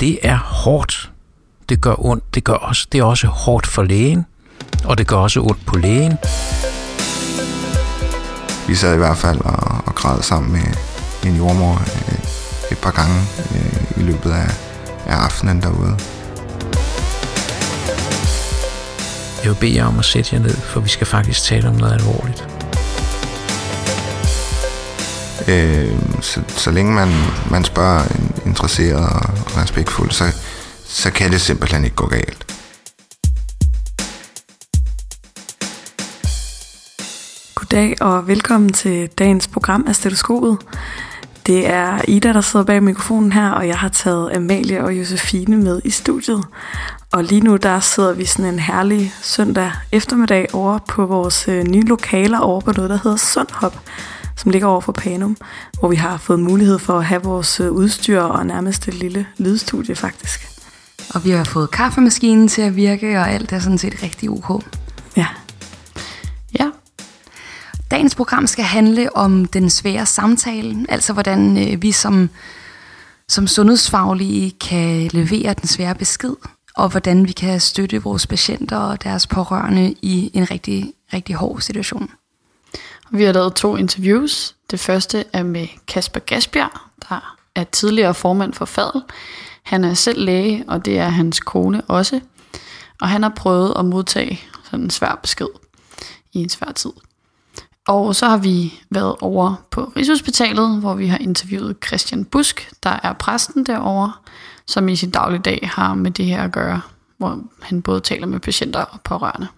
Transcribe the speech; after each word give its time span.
det 0.00 0.18
er 0.22 0.36
hårdt. 0.36 1.12
Det 1.68 1.80
gør 1.80 1.94
ondt. 2.06 2.34
Det, 2.34 2.44
gør 2.44 2.52
også, 2.52 2.86
det 2.92 3.00
er 3.00 3.04
også 3.04 3.26
hårdt 3.26 3.66
for 3.66 3.82
lægen, 3.82 4.26
og 4.84 4.98
det 4.98 5.06
gør 5.06 5.16
også 5.16 5.40
ondt 5.40 5.66
på 5.66 5.78
lægen. 5.78 6.12
Vi 8.68 8.74
sad 8.74 8.94
i 8.94 8.98
hvert 8.98 9.16
fald 9.16 9.40
og, 9.40 9.82
og 9.86 9.94
græd 9.94 10.22
sammen 10.22 10.52
med 10.52 10.74
min 11.24 11.36
jordmor 11.36 11.72
øh, 11.72 12.18
et 12.72 12.78
par 12.78 12.90
gange 12.90 13.20
øh, 13.54 14.02
i 14.02 14.06
løbet 14.06 14.30
af, 14.30 14.50
af 15.06 15.14
aftenen 15.14 15.62
derude. 15.62 15.96
Jeg 19.42 19.50
vil 19.50 19.56
bede 19.60 19.76
jer 19.76 19.84
om 19.84 19.98
at 19.98 20.04
sætte 20.04 20.34
jer 20.34 20.42
ned, 20.42 20.56
for 20.56 20.80
vi 20.80 20.88
skal 20.88 21.06
faktisk 21.06 21.42
tale 21.42 21.68
om 21.68 21.74
noget 21.74 21.92
alvorligt. 21.92 22.59
Øh, 25.48 25.98
så, 26.20 26.42
så 26.48 26.70
længe 26.70 26.92
man, 26.92 27.08
man 27.50 27.64
spørger 27.64 28.02
en 28.02 28.32
interesseret 28.46 29.08
og 29.08 29.22
respektfuldt, 29.62 30.14
så, 30.14 30.24
så 30.84 31.10
kan 31.10 31.30
det 31.30 31.40
simpelthen 31.40 31.84
ikke 31.84 31.96
gå 31.96 32.06
galt. 32.06 32.46
Goddag 37.54 38.02
og 38.02 38.28
velkommen 38.28 38.72
til 38.72 39.08
dagens 39.18 39.48
program 39.48 39.84
af 39.88 39.96
Stetoskopet. 39.96 40.58
Det 41.46 41.66
er 41.66 42.00
Ida, 42.08 42.32
der 42.32 42.40
sidder 42.40 42.64
bag 42.64 42.82
mikrofonen 42.82 43.32
her, 43.32 43.50
og 43.50 43.68
jeg 43.68 43.78
har 43.78 43.88
taget 43.88 44.36
Amalie 44.36 44.84
og 44.84 44.98
Josefine 44.98 45.56
med 45.56 45.80
i 45.84 45.90
studiet. 45.90 46.44
Og 47.12 47.24
lige 47.24 47.40
nu 47.40 47.56
der 47.56 47.80
sidder 47.80 48.12
vi 48.12 48.24
sådan 48.24 48.54
en 48.54 48.58
herlig 48.58 49.12
søndag 49.22 49.72
eftermiddag 49.92 50.46
over 50.52 50.78
på 50.88 51.06
vores 51.06 51.48
øh, 51.48 51.64
nye 51.64 51.84
lokaler 51.86 52.38
over 52.38 52.60
på 52.60 52.72
noget, 52.72 52.90
der 52.90 52.98
hedder 53.02 53.16
Sundhop, 53.16 53.80
som 54.40 54.50
ligger 54.50 54.68
over 54.68 54.80
for 54.80 54.92
Panum, 54.92 55.36
hvor 55.78 55.88
vi 55.88 55.96
har 55.96 56.16
fået 56.16 56.40
mulighed 56.40 56.78
for 56.78 56.98
at 56.98 57.04
have 57.04 57.22
vores 57.22 57.60
øh, 57.60 57.70
udstyr 57.70 58.20
og 58.20 58.46
nærmest 58.46 58.88
et 58.88 58.94
lille 58.94 59.26
lydstudie 59.38 59.94
faktisk. 59.94 60.48
Og 61.14 61.24
vi 61.24 61.30
har 61.30 61.44
fået 61.44 61.70
kaffemaskinen 61.70 62.48
til 62.48 62.62
at 62.62 62.76
virke, 62.76 63.18
og 63.18 63.30
alt 63.30 63.52
er 63.52 63.58
sådan 63.58 63.78
set 63.78 64.02
rigtig 64.02 64.30
ok. 64.30 64.64
Ja, 65.16 65.26
Ja. 66.58 66.70
Dagens 67.90 68.14
program 68.14 68.46
skal 68.46 68.64
handle 68.64 69.16
om 69.16 69.44
den 69.44 69.70
svære 69.70 70.06
samtale, 70.06 70.86
altså 70.88 71.12
hvordan 71.12 71.72
øh, 71.72 71.82
vi 71.82 71.92
som, 71.92 72.30
som 73.28 73.46
sundhedsfaglige 73.46 74.50
kan 74.50 75.10
levere 75.12 75.54
den 75.54 75.66
svære 75.66 75.94
besked, 75.94 76.34
og 76.76 76.88
hvordan 76.88 77.26
vi 77.26 77.32
kan 77.32 77.60
støtte 77.60 78.02
vores 78.02 78.26
patienter 78.26 78.76
og 78.76 79.04
deres 79.04 79.26
pårørende 79.26 79.94
i 80.02 80.30
en 80.34 80.50
rigtig, 80.50 80.92
rigtig 81.12 81.34
hård 81.34 81.60
situation. 81.60 82.10
Vi 83.12 83.24
har 83.24 83.32
lavet 83.32 83.54
to 83.54 83.76
interviews. 83.76 84.56
Det 84.70 84.80
første 84.80 85.24
er 85.32 85.42
med 85.42 85.66
Kasper 85.88 86.20
Gasbjerg, 86.20 86.80
der 87.08 87.36
er 87.54 87.64
tidligere 87.64 88.14
formand 88.14 88.54
for 88.54 88.64
FADL. 88.64 88.98
Han 89.62 89.84
er 89.84 89.94
selv 89.94 90.24
læge, 90.24 90.64
og 90.68 90.84
det 90.84 90.98
er 90.98 91.08
hans 91.08 91.40
kone 91.40 91.82
også. 91.88 92.20
Og 93.00 93.08
han 93.08 93.22
har 93.22 93.32
prøvet 93.36 93.74
at 93.78 93.84
modtage 93.84 94.40
sådan 94.64 94.84
en 94.84 94.90
svær 94.90 95.18
besked 95.22 95.46
i 96.32 96.38
en 96.38 96.48
svær 96.48 96.72
tid. 96.72 96.90
Og 97.88 98.16
så 98.16 98.26
har 98.26 98.36
vi 98.38 98.80
været 98.90 99.16
over 99.20 99.54
på 99.70 99.92
Rigshospitalet, 99.96 100.80
hvor 100.80 100.94
vi 100.94 101.06
har 101.06 101.18
interviewet 101.18 101.76
Christian 101.86 102.24
Busk, 102.24 102.70
der 102.82 103.00
er 103.02 103.12
præsten 103.12 103.66
derovre, 103.66 104.12
som 104.66 104.88
i 104.88 104.96
sin 104.96 105.10
dagligdag 105.10 105.70
har 105.74 105.94
med 105.94 106.10
det 106.10 106.24
her 106.24 106.42
at 106.42 106.52
gøre, 106.52 106.80
hvor 107.18 107.38
han 107.62 107.82
både 107.82 108.00
taler 108.00 108.26
med 108.26 108.40
patienter 108.40 108.80
og 108.80 109.00
pårørende. 109.00 109.48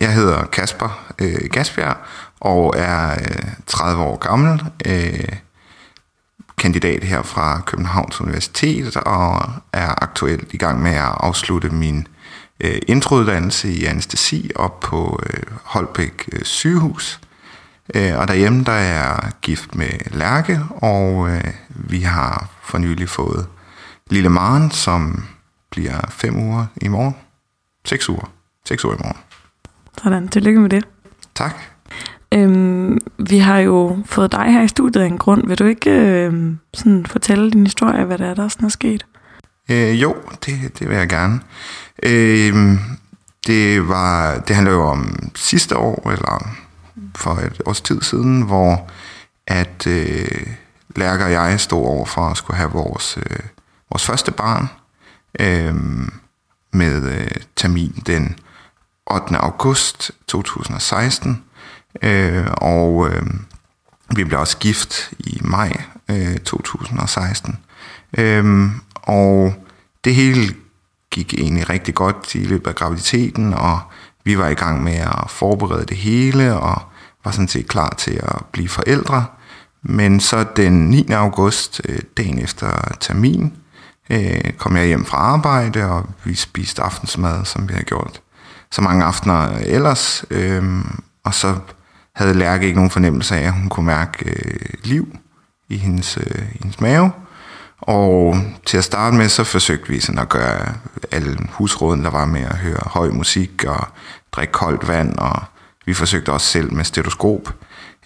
Jeg 0.00 0.14
hedder 0.14 0.44
Kasper 0.44 1.12
øh, 1.18 1.48
Gasbjerg 1.52 1.96
og 2.40 2.74
er 2.76 3.10
øh, 3.10 3.52
30 3.66 4.02
år 4.02 4.16
gammel, 4.16 4.62
øh, 4.86 5.28
kandidat 6.58 7.04
her 7.04 7.22
fra 7.22 7.60
Københavns 7.60 8.20
Universitet 8.20 8.96
og 8.96 9.52
er 9.72 10.02
aktuelt 10.02 10.54
i 10.54 10.56
gang 10.56 10.82
med 10.82 10.90
at 10.90 11.14
afslutte 11.20 11.70
min 11.70 12.08
øh, 12.60 12.78
introuddannelse 12.88 13.72
i 13.72 13.84
anestesi 13.84 14.50
op 14.54 14.80
på 14.80 15.20
øh, 15.26 15.42
Holbæk 15.62 16.28
øh, 16.32 16.44
sygehus. 16.44 17.20
Øh, 17.94 18.18
og 18.18 18.28
derhjemme 18.28 18.64
der 18.64 18.72
er 18.72 18.94
jeg 18.94 19.32
gift 19.42 19.74
med 19.74 19.90
Lærke, 20.10 20.60
og 20.70 21.30
øh, 21.30 21.44
vi 21.68 22.00
har 22.00 22.48
for 22.62 22.78
nylig 22.78 23.08
fået 23.08 23.46
lille 24.10 24.28
Maren, 24.28 24.70
som 24.70 25.24
bliver 25.70 26.00
fem 26.10 26.36
uger 26.36 26.66
i 26.76 26.88
morgen. 26.88 27.16
Seks 27.84 28.08
uger. 28.08 28.30
Seks 28.68 28.84
uger 28.84 28.94
i 28.94 28.98
morgen 28.98 29.25
sådan. 30.02 30.28
Tillykke 30.28 30.60
med 30.60 30.70
det. 30.70 30.84
Tak. 31.34 31.54
Øhm, 32.34 32.98
vi 33.18 33.38
har 33.38 33.58
jo 33.58 33.98
fået 34.04 34.32
dig 34.32 34.52
her 34.52 34.62
i 34.62 34.68
studiet 34.68 35.02
af 35.02 35.06
en 35.06 35.18
grund. 35.18 35.46
Vil 35.46 35.58
du 35.58 35.64
ikke 35.64 35.90
øhm, 35.90 36.58
sådan 36.74 37.06
fortælle 37.06 37.50
din 37.50 37.66
historie, 37.66 38.04
hvad 38.04 38.18
det 38.18 38.26
er, 38.26 38.34
der 38.34 38.48
sådan 38.48 38.66
er 38.66 38.70
sket? 38.70 39.06
Øh, 39.70 40.02
jo, 40.02 40.16
det, 40.46 40.78
det 40.78 40.88
vil 40.88 40.96
jeg 40.96 41.08
gerne. 41.08 41.40
Øh, 42.02 42.78
det, 43.46 43.88
var, 43.88 44.38
det 44.38 44.56
handler 44.56 44.72
jo 44.72 44.82
om 44.82 45.30
sidste 45.34 45.76
år, 45.76 46.10
eller 46.10 46.48
for 47.16 47.30
et 47.30 47.62
års 47.66 47.80
tid 47.80 48.02
siden, 48.02 48.42
hvor 48.42 48.90
at 49.46 49.86
øh, 49.86 50.46
Lærke 50.96 51.24
og 51.24 51.32
jeg 51.32 51.60
stod 51.60 51.86
over 51.86 52.06
for 52.06 52.20
at 52.20 52.36
skulle 52.36 52.56
have 52.56 52.70
vores, 52.70 53.16
øh, 53.16 53.38
vores 53.90 54.06
første 54.06 54.32
barn 54.32 54.68
øh, 55.40 55.74
med 56.72 57.12
øh, 57.12 57.30
termin 57.56 58.02
den 58.06 58.38
8. 59.06 59.36
august 59.36 60.10
2016. 60.26 61.44
Øh, 62.02 62.46
og 62.50 63.08
øh, 63.08 63.22
vi 64.16 64.24
blev 64.24 64.40
også 64.40 64.58
gift 64.58 65.12
i 65.18 65.40
maj 65.44 65.82
øh, 66.10 66.38
2016. 66.38 67.58
Øh, 68.18 68.70
og 68.94 69.54
det 70.04 70.14
hele 70.14 70.54
gik 71.10 71.34
egentlig 71.34 71.70
rigtig 71.70 71.94
godt 71.94 72.34
i 72.34 72.44
løbet 72.44 72.66
af 72.66 72.74
graviditeten, 72.74 73.54
og 73.54 73.80
vi 74.24 74.38
var 74.38 74.48
i 74.48 74.54
gang 74.54 74.82
med 74.82 74.96
at 74.96 75.30
forberede 75.30 75.86
det 75.86 75.96
hele, 75.96 76.54
og 76.58 76.82
var 77.24 77.30
sådan 77.30 77.48
set 77.48 77.68
klar 77.68 77.94
til 77.98 78.20
at 78.22 78.44
blive 78.52 78.68
forældre. 78.68 79.24
Men 79.82 80.20
så 80.20 80.44
den 80.56 80.72
9. 80.90 81.10
august, 81.10 81.80
øh, 81.88 81.98
dagen 82.16 82.38
efter 82.38 82.94
termin, 83.00 83.52
øh, 84.10 84.52
kom 84.58 84.76
jeg 84.76 84.86
hjem 84.86 85.04
fra 85.04 85.16
arbejde, 85.16 85.84
og 85.84 86.06
vi 86.24 86.34
spiste 86.34 86.82
aftensmad, 86.82 87.44
som 87.44 87.68
vi 87.68 87.72
havde 87.72 87.84
gjort 87.84 88.20
så 88.70 88.82
mange 88.82 89.04
aftener 89.04 89.58
ellers. 89.58 90.24
Øh, 90.30 90.64
og 91.24 91.34
så 91.34 91.54
havde 92.14 92.34
Lærke 92.34 92.66
ikke 92.66 92.76
nogen 92.76 92.90
fornemmelse 92.90 93.36
af, 93.36 93.46
at 93.46 93.52
hun 93.52 93.68
kunne 93.68 93.86
mærke 93.86 94.30
øh, 94.30 94.70
liv 94.84 95.16
i 95.68 95.76
hendes, 95.76 96.16
øh, 96.16 96.42
i 96.54 96.58
hendes 96.60 96.80
mave. 96.80 97.10
Og 97.78 98.36
til 98.66 98.78
at 98.78 98.84
starte 98.84 99.16
med, 99.16 99.28
så 99.28 99.44
forsøgte 99.44 99.88
vi 99.88 100.00
sådan 100.00 100.18
at 100.18 100.28
gøre 100.28 100.74
alle 101.12 101.38
husråden, 101.50 102.04
der 102.04 102.10
var 102.10 102.24
med 102.24 102.40
at 102.40 102.56
høre 102.56 102.82
høj 102.86 103.08
musik 103.08 103.64
og 103.64 103.88
drikke 104.32 104.52
koldt 104.52 104.88
vand, 104.88 105.18
og 105.18 105.42
vi 105.86 105.94
forsøgte 105.94 106.32
også 106.32 106.46
selv 106.46 106.72
med 106.72 106.84
stetoskop. 106.84 107.54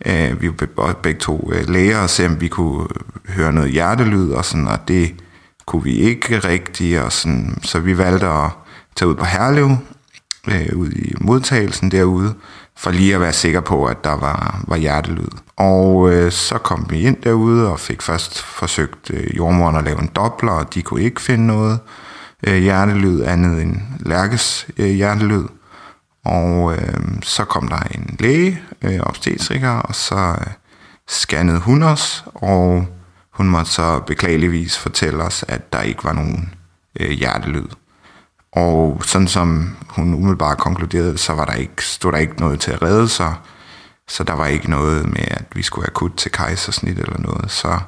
Øh, 0.06 0.43
vi 0.43 0.50
var 0.76 0.93
begge 0.93 1.20
to 1.20 1.50
øh, 1.53 1.69
læger 1.69 1.99
og 1.99 2.10
se, 2.10 2.26
om 2.26 2.41
vi 2.41 2.49
kunne 2.49 2.87
høre 3.28 3.53
noget 3.53 3.70
hjertelyd, 3.70 4.31
og, 4.31 4.44
sådan, 4.44 4.69
og 4.69 4.88
det 4.88 5.15
kunne 5.66 5.84
vi 5.84 5.94
ikke 5.94 6.38
rigtigt. 6.38 7.00
Og 7.00 7.12
sådan, 7.12 7.59
så 7.62 7.78
vi 7.78 7.99
valgte 7.99 8.26
at 8.26 8.50
tage 8.97 9.09
ud 9.09 9.15
på 9.15 9.25
Herlev, 9.25 9.76
øh, 10.49 10.77
ud 10.77 10.91
i 10.91 11.15
modtagelsen 11.21 11.91
derude, 11.91 12.34
for 12.77 12.91
lige 12.91 13.15
at 13.15 13.21
være 13.21 13.33
sikker 13.33 13.61
på, 13.61 13.84
at 13.84 14.05
der 14.05 14.17
var, 14.17 14.65
var 14.69 14.77
hjertelyd. 14.77 15.28
Og 15.56 16.12
øh, 16.12 16.33
så 16.33 16.59
kom 16.59 16.87
vi 16.91 17.01
ind 17.01 17.17
derude 17.23 17.73
og 17.73 17.81
fik 17.81 18.03
først 18.03 18.43
forsøgt 18.43 19.11
øh, 19.11 19.37
jordmoren 19.37 19.77
at 19.77 19.84
lave 19.84 20.00
en 20.00 20.11
dobbler, 20.17 20.53
og 20.53 20.75
de 20.75 20.83
kunne 20.83 21.03
ikke 21.03 21.21
finde 21.21 21.47
noget 21.47 21.79
øh, 22.47 22.56
hjertelyd 22.56 23.23
andet 23.23 23.62
end 23.62 23.77
Lærkes 24.00 24.67
øh, 24.79 24.91
hjertelyd. 24.91 25.45
Og 26.25 26.73
øh, 26.73 27.23
så 27.23 27.45
kom 27.45 27.69
der 27.69 27.79
en 27.95 28.17
læge, 28.19 28.62
øh, 28.83 29.00
obstetriker, 29.00 29.71
og 29.71 29.95
så 29.95 30.37
øh, 30.41 30.53
scannede 31.09 31.59
hun 31.59 31.83
os, 31.83 32.25
og 32.34 32.87
hun 33.31 33.49
måtte 33.49 33.71
så 33.71 34.00
beklageligvis 34.06 34.79
fortælle 34.79 35.23
os, 35.23 35.45
at 35.49 35.73
der 35.73 35.81
ikke 35.81 36.05
var 36.05 36.12
nogen 36.12 36.55
øh, 37.00 37.11
hjertelyd. 37.11 37.67
Og 38.52 39.02
sådan 39.05 39.29
som 39.29 39.76
hun 39.88 40.14
umiddelbart 40.14 40.58
konkluderede, 40.58 41.19
så 41.19 41.32
var 41.32 41.44
der 41.44 41.52
ikke, 41.52 41.85
stod 41.85 42.12
der 42.12 42.19
ikke 42.19 42.41
noget 42.41 42.61
til 42.61 42.70
at 42.70 42.82
redde 42.82 43.08
sig. 43.08 43.35
Så 44.08 44.25
der 44.25 44.32
var 44.32 44.47
ikke 44.47 44.70
noget 44.70 45.06
med, 45.06 45.25
at 45.31 45.44
vi 45.55 45.62
skulle 45.62 45.87
akut 45.87 46.12
til 46.17 46.32
kejsersnit 46.32 46.99
eller 46.99 47.19
noget. 47.19 47.50
Så 47.50 47.81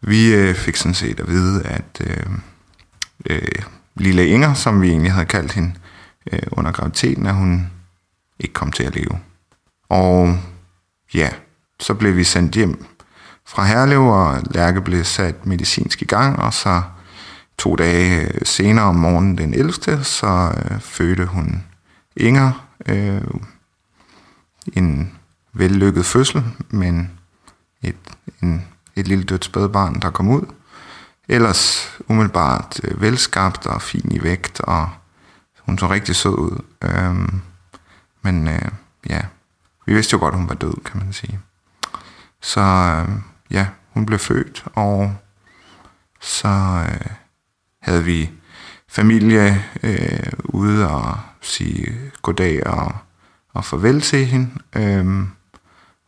vi 0.00 0.34
øh, 0.34 0.54
fik 0.54 0.76
sådan 0.76 0.94
set 0.94 1.20
at 1.20 1.28
vide, 1.28 1.66
at 1.66 2.00
øh, 2.00 2.26
øh, 3.30 3.62
lille 3.94 4.26
Inger, 4.26 4.54
som 4.54 4.82
vi 4.82 4.88
egentlig 4.88 5.12
havde 5.12 5.26
kaldt 5.26 5.52
hende 5.52 5.72
øh, 6.32 6.42
under 6.50 6.72
graviditeten, 6.72 7.26
at 7.26 7.34
hun 7.34 7.70
ikke 8.40 8.52
kom 8.52 8.72
til 8.72 8.84
at 8.84 8.94
leve. 8.94 9.20
Og 9.88 10.38
ja, 11.14 11.30
så 11.80 11.94
blev 11.94 12.16
vi 12.16 12.24
sendt 12.24 12.54
hjem 12.54 12.86
fra 13.46 13.64
Herlev, 13.64 14.06
og 14.06 14.42
Lærke 14.50 14.80
blev 14.80 15.04
sat 15.04 15.46
medicinsk 15.46 16.02
i 16.02 16.04
gang, 16.04 16.38
og 16.38 16.54
så 16.54 16.82
to 17.62 17.76
dage 17.76 18.20
øh, 18.20 18.40
senere 18.44 18.84
om 18.84 18.94
morgenen 18.94 19.38
den 19.38 19.54
11. 19.54 20.04
så 20.04 20.54
øh, 20.56 20.80
fødte 20.80 21.26
hun 21.26 21.64
Inger 22.16 22.66
øh, 22.86 23.22
en 24.72 25.12
vellykket 25.52 26.06
fødsel, 26.06 26.44
men 26.70 27.10
et, 27.82 27.96
en, 28.42 28.66
et 28.96 29.08
lille 29.08 29.24
dødt 29.24 29.44
spædbarn, 29.44 30.00
der 30.00 30.10
kom 30.10 30.28
ud. 30.28 30.46
ellers 31.28 31.90
umiddelbart 32.08 32.80
øh, 32.84 33.00
velskabt 33.00 33.66
og 33.66 33.82
fin 33.82 34.12
i 34.12 34.22
vægt, 34.22 34.60
og 34.60 34.90
hun 35.60 35.78
så 35.78 35.88
rigtig 35.88 36.16
sød 36.16 36.38
ud. 36.38 36.64
Øh, 36.82 37.28
men 38.22 38.48
øh, 38.48 38.68
ja, 39.08 39.20
vi 39.86 39.94
vidste 39.94 40.14
jo 40.14 40.18
godt, 40.18 40.34
hun 40.34 40.48
var 40.48 40.54
død, 40.54 40.84
kan 40.84 40.98
man 40.98 41.12
sige. 41.12 41.40
Så 42.40 42.60
øh, 42.60 43.08
ja, 43.50 43.66
hun 43.90 44.06
blev 44.06 44.18
født, 44.18 44.64
og 44.74 45.14
så 46.20 46.84
øh, 46.88 47.21
havde 47.82 48.04
vi 48.04 48.30
familie 48.88 49.64
øh, 49.82 50.32
ude 50.44 50.88
og 50.90 51.16
sige 51.40 51.92
goddag 52.22 52.66
og, 52.66 52.94
og 53.54 53.64
farvel 53.64 54.00
til 54.00 54.26
hende. 54.26 54.50
Øhm, 54.76 55.28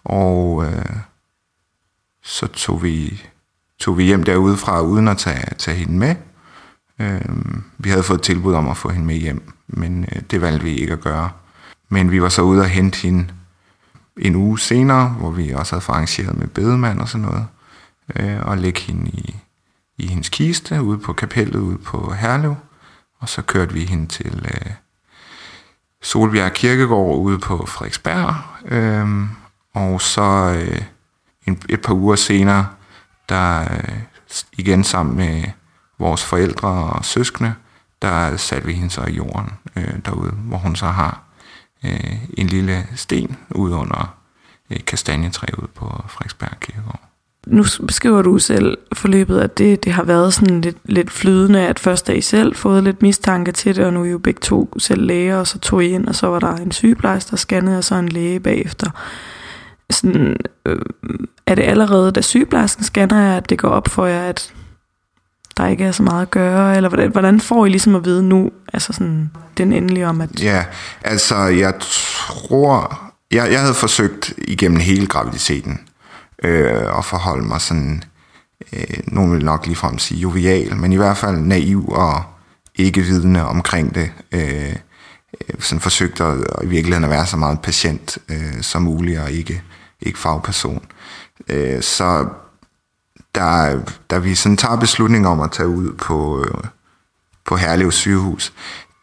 og 0.05 0.65
øh, 0.67 0.97
så 2.23 2.47
tog 2.47 2.82
vi, 2.82 3.23
tog 3.79 3.99
vi 3.99 4.05
hjem 4.05 4.23
derudefra 4.23 4.81
uden 4.81 5.09
at 5.09 5.19
tage, 5.19 5.55
tage 5.59 5.76
hende 5.76 5.99
med. 5.99 6.15
Øhm, 6.99 7.65
vi 7.79 7.91
havde 7.91 8.03
fået 8.03 8.23
tilbud 8.23 8.55
om 8.55 8.69
at 8.69 8.76
få 8.76 8.88
hende 8.88 9.06
med 9.06 9.17
hjem, 9.17 9.53
men 9.67 10.05
øh, 10.15 10.23
det 10.31 10.41
valgte 10.41 10.65
vi 10.65 10.75
ikke 10.75 10.93
at 10.93 11.00
gøre. 11.00 11.31
Men 11.88 12.11
vi 12.11 12.23
var 12.23 12.29
så 12.29 12.43
ude 12.43 12.61
og 12.61 12.69
hente 12.69 12.99
hende 12.99 13.26
en 14.17 14.35
uge 14.35 14.59
senere, 14.59 15.09
hvor 15.09 15.31
vi 15.31 15.50
også 15.50 15.75
havde 15.75 15.85
arrangeret 15.88 16.37
med 16.37 16.47
bedemand 16.47 17.00
og 17.00 17.09
sådan 17.09 17.26
noget, 17.26 17.47
øh, 18.17 18.47
og 18.47 18.59
lægge 18.59 18.81
hende 18.81 19.11
i, 19.11 19.37
i 19.99 20.06
hendes 20.06 20.29
kiste 20.29 20.82
ude 20.82 20.99
på 20.99 21.12
kapellet 21.12 21.61
ude 21.61 21.79
på 21.79 22.12
Herlev, 22.12 22.56
og 23.19 23.29
så 23.29 23.43
kørte 23.43 23.73
vi 23.73 23.85
hende 23.85 24.06
til 24.06 24.46
øh, 24.55 24.73
Solbjerg 26.02 26.52
Kirkegård 26.52 27.19
ude 27.19 27.38
på 27.38 27.67
Frederiksberg, 27.67 28.35
øh, 28.64 29.08
og 29.75 30.00
så 30.00 30.55
øh, 30.58 30.82
en, 31.46 31.62
et 31.69 31.82
par 31.82 31.94
uger 31.94 32.17
senere, 32.17 32.69
der 33.29 33.61
øh, 33.61 33.99
igen 34.52 34.85
sammen 34.85 35.17
med 35.17 35.44
vores 35.99 36.25
forældre 36.25 36.69
og 36.69 37.05
søskende, 37.05 37.55
der 38.02 38.37
satte 38.37 38.67
vi 38.67 38.73
hende 38.73 38.90
så 38.90 39.05
i 39.05 39.12
jorden 39.12 39.50
øh, 39.76 39.99
derude, 40.05 40.31
hvor 40.31 40.56
hun 40.56 40.76
så 40.76 40.87
har 40.87 41.23
øh, 41.85 42.17
en 42.38 42.47
lille 42.47 42.88
sten 42.94 43.37
ude 43.50 43.75
under 43.75 44.17
øh, 44.70 44.76
et 44.76 44.85
kastanjetræ 44.85 45.47
ude 45.58 45.69
på 45.75 46.05
Frederiksberg 46.08 46.61
Kirkegård. 46.61 47.13
Nu 47.46 47.64
beskriver 47.87 48.23
du 48.23 48.38
selv 48.38 48.79
forløbet, 48.93 49.41
at 49.41 49.58
det, 49.58 49.85
det 49.85 49.93
har 49.93 50.02
været 50.02 50.35
sådan 50.35 50.61
lidt, 50.61 50.76
lidt 50.85 51.11
flydende, 51.11 51.67
at 51.67 51.79
først 51.79 52.08
er 52.08 52.12
I 52.12 52.20
selv 52.20 52.55
fået 52.55 52.85
lidt 52.85 53.02
mistanke 53.02 53.52
til 53.52 53.76
det, 53.76 53.85
og 53.85 53.93
nu 53.93 54.00
er 54.00 54.05
I 54.05 54.11
jo 54.11 54.19
begge 54.19 54.41
to 54.41 54.79
selv 54.79 55.02
læger, 55.02 55.37
og 55.37 55.46
så 55.46 55.58
tog 55.58 55.85
I 55.85 55.88
ind, 55.88 56.06
og 56.06 56.14
så 56.14 56.26
var 56.26 56.38
der 56.38 56.56
en 56.56 56.73
sygeplejerske, 56.73 57.31
der 57.31 57.37
scannede, 57.37 57.79
og 57.79 57.85
så 57.85 57.94
en 57.94 58.08
læge 58.08 58.41
bagefter. 58.41 58.91
Sådan, 59.91 60.37
øh, 60.67 60.79
er 61.46 61.55
det 61.55 61.62
allerede, 61.62 62.12
da 62.12 62.20
sygeplejersken 62.20 62.85
scanner 62.85 63.37
at 63.37 63.50
det 63.50 63.58
går 63.58 63.69
op 63.69 63.88
for 63.88 64.06
jer, 64.06 64.29
at 64.29 64.52
der 65.56 65.67
ikke 65.67 65.85
er 65.85 65.93
så 65.93 66.02
meget 66.02 66.23
at 66.23 66.31
gøre, 66.31 66.76
eller 66.76 66.88
hvordan, 66.88 67.11
hvordan 67.11 67.40
får 67.40 67.67
I 67.67 67.69
ligesom 67.69 67.94
at 67.94 68.05
vide 68.05 68.23
nu, 68.23 68.50
altså 68.73 68.93
sådan 68.93 69.31
den 69.56 69.73
endelige 69.73 70.08
om, 70.08 70.20
at... 70.20 70.43
Ja, 70.43 70.64
altså 71.02 71.37
jeg 71.37 71.75
tror, 71.81 73.00
jeg, 73.31 73.52
jeg 73.52 73.61
havde 73.61 73.75
forsøgt 73.75 74.35
igennem 74.38 74.79
hele 74.79 75.06
graviditeten 75.06 75.81
øh, 76.44 76.96
og 76.96 77.05
forholde 77.05 77.46
mig 77.46 77.61
sådan, 77.61 78.02
øh, 78.73 78.99
nogen 79.06 79.32
vil 79.32 79.44
nok 79.44 79.67
ligefrem 79.67 79.99
sige 79.99 80.20
jovial, 80.20 80.76
men 80.76 80.93
i 80.93 80.96
hvert 80.96 81.17
fald 81.17 81.37
naiv 81.37 81.88
og 81.88 82.23
ikke 82.75 83.00
vidende 83.00 83.44
omkring 83.46 83.94
det. 83.94 84.12
Øh, 84.32 84.69
øh 84.70 84.75
sådan 85.58 85.81
forsøgt 85.81 86.20
at, 86.20 86.38
at 86.38 86.64
i 86.64 86.67
virkeligheden 86.67 87.05
at 87.05 87.11
være 87.11 87.26
så 87.26 87.37
meget 87.37 87.61
patient 87.61 88.19
øh, 88.29 88.62
som 88.62 88.82
muligt, 88.82 89.20
og 89.20 89.31
ikke, 89.31 89.62
ikke 90.00 90.19
fagperson. 90.19 90.85
Øh, 91.49 91.82
så 91.82 92.29
der, 93.35 93.81
da 94.11 94.19
vi 94.19 94.35
sådan 94.35 94.56
tager 94.56 94.76
beslutning 94.76 95.26
om 95.26 95.40
at 95.40 95.52
tage 95.52 95.69
ud 95.69 95.93
på, 95.93 96.44
øh, 96.44 96.64
på 97.44 97.56
Herlev 97.56 97.93
sygehus, 97.93 98.52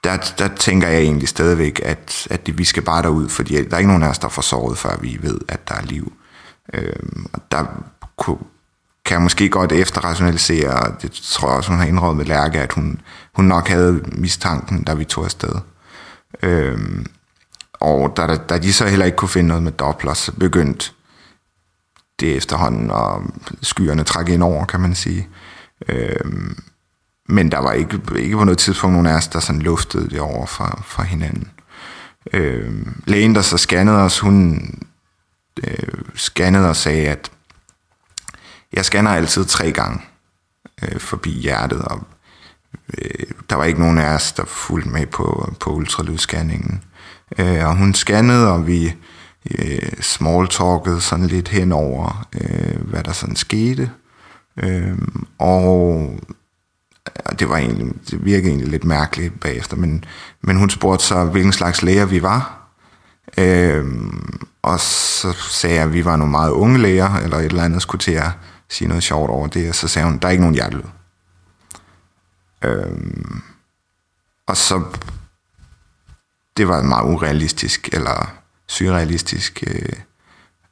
der, 0.04 0.18
der 0.38 0.48
tænker 0.48 0.88
jeg 0.88 1.02
egentlig 1.02 1.28
stadigvæk, 1.28 1.82
at, 1.84 2.28
at 2.30 2.46
det, 2.46 2.58
vi 2.58 2.64
skal 2.64 2.84
bare 2.84 3.02
derud, 3.02 3.30
fordi 3.30 3.64
der 3.64 3.74
er 3.74 3.78
ikke 3.78 3.88
nogen 3.88 4.04
af 4.04 4.10
os, 4.10 4.20
der 4.20 4.30
får 4.30 4.42
såret, 4.42 4.78
før 4.78 4.98
vi 5.02 5.20
ved, 5.22 5.40
at 5.48 5.68
der 5.70 5.76
er 5.76 5.82
liv. 5.82 6.14
Øh, 6.74 6.94
og 7.34 7.42
der 7.52 7.66
kunne, 8.18 8.38
kan 9.06 9.16
jeg 9.16 9.22
måske 9.22 9.50
godt 9.50 9.72
efterrationalisere, 9.72 10.74
og 10.74 11.02
det 11.02 11.12
tror 11.12 11.48
jeg 11.50 11.58
også, 11.58 11.70
hun 11.70 11.80
har 11.80 11.86
indrømt 11.86 12.18
med 12.18 12.26
Lærke, 12.26 12.60
at 12.60 12.74
hun, 12.74 13.02
hun 13.36 13.46
nok 13.46 13.68
havde 13.68 14.02
mistanken, 14.12 14.84
da 14.84 14.94
vi 14.94 15.04
tog 15.04 15.26
afsted. 15.26 15.54
Øh, 16.44 16.80
og 17.74 18.14
da, 18.18 18.36
da 18.36 18.58
de 18.58 18.74
så 18.74 18.88
heller 18.88 19.06
ikke 19.06 19.16
kunne 19.16 19.30
finde 19.30 19.48
noget 19.48 19.64
med 19.64 19.72
Doppler, 19.72 20.14
så 20.14 20.32
begyndte 20.32 20.92
det 22.20 22.36
efterhånden, 22.38 22.92
og 22.92 23.24
skyerne 23.62 24.04
træk 24.04 24.30
ind 24.30 24.44
over, 24.44 24.66
kan 24.66 24.80
man 24.80 24.96
sige. 24.96 25.28
Øh, 25.88 26.54
men 27.30 27.52
der 27.52 27.60
var 27.60 27.72
ikke, 27.72 28.00
ikke 28.16 28.38
på 28.38 28.44
noget 28.44 28.58
tidspunkt 28.58 28.94
nogen 28.94 29.08
af 29.08 29.16
os, 29.16 29.28
der 29.28 29.40
sådan 29.40 29.62
luftede 29.62 30.10
det 30.10 30.20
over 30.20 30.46
fra, 30.46 30.82
for 30.86 31.04
hinanden. 31.04 31.52
Øh, 32.34 32.88
lægen, 33.06 33.36
der 33.36 33.42
så 33.42 33.58
scannede 33.58 33.98
os, 33.98 34.20
hun 34.20 34.62
øh, 35.68 36.02
scannede 36.16 36.70
og 36.70 36.76
sagde, 36.76 37.08
at 37.08 37.32
jeg 38.74 38.86
scanner 38.86 39.12
altid 39.12 39.46
tre 39.46 39.72
gange 39.72 40.02
øh, 40.84 41.00
forbi 41.00 41.30
hjertet, 41.30 41.82
og 41.82 42.04
øh, 42.98 43.26
der 43.50 43.56
var 43.56 43.64
ikke 43.64 43.80
nogen 43.80 43.98
af 43.98 44.14
os, 44.14 44.32
der 44.32 44.46
fulgte 44.46 44.90
med 44.90 45.06
på, 45.06 45.54
på 45.60 45.70
ultralydsscanningen. 45.70 46.84
Øh, 47.38 47.66
og 47.68 47.78
hun 47.78 47.94
scannede, 47.94 48.52
og 48.52 48.68
vi 48.68 48.94
øh, 49.52 49.92
smalltalkede 50.02 51.02
sådan 51.02 51.28
lidt 51.28 51.48
henover, 51.48 52.28
øh, 52.42 52.82
hvad 52.82 53.04
der 53.04 53.12
sådan 53.12 53.36
skete. 53.36 53.92
Øh, 54.58 54.98
og 55.38 56.10
det 57.40 57.50
var 57.50 57.58
egentlig, 57.58 57.88
det 58.12 58.26
virkede 58.26 58.48
egentlig 58.48 58.68
lidt 58.68 58.84
mærkeligt 58.84 59.40
bagefter, 59.40 59.78
men, 59.78 60.04
men 60.42 60.58
hun 60.58 60.70
spurgte 60.70 61.06
så, 61.06 61.26
hvilken 61.26 61.54
slags 61.54 61.82
læger 61.82 62.06
vi 62.06 62.22
var. 62.22 62.61
Øh, 63.38 63.86
og 64.62 64.80
så 64.80 65.34
sagde 65.34 65.76
jeg, 65.76 65.84
at 65.84 65.94
vi 65.94 66.06
var 66.06 66.16
nogle 66.16 66.32
meget 66.32 66.52
unge 66.52 66.78
læger, 66.78 67.16
eller 67.16 67.38
et 67.38 67.46
eller 67.46 67.64
andet, 67.64 67.82
skulle 67.82 68.00
til 68.00 68.12
at 68.12 68.32
sige 68.70 68.88
noget 68.88 69.04
sjovt 69.04 69.30
over 69.30 69.48
det, 69.48 69.70
og 69.70 69.76
så 69.76 69.88
sagde 69.88 70.08
hun, 70.08 70.18
der 70.18 70.28
er 70.28 70.32
ikke 70.32 70.42
nogen 70.42 70.56
hjertelyd. 70.56 70.84
Øh, 72.64 72.98
og 74.48 74.58
så, 74.58 74.84
det 76.58 76.68
var 76.68 76.80
en 76.80 76.88
meget 76.88 77.06
urealistisk, 77.06 77.90
eller 77.94 78.34
surrealistisk 78.68 79.64
øh, 79.68 79.94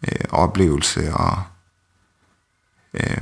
øh, 0.07 0.25
oplevelse, 0.29 1.13
og 1.13 1.43
øh, 2.93 3.21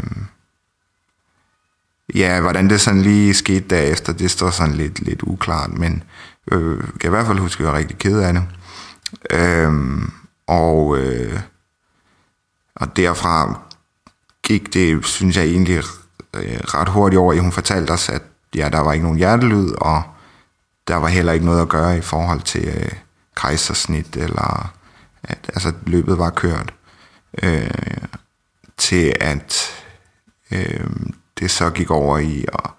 ja, 2.16 2.42
hvordan 2.42 2.70
det 2.70 2.82
sådan 2.82 3.02
lige 3.02 3.34
skete 3.34 3.70
derefter, 3.70 4.14
det 4.14 4.32
står 4.32 4.50
sådan 4.50 4.76
lidt, 4.76 5.00
lidt 5.00 5.22
uklart, 5.24 5.74
men 5.74 6.04
øh, 6.52 6.84
kan 7.00 7.10
i 7.10 7.10
hvert 7.10 7.26
fald 7.26 7.40
huske, 7.40 7.62
at 7.62 7.66
jeg 7.66 7.74
var 7.74 7.80
rigtig 7.80 7.98
ked 7.98 8.20
af 8.20 8.34
det. 8.34 8.44
Øhm, 9.30 10.12
og, 10.48 10.98
øh, 10.98 11.40
og 12.76 12.98
derfra 12.98 13.60
gik 14.44 14.74
det, 14.74 15.06
synes 15.06 15.38
jeg 15.38 15.46
egentlig, 15.46 15.78
øh, 16.34 16.60
ret 16.60 16.90
hurtigt 16.90 17.20
over, 17.20 17.34
at 17.34 17.42
hun 17.42 17.52
fortalte 17.52 17.92
os, 17.92 18.10
at 18.10 18.22
ja, 18.56 18.70
der 18.70 18.80
var 18.80 18.94
ikke 18.94 19.04
nogen 19.04 19.18
hjertelyd, 19.18 19.72
og 19.72 20.04
der 20.88 20.96
var 20.96 21.08
heller 21.08 21.34
ikke 21.34 21.46
noget 21.46 21.62
at 21.62 21.70
gøre 21.70 21.98
i 21.98 22.02
forhold 22.02 22.42
til 22.42 22.68
øh, 22.68 22.92
kejsersnit, 23.36 24.16
eller 24.16 24.74
at 25.24 25.52
altså, 25.54 25.74
løbet 25.86 26.18
var 26.18 26.30
kørt, 26.30 26.74
øh, 27.44 27.70
til 28.78 29.14
at 29.20 29.72
øh, 30.52 30.90
det 31.40 31.52
så 31.52 31.70
gik 31.70 31.92
over 31.92 32.18
i, 32.18 32.46
og, 32.54 32.72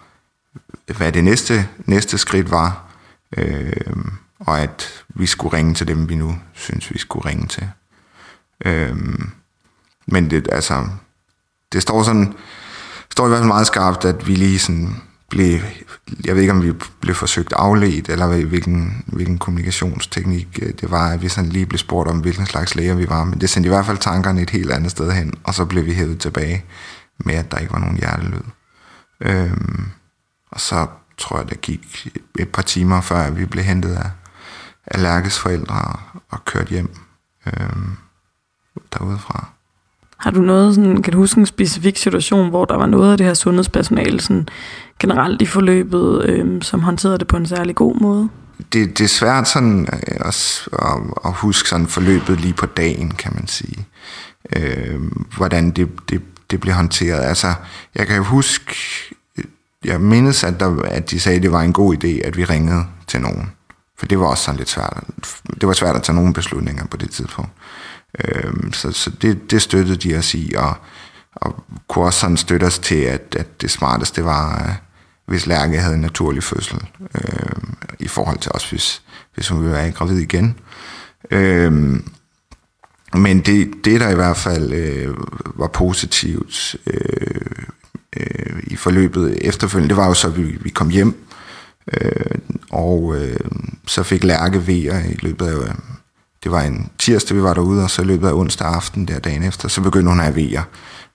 hvad 0.96 1.12
det 1.12 1.24
næste, 1.24 1.68
næste 1.78 2.18
skridt 2.18 2.50
var, 2.50 2.84
øh, 3.36 3.72
og 4.40 4.60
at 4.60 5.04
vi 5.08 5.26
skulle 5.26 5.56
ringe 5.56 5.74
til 5.74 5.88
dem, 5.88 6.08
vi 6.08 6.14
nu 6.14 6.38
synes, 6.52 6.90
vi 6.90 6.98
skulle 6.98 7.28
ringe 7.28 7.46
til. 7.46 7.68
Øhm, 8.64 9.30
men 10.06 10.30
det, 10.30 10.48
altså, 10.52 10.88
det 11.72 11.82
står 11.82 12.02
sådan, 12.02 12.34
står 13.10 13.26
i 13.26 13.28
hvert 13.28 13.38
fald 13.38 13.48
meget 13.48 13.66
skarpt, 13.66 14.04
at 14.04 14.26
vi 14.26 14.34
lige 14.34 14.58
sådan 14.58 14.96
blev, 15.28 15.60
jeg 16.24 16.34
ved 16.34 16.42
ikke 16.42 16.52
om 16.52 16.62
vi 16.62 16.72
blev 17.00 17.14
forsøgt 17.14 17.52
afledt, 17.52 18.08
eller 18.08 18.26
hvilken, 18.26 19.04
hvilken 19.06 19.38
kommunikationsteknik 19.38 20.58
øh, 20.62 20.72
det 20.80 20.90
var, 20.90 21.10
at 21.10 21.22
vi 21.22 21.28
sådan 21.28 21.50
lige 21.50 21.66
blev 21.66 21.78
spurgt 21.78 22.08
om, 22.08 22.18
hvilken 22.18 22.46
slags 22.46 22.74
læger 22.74 22.94
vi 22.94 23.08
var, 23.08 23.24
men 23.24 23.40
det 23.40 23.50
sendte 23.50 23.66
i 23.66 23.70
hvert 23.70 23.86
fald 23.86 23.98
tankerne 23.98 24.42
et 24.42 24.50
helt 24.50 24.70
andet 24.70 24.90
sted 24.90 25.12
hen, 25.12 25.34
og 25.44 25.54
så 25.54 25.64
blev 25.64 25.86
vi 25.86 25.94
hævet 25.94 26.20
tilbage 26.20 26.64
med, 27.18 27.34
at 27.34 27.50
der 27.50 27.58
ikke 27.58 27.72
var 27.72 27.78
nogen 27.78 27.96
hjertelyd. 27.96 28.42
Øhm, 29.20 29.88
og 30.50 30.60
så 30.60 30.86
tror 31.18 31.38
jeg, 31.38 31.50
det 31.50 31.60
gik 31.60 32.08
et 32.38 32.48
par 32.48 32.62
timer, 32.62 33.00
før 33.00 33.30
vi 33.30 33.46
blev 33.46 33.64
hentet 33.64 33.94
af, 33.94 34.10
af 34.90 35.02
Lærkes 35.02 35.38
forældre 35.38 35.98
og 36.30 36.44
kørt 36.44 36.68
hjem 36.68 36.90
øhm, 37.46 37.96
derudefra. 38.92 39.48
Har 40.18 40.30
du 40.30 40.40
noget, 40.40 40.74
sådan, 40.74 41.02
kan 41.02 41.12
du 41.12 41.18
huske 41.18 41.40
en 41.40 41.46
specifik 41.46 41.96
situation, 41.96 42.50
hvor 42.50 42.64
der 42.64 42.76
var 42.76 42.86
noget 42.86 43.12
af 43.12 43.18
det 43.18 43.26
her 43.26 43.34
sundhedspersonale 43.34 44.20
sådan, 44.20 44.48
generelt 45.00 45.42
i 45.42 45.46
forløbet, 45.46 46.24
øh, 46.24 46.62
som 46.62 46.80
håndterede 46.80 47.18
det 47.18 47.26
på 47.26 47.36
en 47.36 47.46
særlig 47.46 47.74
god 47.74 48.00
måde? 48.00 48.28
Det, 48.72 48.98
det 48.98 49.04
er 49.04 49.08
svært 49.08 49.48
sådan 49.48 49.88
øh, 49.92 50.16
at, 50.20 50.68
at, 50.72 51.02
at 51.24 51.32
huske 51.32 51.68
sådan 51.68 51.86
forløbet 51.86 52.40
lige 52.40 52.54
på 52.54 52.66
dagen, 52.66 53.10
kan 53.10 53.32
man 53.34 53.46
sige. 53.46 53.86
Øh, 54.56 55.00
hvordan 55.36 55.70
det, 55.70 55.88
det, 56.10 56.22
det 56.50 56.60
blev 56.60 56.74
håndteret. 56.74 57.20
Altså, 57.20 57.54
jeg 57.94 58.06
kan 58.06 58.22
huske 58.22 58.74
jeg 59.84 60.00
mindes, 60.00 60.44
at, 60.44 60.60
der, 60.60 60.82
at 60.82 61.10
de 61.10 61.20
sagde, 61.20 61.36
at 61.36 61.42
det 61.42 61.52
var 61.52 61.62
en 61.62 61.72
god 61.72 61.94
idé, 61.94 62.26
at 62.26 62.36
vi 62.36 62.44
ringede 62.44 62.84
til 63.06 63.20
nogen. 63.20 63.52
For 63.98 64.06
det 64.06 64.20
var 64.20 64.26
også 64.26 64.44
sådan 64.44 64.58
lidt 64.58 64.68
svært. 64.68 65.04
Det 65.60 65.68
var 65.68 65.72
svært 65.72 65.96
at 65.96 66.02
tage 66.02 66.16
nogle 66.16 66.34
beslutninger 66.34 66.86
på 66.86 66.96
det 66.96 67.10
tidspunkt. 67.10 67.50
Øhm, 68.24 68.72
så 68.72 68.92
så 68.92 69.10
det, 69.10 69.50
det 69.50 69.62
støttede 69.62 69.96
de 69.96 70.16
os 70.16 70.34
i, 70.34 70.52
og, 70.56 70.76
og 71.34 71.64
kunne 71.88 72.04
også 72.04 72.20
sådan 72.20 72.36
støtte 72.36 72.64
os 72.64 72.78
til, 72.78 73.00
at, 73.00 73.36
at 73.38 73.60
det 73.60 73.70
smarteste 73.70 74.24
var, 74.24 74.68
øh, 74.68 74.74
hvis 75.26 75.46
Lærke 75.46 75.80
havde 75.80 75.94
en 75.94 76.00
naturlig 76.00 76.42
fødsel, 76.42 76.80
øh, 77.14 77.62
i 77.98 78.08
forhold 78.08 78.38
til 78.38 78.52
os, 78.54 78.70
hvis, 78.70 79.02
hvis 79.34 79.48
hun 79.48 79.60
ville 79.60 79.74
være 79.74 79.90
gravid 79.90 80.18
igen. 80.18 80.58
Øh, 81.30 81.72
men 83.14 83.40
det, 83.40 83.70
det, 83.84 84.00
der 84.00 84.10
i 84.10 84.14
hvert 84.14 84.36
fald 84.36 84.72
øh, 84.72 85.14
var 85.54 85.66
positivt 85.66 86.76
øh, 86.86 87.64
øh, 88.16 88.62
i 88.62 88.76
forløbet 88.76 89.38
efterfølgende, 89.40 89.88
det 89.88 89.96
var 89.96 90.06
jo 90.06 90.14
så, 90.14 90.26
at 90.26 90.36
vi, 90.36 90.42
vi 90.42 90.70
kom 90.70 90.88
hjem, 90.88 91.27
øh, 91.92 92.38
og 92.70 93.16
øh, 93.16 93.40
så 93.86 94.02
fik 94.02 94.24
Lærke 94.24 94.66
vejer 94.66 95.04
i 95.04 95.18
løbet 95.22 95.46
af, 95.46 95.58
øh, 95.58 95.74
det 96.42 96.50
var 96.50 96.62
en 96.62 96.90
tirsdag, 96.98 97.36
vi 97.36 97.42
var 97.42 97.54
derude, 97.54 97.84
og 97.84 97.90
så 97.90 98.02
i 98.02 98.04
løbet 98.04 98.28
af 98.28 98.32
onsdag 98.32 98.68
aften 98.68 99.08
der 99.08 99.18
dagen 99.18 99.42
efter, 99.42 99.68
så 99.68 99.80
begyndte 99.80 100.08
hun 100.08 100.20
at 100.20 100.24
have 100.24 100.36
vejer. 100.36 100.62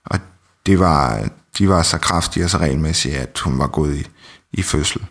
Og 0.06 0.18
det 0.66 0.78
var, 0.78 1.28
de 1.58 1.68
var 1.68 1.82
så 1.82 1.98
kraftige 1.98 2.44
og 2.44 2.50
så 2.50 2.58
regelmæssige, 2.58 3.18
at 3.18 3.38
hun 3.38 3.58
var 3.58 3.66
gået 3.66 3.96
i, 3.96 4.06
i 4.52 4.62
fødsel. 4.62 5.02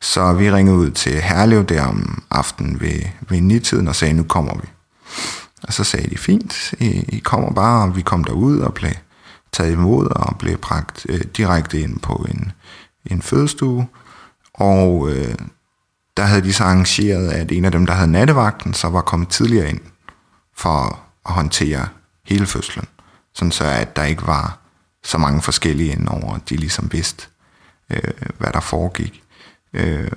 Så 0.00 0.32
vi 0.32 0.50
ringede 0.50 0.76
ud 0.76 0.90
til 0.90 1.20
Herlev 1.20 1.64
der 1.64 1.82
om 1.82 2.22
aftenen 2.30 2.80
ved, 2.80 3.02
ved 3.28 3.40
nitiden 3.40 3.88
og 3.88 3.96
sagde, 3.96 4.14
nu 4.14 4.22
kommer 4.22 4.54
vi. 4.54 4.68
Og 5.62 5.72
så 5.72 5.84
sagde 5.84 6.10
de, 6.10 6.18
fint, 6.18 6.74
I, 6.80 7.04
I 7.08 7.18
kommer 7.18 7.52
bare, 7.52 7.82
og 7.88 7.96
vi 7.96 8.02
kom 8.02 8.24
derud 8.24 8.58
og 8.58 8.74
blev 8.74 8.92
taget 9.52 9.72
imod 9.72 10.06
og 10.06 10.38
blev 10.38 10.58
bragt 10.58 11.06
øh, 11.08 11.20
direkte 11.36 11.80
ind 11.80 11.98
på 12.00 12.26
en, 12.30 12.52
en 13.06 13.22
fødestue. 13.22 13.86
Og 14.56 15.10
øh, 15.10 15.34
der 16.16 16.22
havde 16.22 16.42
de 16.42 16.52
så 16.52 16.64
arrangeret, 16.64 17.30
at 17.30 17.52
en 17.52 17.64
af 17.64 17.72
dem, 17.72 17.86
der 17.86 17.94
havde 17.94 18.10
nattevagten, 18.10 18.74
så 18.74 18.88
var 18.88 19.00
kommet 19.00 19.28
tidligere 19.28 19.68
ind 19.68 19.80
for 20.56 21.00
at 21.26 21.32
håndtere 21.34 21.88
hele 22.24 22.46
fødslen. 22.46 22.86
Sådan 23.34 23.52
så, 23.52 23.64
at 23.64 23.96
der 23.96 24.04
ikke 24.04 24.26
var 24.26 24.58
så 25.04 25.18
mange 25.18 25.42
forskellige 25.42 25.92
indover, 25.92 26.38
de 26.38 26.56
ligesom 26.56 26.92
vidste, 26.92 27.26
øh, 27.90 28.12
hvad 28.38 28.52
der 28.52 28.60
foregik. 28.60 29.22
Øh, 29.72 30.10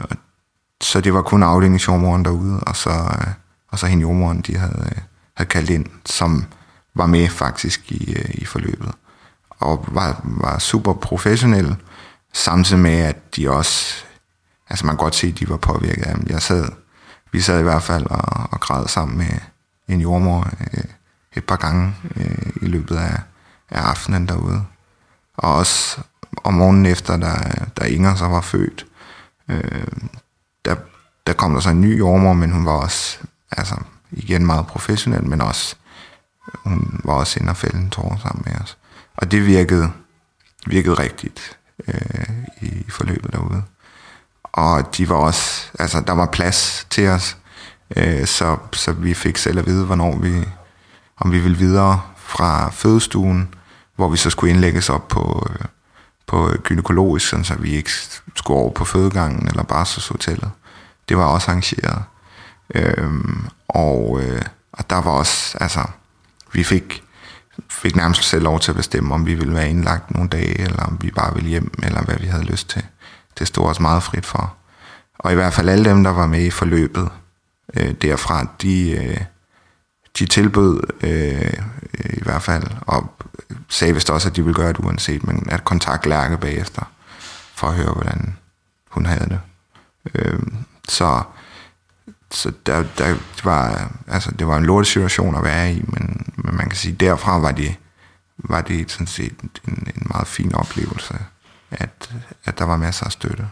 så 0.82 1.02
det 1.02 1.14
var 1.14 1.22
kun 1.22 1.44
afdelingsjordmoren 1.44 2.26
derude, 2.26 2.60
og 2.60 2.76
så, 2.76 2.90
øh, 2.90 3.28
og 3.68 3.80
så 3.80 3.88
hende 3.88 4.02
jordmoren, 4.02 4.42
de 4.42 4.58
havde, 4.58 4.86
øh, 4.86 5.02
havde 5.34 5.50
kaldt 5.50 5.70
ind, 5.70 5.86
som 6.06 6.46
var 6.96 7.06
med 7.06 7.28
faktisk 7.28 7.92
i, 7.92 8.14
øh, 8.14 8.30
i 8.34 8.46
forløbet. 8.46 8.92
Og 9.50 9.86
var, 9.88 10.22
var 10.24 10.60
super 10.60 10.94
professionelle, 10.94 11.78
samtidig 12.34 12.82
med, 12.82 13.00
at 13.00 13.36
de 13.36 13.50
også, 13.50 14.06
altså 14.70 14.86
man 14.86 14.96
kan 14.96 15.04
godt 15.04 15.16
se, 15.16 15.28
at 15.28 15.40
de 15.40 15.50
var 15.50 15.58
påvirket 15.58 16.04
af 16.04 16.16
dem. 16.16 16.28
Jeg 16.30 16.42
sad, 16.42 16.66
vi 17.32 17.42
sad 17.42 17.60
i 17.60 17.64
hvert 17.64 17.84
fald 17.84 18.06
og, 18.06 18.50
og 18.52 18.60
græd 18.60 18.88
sammen 18.88 19.18
med 19.18 19.40
en 19.88 20.02
jordmor 20.02 20.50
øh, 20.62 20.84
et 21.34 21.44
par 21.44 21.56
gange 21.56 21.96
øh, 22.16 22.52
i 22.62 22.66
løbet 22.66 22.96
af, 22.96 23.20
af 23.70 23.82
aftenen 23.82 24.28
derude. 24.28 24.66
Og 25.38 25.56
også 25.56 26.02
om 26.44 26.54
morgenen 26.54 26.86
efter, 26.86 27.18
da, 27.18 27.32
da 27.80 27.86
Inger 27.86 28.16
så 28.16 28.26
var 28.26 28.42
født, 28.42 28.86
øh, 29.50 29.88
der, 30.66 30.76
der 31.28 31.34
kom 31.34 31.54
der 31.54 31.60
så 31.60 31.70
en 31.70 31.82
ny 31.82 32.00
jordmor, 32.00 32.34
men 32.34 32.52
hun 32.52 32.66
var 32.66 32.72
også, 32.72 33.20
altså 33.52 33.76
igen 34.12 34.46
meget 34.46 34.68
professionel, 34.68 35.24
men 35.26 35.42
også, 35.42 35.76
hun 36.54 37.02
var 37.04 37.14
også 37.14 37.40
inde 37.40 37.50
og 37.50 37.58
fælde 37.58 37.78
en 37.78 37.90
tårer 37.90 38.18
sammen 38.18 38.44
med 38.46 38.56
os. 38.62 38.78
Og 39.16 39.32
det 39.32 39.46
virkede, 39.46 39.92
virkede 40.68 40.94
rigtigt 40.94 41.58
øh, 41.88 42.30
i 42.62 42.90
forløbet 42.90 43.34
derude. 43.34 43.64
Og 44.52 44.98
de 44.98 45.10
var 45.10 45.16
også, 45.16 45.72
altså 45.80 46.02
der 46.08 46.14
var 46.14 46.26
plads 46.26 46.88
til 46.90 47.08
os, 47.08 47.38
øh, 47.98 48.26
så, 48.26 48.58
så 48.74 48.92
vi 48.92 49.14
fik 49.14 49.38
selv 49.38 49.60
at 49.60 49.66
vide, 49.66 49.86
hvornår 49.86 50.18
vi, 50.18 50.48
om 51.18 51.32
vi 51.32 51.40
ville 51.40 51.58
videre 51.58 52.02
fra 52.16 52.70
fødestuen, 52.70 53.54
hvor 53.96 54.10
vi 54.10 54.18
så 54.18 54.30
skulle 54.30 54.54
indlægges 54.54 54.90
op 54.90 55.08
på, 55.08 55.48
øh, 55.50 55.66
på 56.28 56.52
gynækologisk, 56.64 57.30
sådan 57.30 57.46
så 57.46 57.56
vi 57.56 57.72
ikke 57.72 57.92
skulle 58.36 58.60
over 58.60 58.72
på 58.72 58.86
fødegangen 58.86 59.48
eller 59.48 59.64
barselshotellet. 59.64 60.52
Det 61.10 61.18
var 61.18 61.26
også 61.26 61.52
arrangeret. 61.52 62.04
Øhm, 62.76 63.48
og, 63.68 64.20
øh, 64.22 64.42
og 64.72 64.90
der 64.90 65.02
var 65.02 65.12
også, 65.12 65.58
altså, 65.62 65.84
vi 66.54 66.64
fik, 66.64 67.04
fik 67.70 67.96
nærmest 67.96 68.24
selv 68.24 68.44
lov 68.44 68.60
til 68.60 68.72
at 68.72 68.78
bestemme, 68.78 69.14
om 69.14 69.26
vi 69.26 69.34
ville 69.34 69.54
være 69.54 69.70
indlagt 69.70 70.12
nogle 70.12 70.30
dage, 70.30 70.62
eller 70.62 70.84
om 70.84 70.98
vi 71.02 71.12
bare 71.12 71.34
ville 71.34 71.50
hjem, 71.50 71.72
eller 71.84 72.02
hvad 72.02 72.16
vi 72.16 72.28
havde 72.28 72.44
lyst 72.44 72.70
til. 72.70 72.84
Det 73.40 73.48
stod 73.48 73.66
os 73.66 73.80
meget 73.80 74.04
frit 74.04 74.26
for. 74.26 74.56
Og 75.20 75.32
i 75.32 75.36
hvert 75.36 75.54
fald 75.54 75.70
alle 75.70 75.86
dem, 75.86 76.04
der 76.04 76.10
var 76.10 76.28
med 76.28 76.46
i 76.46 76.50
forløbet 76.50 77.10
øh, 77.78 77.92
derfra, 77.92 78.48
de, 78.62 78.92
øh, 78.92 79.22
de 80.20 80.26
tilbød 80.26 80.82
øh, 81.04 81.54
i 82.10 82.24
hvert 82.24 82.42
fald, 82.42 82.64
og 82.82 83.14
sagde 83.70 83.94
vist 83.94 84.10
også, 84.10 84.30
at 84.30 84.36
de 84.36 84.44
ville 84.44 84.56
gøre 84.56 84.74
det 84.74 84.80
uanset, 84.80 85.28
men 85.28 85.48
at 85.50 85.64
kontakte 85.64 86.10
Lærke 86.10 86.38
bagefter, 86.38 86.82
for 87.56 87.68
at 87.68 87.76
høre, 87.76 87.94
hvordan 87.94 88.38
hun 88.90 89.06
havde 89.06 89.30
det. 89.30 89.40
Øh, 90.16 90.40
så 90.90 91.24
så 92.32 92.52
der, 92.66 92.84
der 92.98 93.16
var, 93.44 93.92
altså, 94.08 94.32
det 94.32 94.48
var 94.48 94.58
en 94.58 94.66
lort 94.66 94.88
situation 94.88 95.36
at 95.36 95.44
være 95.44 95.74
i, 95.74 95.84
men, 95.88 96.34
men 96.36 96.56
man 96.56 96.70
kan 96.70 96.78
sige, 96.78 96.96
derfra 96.96 97.40
var 97.40 97.52
det, 97.52 97.76
var 98.38 98.62
det 98.62 98.92
sådan 98.92 99.08
set 99.08 99.36
en, 99.42 99.52
en 99.68 100.08
meget 100.10 100.28
fin 100.28 100.56
oplevelse, 100.56 101.16
at, 101.72 102.16
at 102.46 102.60
der 102.60 102.66
var 102.66 102.78
masser 102.78 103.06
af 103.06 103.12
støtte. 103.12 103.46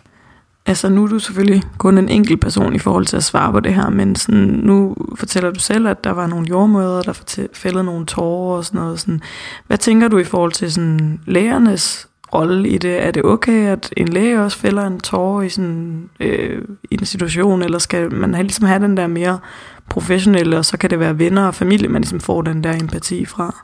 Altså 0.66 0.90
nu 0.90 1.04
er 1.04 1.08
du 1.08 1.20
selvfølgelig 1.20 1.64
kun 1.78 1.98
en 1.98 2.10
enkelt 2.10 2.42
person 2.42 2.76
i 2.76 2.80
forhold 2.80 3.06
til 3.06 3.18
at 3.18 3.24
svare 3.24 3.52
på 3.52 3.60
det 3.60 3.74
her, 3.74 3.90
men 3.90 4.16
sådan, 4.16 4.42
nu 4.42 4.96
fortæller 5.16 5.52
du 5.52 5.60
selv, 5.60 5.88
at 5.88 6.04
der 6.04 6.12
var 6.12 6.28
nogle 6.28 6.48
jordmøder, 6.50 7.02
der 7.02 7.48
fældede 7.54 7.84
nogle 7.84 8.06
tårer 8.06 8.58
og 8.58 8.66
sådan 8.66 8.82
noget. 8.82 9.00
Sådan. 9.00 9.22
Hvad 9.68 9.78
tænker 9.78 10.08
du 10.08 10.18
i 10.18 10.24
forhold 10.24 10.52
til 10.52 10.74
sådan, 10.74 11.20
lægernes 11.26 12.08
rolle 12.34 12.70
i 12.70 12.78
det? 12.78 13.06
Er 13.06 13.12
det 13.12 13.26
okay, 13.26 13.68
at 13.68 13.94
en 13.98 14.08
læge 14.08 14.42
også 14.42 14.58
fælder 14.58 14.88
en 14.88 15.00
tårer 15.00 15.42
i, 15.42 15.50
sådan, 15.50 16.10
øh, 16.20 16.62
i 16.92 16.98
en 17.00 17.06
situation, 17.06 17.62
eller 17.62 17.78
skal 17.78 18.14
man 18.14 18.32
ligesom 18.32 18.66
have 18.66 18.84
den 18.84 18.98
der 18.98 19.08
mere 19.08 19.40
professionelle, 19.90 20.58
og 20.58 20.66
så 20.66 20.78
kan 20.78 20.90
det 20.90 21.00
være 21.00 21.20
venner 21.20 21.48
og 21.48 21.56
familie, 21.56 21.88
man 21.88 22.02
ligesom 22.02 22.20
får 22.20 22.42
den 22.42 22.64
der 22.64 22.74
empati 22.74 23.26
fra? 23.26 23.56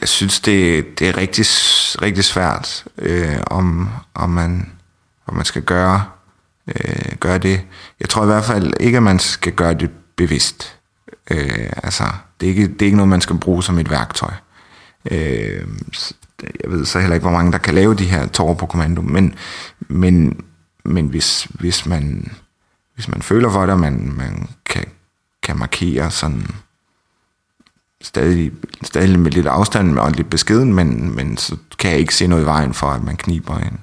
Jeg 0.00 0.08
synes, 0.08 0.40
det, 0.40 0.84
det 0.98 1.08
er 1.08 1.16
rigtig, 1.16 1.44
rigtig 2.02 2.24
svært, 2.24 2.84
øh, 2.98 3.36
om, 3.46 3.88
om, 4.14 4.30
man, 4.30 4.70
om 5.26 5.34
man 5.34 5.44
skal 5.44 5.62
gøre, 5.62 6.04
øh, 6.68 7.16
gøre 7.20 7.38
det. 7.38 7.60
Jeg 8.00 8.08
tror 8.08 8.22
i 8.22 8.26
hvert 8.26 8.44
fald 8.44 8.72
ikke, 8.80 8.96
at 8.96 9.02
man 9.02 9.18
skal 9.18 9.52
gøre 9.52 9.74
det 9.74 9.90
bevidst. 10.16 10.78
Øh, 11.30 11.70
altså, 11.82 12.04
det 12.40 12.46
er, 12.46 12.50
ikke, 12.50 12.68
det 12.68 12.82
er 12.82 12.86
ikke 12.86 12.96
noget, 12.96 13.08
man 13.08 13.20
skal 13.20 13.38
bruge 13.38 13.62
som 13.62 13.78
et 13.78 13.90
værktøj. 13.90 14.32
Øh, 15.10 15.66
jeg 16.42 16.70
ved 16.70 16.84
så 16.84 16.98
heller 17.00 17.14
ikke, 17.14 17.24
hvor 17.24 17.36
mange 17.36 17.52
der 17.52 17.58
kan 17.58 17.74
lave 17.74 17.94
de 17.94 18.04
her 18.04 18.26
tårer 18.26 18.54
på 18.54 18.66
kommando, 18.66 19.02
men, 19.02 19.34
men, 19.80 20.40
men 20.84 21.06
hvis, 21.06 21.44
hvis, 21.44 21.86
man, 21.86 22.32
hvis 22.94 23.08
man 23.08 23.22
føler 23.22 23.50
for 23.50 23.60
det, 23.60 23.70
og 23.70 23.78
man, 23.78 24.12
man 24.16 24.48
kan, 24.64 24.84
kan 25.46 25.58
markere 25.58 26.10
sådan 26.10 26.46
stadig, 28.02 28.52
stadig 28.82 29.18
med 29.18 29.30
lidt 29.30 29.46
afstand 29.46 29.98
og 29.98 30.12
lidt 30.12 30.30
beskeden, 30.30 30.74
men, 30.74 31.16
men 31.16 31.36
så 31.36 31.56
kan 31.78 31.90
jeg 31.90 31.98
ikke 31.98 32.14
se 32.14 32.26
noget 32.26 32.42
i 32.42 32.46
vejen 32.46 32.74
for, 32.74 32.86
at 32.86 33.02
man 33.02 33.16
kniber 33.16 33.58
en, 33.58 33.80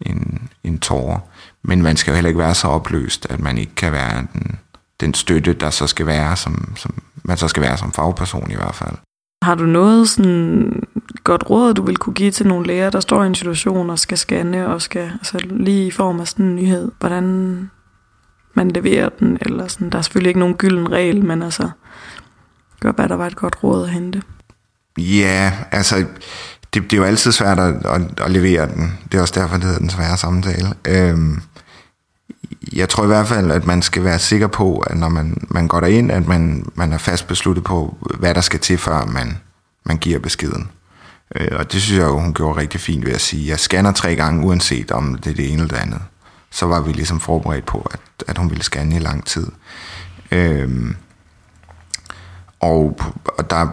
en, 0.00 0.48
en 0.64 0.78
tårer. 0.78 1.18
Men 1.62 1.82
man 1.82 1.96
skal 1.96 2.10
jo 2.10 2.14
heller 2.14 2.28
ikke 2.28 2.40
være 2.40 2.54
så 2.54 2.68
opløst, 2.68 3.26
at 3.30 3.40
man 3.40 3.58
ikke 3.58 3.74
kan 3.74 3.92
være 3.92 4.26
den, 4.32 4.58
den 5.00 5.14
støtte, 5.14 5.52
der 5.52 5.70
så 5.70 5.86
skal 5.86 6.06
være, 6.06 6.36
som, 6.36 6.74
som 6.76 6.94
man 7.22 7.36
så 7.36 7.48
skal 7.48 7.62
være 7.62 7.76
som 7.76 7.92
fagperson 7.92 8.50
i 8.50 8.54
hvert 8.54 8.74
fald. 8.74 8.96
Har 9.42 9.54
du 9.54 9.66
noget 9.66 10.08
sådan 10.08 10.82
godt 11.24 11.50
råd, 11.50 11.74
du 11.74 11.82
vil 11.82 11.96
kunne 11.96 12.14
give 12.14 12.30
til 12.30 12.46
nogle 12.46 12.66
læger, 12.66 12.90
der 12.90 13.00
står 13.00 13.24
i 13.24 13.26
en 13.26 13.34
situation 13.34 13.90
og 13.90 13.98
skal 13.98 14.18
scanne, 14.18 14.68
og 14.68 14.82
skal 14.82 15.02
altså 15.02 15.38
lige 15.50 15.86
i 15.86 15.90
form 15.90 16.20
af 16.20 16.28
sådan 16.28 16.46
en 16.46 16.56
nyhed, 16.56 16.90
hvordan 17.00 17.70
man 18.54 18.70
leverer 18.70 19.08
den, 19.08 19.38
eller 19.40 19.68
sådan, 19.68 19.90
der 19.90 19.98
er 19.98 20.02
selvfølgelig 20.02 20.28
ikke 20.28 20.40
nogen 20.40 20.54
gylden 20.54 20.92
regel, 20.92 21.24
men 21.24 21.42
altså, 21.42 21.70
gør 22.80 22.92
bare, 22.92 23.08
der 23.08 23.16
var 23.16 23.26
et 23.26 23.36
godt 23.36 23.62
råd 23.62 23.84
at 23.84 23.90
hente. 23.90 24.22
Ja, 24.98 25.52
altså, 25.70 25.96
det, 26.74 26.82
det 26.82 26.92
er 26.92 26.96
jo 26.96 27.04
altid 27.04 27.32
svært 27.32 27.58
at, 27.58 27.86
at, 27.86 28.20
at 28.20 28.30
levere 28.30 28.66
den. 28.66 28.98
Det 29.12 29.18
er 29.18 29.22
også 29.22 29.40
derfor, 29.40 29.56
det 29.56 29.64
hedder 29.64 29.78
den 29.78 29.90
svære 29.90 30.16
samtale. 30.16 30.68
Øhm, 30.88 31.40
jeg 32.72 32.88
tror 32.88 33.04
i 33.04 33.06
hvert 33.06 33.26
fald, 33.26 33.50
at 33.50 33.66
man 33.66 33.82
skal 33.82 34.04
være 34.04 34.18
sikker 34.18 34.46
på, 34.46 34.78
at 34.78 34.96
når 34.96 35.08
man, 35.08 35.46
man 35.50 35.68
går 35.68 35.80
derind, 35.80 36.12
at 36.12 36.28
man, 36.28 36.66
man 36.74 36.92
er 36.92 36.98
fast 36.98 37.26
besluttet 37.26 37.64
på, 37.64 37.96
hvad 38.18 38.34
der 38.34 38.40
skal 38.40 38.60
til, 38.60 38.78
før 38.78 39.04
man, 39.04 39.38
man 39.84 39.98
giver 39.98 40.18
beskeden. 40.18 40.68
Øh, 41.36 41.48
og 41.52 41.72
det 41.72 41.82
synes 41.82 41.98
jeg 41.98 42.06
jo, 42.06 42.18
hun 42.18 42.34
gjorde 42.34 42.60
rigtig 42.60 42.80
fint 42.80 43.06
ved 43.06 43.12
at 43.12 43.20
sige, 43.20 43.48
jeg 43.48 43.58
scanner 43.58 43.92
tre 43.92 44.16
gange, 44.16 44.46
uanset 44.46 44.90
om 44.90 45.14
det 45.14 45.30
er 45.30 45.34
det 45.34 45.52
ene 45.52 45.62
eller 45.62 45.74
det 45.74 45.82
andet. 45.82 46.00
Så 46.54 46.66
var 46.66 46.80
vi 46.80 46.92
ligesom 46.92 47.20
forberedt 47.20 47.66
på, 47.66 47.88
at, 47.90 48.24
at 48.28 48.38
hun 48.38 48.50
ville 48.50 48.64
scanne 48.64 48.96
i 48.96 48.98
lang 48.98 49.26
tid. 49.26 49.46
Øhm, 50.30 50.96
og, 52.60 52.98
og 53.38 53.50
der 53.50 53.66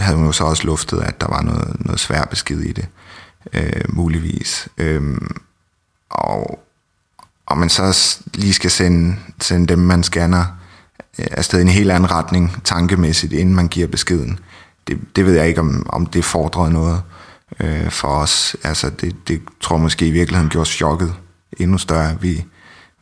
havde 0.00 0.16
hun 0.16 0.26
jo 0.26 0.32
så 0.32 0.44
også 0.44 0.64
luftet, 0.64 1.00
at 1.00 1.20
der 1.20 1.26
var 1.26 1.42
noget, 1.42 1.76
noget 1.80 2.00
svær 2.00 2.24
besked 2.24 2.60
i 2.60 2.72
det, 2.72 2.88
øh, 3.52 3.82
muligvis. 3.88 4.68
Øhm, 4.78 5.36
og, 6.10 6.64
og 7.46 7.58
man 7.58 7.68
så 7.68 8.18
lige 8.34 8.54
skal 8.54 8.70
sende, 8.70 9.16
sende 9.40 9.66
dem, 9.66 9.78
man 9.78 10.02
scanner, 10.02 10.44
øh, 11.18 11.26
afsted 11.30 11.58
i 11.58 11.62
en 11.62 11.68
helt 11.68 11.90
anden 11.90 12.10
retning 12.10 12.60
tankemæssigt, 12.64 13.32
inden 13.32 13.54
man 13.54 13.68
giver 13.68 13.86
beskeden. 13.86 14.38
Det, 14.86 15.00
det 15.16 15.26
ved 15.26 15.34
jeg 15.34 15.48
ikke, 15.48 15.60
om, 15.60 15.86
om 15.88 16.06
det 16.06 16.24
fordrede 16.24 16.72
noget 16.72 17.02
øh, 17.60 17.90
for 17.90 18.08
os. 18.08 18.56
Altså, 18.62 18.90
det, 18.90 19.28
det 19.28 19.42
tror 19.60 19.76
jeg 19.76 19.82
måske 19.82 20.06
i 20.06 20.10
virkeligheden 20.10 20.50
gjorde 20.50 20.70
chokket 20.70 21.14
endnu 21.58 21.78
større. 21.78 22.20
Vi, 22.20 22.44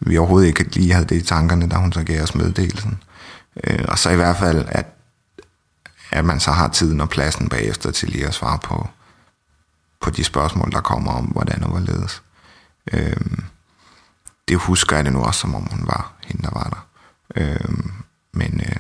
vi 0.01 0.17
overhovedet 0.17 0.49
ikke 0.49 0.63
lige 0.63 0.93
havde 0.93 1.07
det 1.07 1.17
i 1.17 1.23
tankerne, 1.23 1.69
da 1.69 1.77
hun 1.77 1.93
så 1.93 2.03
gav 2.03 2.23
os 2.23 2.35
meddelelsen. 2.35 3.03
Øh, 3.65 3.85
og 3.89 3.99
så 3.99 4.11
i 4.11 4.17
hvert 4.17 4.37
fald, 4.37 4.65
at, 4.69 4.87
at 6.11 6.25
man 6.25 6.41
så 6.41 6.51
har 6.53 6.69
tiden 6.69 7.01
og 7.01 7.09
pladsen 7.09 7.49
bagefter 7.49 7.91
til 7.91 8.09
lige 8.09 8.27
at 8.27 8.35
svare 8.35 8.59
på, 8.59 8.89
på 10.01 10.11
de 10.11 10.25
spørgsmål, 10.25 10.73
der 10.73 10.81
kommer 10.81 11.13
om, 11.13 11.25
hvordan 11.25 11.65
og 11.65 11.71
hvorledes. 11.71 12.23
Øh, 12.93 13.17
det 14.49 14.57
husker 14.57 14.97
jeg 14.97 15.05
det 15.05 15.13
nu 15.13 15.23
også, 15.23 15.41
som 15.41 15.55
om 15.55 15.69
hun 15.71 15.87
var 15.87 16.13
hende, 16.27 16.43
der 16.43 16.51
var 16.53 16.69
der. 16.69 16.87
Øh, 17.37 17.75
men 18.33 18.61
øh, 18.67 18.77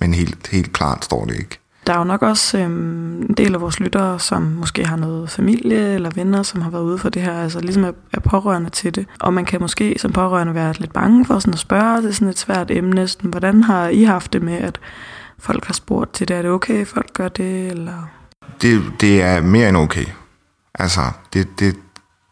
men 0.00 0.14
helt, 0.14 0.46
helt 0.46 0.72
klart 0.72 1.04
står 1.04 1.24
det 1.24 1.36
ikke. 1.36 1.58
Der 1.88 1.94
er 1.94 1.98
jo 1.98 2.04
nok 2.04 2.22
også 2.22 2.58
øhm, 2.58 3.22
en 3.22 3.34
del 3.36 3.54
af 3.54 3.60
vores 3.60 3.80
lyttere, 3.80 4.20
som 4.20 4.42
måske 4.42 4.86
har 4.86 4.96
noget 4.96 5.30
familie 5.30 5.94
eller 5.94 6.10
venner, 6.14 6.42
som 6.42 6.60
har 6.60 6.70
været 6.70 6.82
ude 6.82 6.98
for 6.98 7.08
det 7.08 7.22
her, 7.22 7.42
altså 7.42 7.60
ligesom 7.60 7.84
er, 7.84 7.92
er 8.12 8.20
pårørende 8.20 8.70
til 8.70 8.94
det. 8.94 9.06
Og 9.20 9.34
man 9.34 9.44
kan 9.44 9.60
måske 9.60 9.96
som 9.98 10.12
pårørende 10.12 10.54
være 10.54 10.74
lidt 10.78 10.92
bange 10.92 11.24
for 11.24 11.38
sådan 11.38 11.54
at 11.54 11.58
spørge, 11.58 12.02
det 12.02 12.08
er 12.08 12.12
sådan 12.12 12.28
et 12.28 12.38
svært 12.38 12.70
emne. 12.70 13.08
Sådan, 13.08 13.30
hvordan 13.30 13.62
har 13.62 13.88
I 13.88 14.02
haft 14.02 14.32
det 14.32 14.42
med, 14.42 14.54
at 14.54 14.80
folk 15.38 15.64
har 15.64 15.74
spurgt 15.74 16.14
til 16.14 16.28
det? 16.28 16.36
Er 16.36 16.42
det 16.42 16.50
okay, 16.50 16.86
folk 16.86 17.12
gør 17.14 17.28
det? 17.28 17.66
Eller? 17.66 18.08
Det, 18.62 18.82
det 19.00 19.22
er 19.22 19.42
mere 19.42 19.68
end 19.68 19.76
okay. 19.76 20.06
Altså, 20.74 21.00
det, 21.32 21.60
det, 21.60 21.76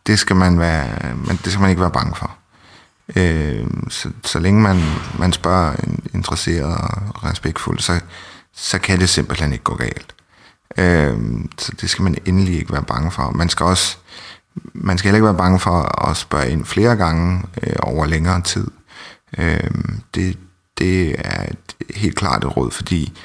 det, 0.06 0.18
skal 0.18 0.36
man 0.36 0.58
være, 0.58 1.14
men 1.14 1.38
det 1.44 1.52
skal 1.52 1.60
man 1.60 1.70
ikke 1.70 1.82
være 1.82 1.90
bange 1.90 2.14
for. 2.16 2.36
Øh, 3.16 3.66
så, 3.88 4.08
så 4.24 4.38
længe 4.38 4.60
man, 4.60 4.76
man 5.18 5.32
spørger 5.32 5.72
interesseret 6.14 6.76
og 6.76 7.24
respektfuldt, 7.24 7.82
så, 7.82 8.00
så 8.56 8.78
kan 8.78 9.00
det 9.00 9.08
simpelthen 9.08 9.52
ikke 9.52 9.64
gå 9.64 9.76
galt. 9.76 10.14
Øh, 10.78 11.18
så 11.58 11.72
det 11.80 11.90
skal 11.90 12.02
man 12.02 12.16
endelig 12.24 12.54
ikke 12.58 12.72
være 12.72 12.82
bange 12.82 13.10
for. 13.10 13.30
Man 13.30 13.48
skal 13.48 13.66
også 13.66 13.96
man 14.74 14.98
skal 14.98 15.08
heller 15.08 15.16
ikke 15.16 15.26
være 15.26 15.44
bange 15.44 15.60
for 15.60 16.08
at 16.08 16.16
spørge 16.16 16.50
ind 16.50 16.64
flere 16.64 16.96
gange 16.96 17.42
øh, 17.62 17.76
over 17.80 18.06
længere 18.06 18.40
tid. 18.40 18.66
Øh, 19.38 19.70
det, 20.14 20.38
det 20.78 21.16
er 21.18 21.42
et 21.42 21.96
helt 21.96 22.16
klart 22.16 22.44
et 22.44 22.56
råd, 22.56 22.70
fordi 22.70 23.18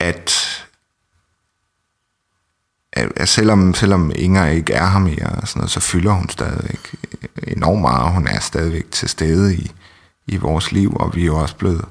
at, 0.00 0.32
at, 2.92 3.28
selvom, 3.28 3.74
selvom 3.74 4.12
Inger 4.14 4.46
ikke 4.46 4.72
er 4.72 4.86
her 4.86 4.98
mere, 4.98 5.26
og 5.26 5.48
sådan 5.48 5.60
noget, 5.60 5.70
så 5.70 5.80
fylder 5.80 6.12
hun 6.12 6.28
stadigvæk 6.28 6.94
enormt 7.46 7.80
meget. 7.80 8.12
Hun 8.12 8.26
er 8.26 8.40
stadigvæk 8.40 8.90
til 8.90 9.08
stede 9.08 9.54
i, 9.54 9.72
i 10.26 10.36
vores 10.36 10.72
liv, 10.72 10.96
og 10.96 11.14
vi 11.14 11.22
er 11.22 11.26
jo 11.26 11.36
også 11.36 11.56
blevet 11.56 11.84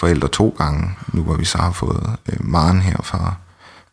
forældre 0.00 0.28
to 0.28 0.54
gange, 0.58 0.96
nu 1.12 1.22
hvor 1.22 1.36
vi 1.36 1.44
så 1.44 1.58
har 1.58 1.72
fået 1.72 2.16
øh, 2.28 2.36
Maren 2.40 2.80
her 2.80 2.96
fra, 3.02 3.34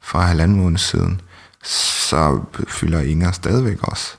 fra 0.02 0.22
halvanden 0.22 0.58
måned 0.58 0.78
siden, 0.78 1.22
så 1.64 2.42
fylder 2.68 3.02
Inger 3.02 3.32
stadigvæk 3.32 3.84
også. 3.84 4.16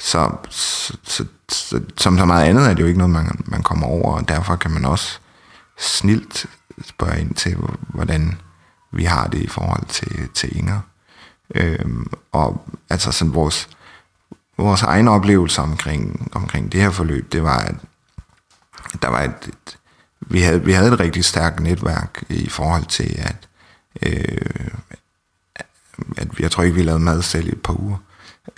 Så, 0.00 0.36
så, 0.50 0.96
så, 1.02 1.24
så 1.48 1.80
som 1.96 2.18
så 2.18 2.24
meget 2.24 2.48
andet 2.48 2.70
er 2.70 2.74
det 2.74 2.82
jo 2.82 2.86
ikke 2.86 2.98
noget, 2.98 3.12
man, 3.12 3.44
man 3.44 3.62
kommer 3.62 3.86
over, 3.86 4.12
og 4.12 4.28
derfor 4.28 4.56
kan 4.56 4.70
man 4.70 4.84
også 4.84 5.18
snilt 5.78 6.46
spørge 6.84 7.20
ind 7.20 7.34
til, 7.34 7.56
hvordan 7.88 8.40
vi 8.92 9.04
har 9.04 9.26
det 9.26 9.38
i 9.38 9.46
forhold 9.46 9.86
til, 9.86 10.28
til 10.34 10.58
Inger. 10.58 10.80
Øhm, 11.54 12.06
og 12.32 12.66
altså 12.90 13.12
sådan 13.12 13.34
vores, 13.34 13.68
vores 14.58 14.82
egen 14.82 15.08
oplevelse 15.08 15.62
omkring, 15.62 16.30
omkring 16.32 16.72
det 16.72 16.80
her 16.80 16.90
forløb, 16.90 17.32
det 17.32 17.42
var, 17.42 17.58
at 17.58 17.74
der 19.02 19.08
var 19.08 19.22
et, 19.22 19.48
et 19.48 19.78
vi 20.26 20.40
havde, 20.40 20.64
vi 20.64 20.72
havde 20.72 20.92
et 20.92 21.00
rigtig 21.00 21.24
stærkt 21.24 21.60
netværk 21.60 22.24
i 22.28 22.48
forhold 22.48 22.84
til, 22.84 23.18
at, 23.18 23.48
øh, 24.02 24.70
at 26.16 26.28
jeg 26.38 26.50
tror 26.50 26.62
ikke, 26.62 26.76
vi 26.76 26.82
lavede 26.82 27.02
mad 27.02 27.22
selv 27.22 27.48
i 27.48 27.52
et 27.52 27.62
par 27.62 27.80
uger. 27.80 27.96